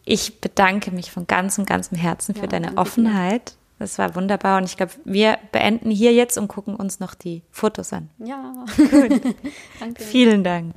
Ich 0.05 0.39
bedanke 0.41 0.91
mich 0.91 1.11
von 1.11 1.27
ganzem, 1.27 1.65
ganzem 1.65 1.97
Herzen 1.97 2.33
für 2.33 2.41
Ja, 2.41 2.47
deine. 2.47 2.77
Offenheit. 2.77 3.53
Das 3.77 3.97
war 3.97 4.15
wunderbar 4.15 4.57
und 4.57 4.65
ich 4.65 4.77
glaube, 4.77 4.91
wir 5.05 5.37
beenden 5.51 5.89
hier 5.91 6.13
jetzt 6.13 6.37
und 6.37 6.47
gucken 6.47 6.75
uns 6.75 6.99
noch 6.99 7.13
die 7.15 7.41
Fotos 7.51 7.93
an. 7.93 8.09
Ja, 8.19 8.65
danke. 9.79 10.03
Vielen 10.03 10.43
Dank. 10.43 10.75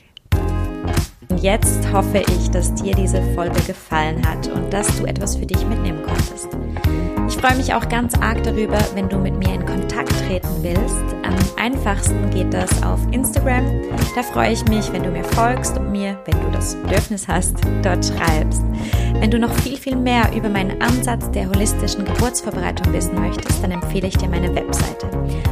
Und 1.28 1.42
jetzt 1.42 1.90
hoffe 1.92 2.18
ich, 2.18 2.50
dass 2.50 2.74
dir 2.74 2.94
diese 2.94 3.22
Folge 3.34 3.60
gefallen 3.62 4.26
hat 4.26 4.48
und 4.48 4.72
dass 4.72 4.86
du 4.98 5.06
etwas 5.06 5.36
für 5.36 5.46
dich 5.46 5.64
mitnehmen 5.66 6.02
konntest. 6.02 6.48
Ich 7.26 7.36
freue 7.36 7.56
mich 7.56 7.72
auch 7.72 7.88
ganz 7.88 8.14
arg 8.20 8.42
darüber, 8.42 8.78
wenn 8.94 9.08
du 9.08 9.18
mit 9.18 9.34
mir 9.36 9.54
in 9.54 9.64
Kontakt 9.64 10.10
treten 10.26 10.62
willst. 10.62 11.02
Am 11.22 11.34
einfachsten 11.56 12.30
geht 12.30 12.52
das 12.52 12.82
auf 12.82 13.00
Instagram. 13.12 13.64
Da 14.14 14.22
freue 14.22 14.52
ich 14.52 14.64
mich, 14.66 14.92
wenn 14.92 15.02
du 15.02 15.10
mir 15.10 15.24
folgst 15.24 15.78
und 15.78 15.90
mir, 15.90 16.18
wenn 16.26 16.40
du 16.40 16.50
das 16.52 16.74
Bedürfnis 16.82 17.26
hast, 17.26 17.56
dort 17.82 18.04
schreibst. 18.04 18.62
Wenn 19.14 19.30
du 19.30 19.38
noch 19.38 19.52
viel, 19.60 19.76
viel 19.76 19.96
mehr 19.96 20.30
über 20.36 20.48
meinen 20.48 20.82
Ansatz 20.82 21.30
der 21.30 21.48
holistischen 21.48 22.04
Geburtsvorbereitung 22.04 22.92
wissen 22.92 23.18
möchtest, 23.18 23.62
dann 23.62 23.70
empfehle 23.70 24.08
ich 24.08 24.18
dir 24.18 24.28
meine 24.28 24.54
Webseite. 24.54 25.08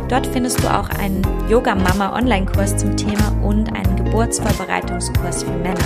Dort 0.09 0.27
findest 0.27 0.62
du 0.62 0.68
auch 0.68 0.91
einen 0.99 1.23
Yoga-Mama-Online-Kurs 1.49 2.77
zum 2.77 2.97
Thema 2.97 3.35
und 3.43 3.75
einen 3.75 3.97
Geburtsvorbereitungskurs 3.97 5.45
für 5.45 5.53
Männer. 5.53 5.81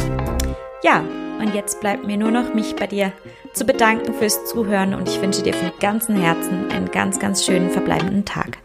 Ja, 0.82 1.04
und 1.38 1.54
jetzt 1.54 1.80
bleibt 1.80 2.06
mir 2.06 2.16
nur 2.16 2.30
noch, 2.30 2.54
mich 2.54 2.74
bei 2.76 2.86
dir 2.86 3.12
zu 3.56 3.64
bedanken 3.64 4.12
fürs 4.12 4.44
Zuhören 4.44 4.92
und 4.92 5.08
ich 5.08 5.20
wünsche 5.22 5.42
dir 5.42 5.54
von 5.54 5.72
ganzem 5.80 6.16
Herzen 6.16 6.70
einen 6.70 6.90
ganz, 6.90 7.18
ganz 7.18 7.44
schönen 7.44 7.70
verbleibenden 7.70 8.26
Tag. 8.26 8.58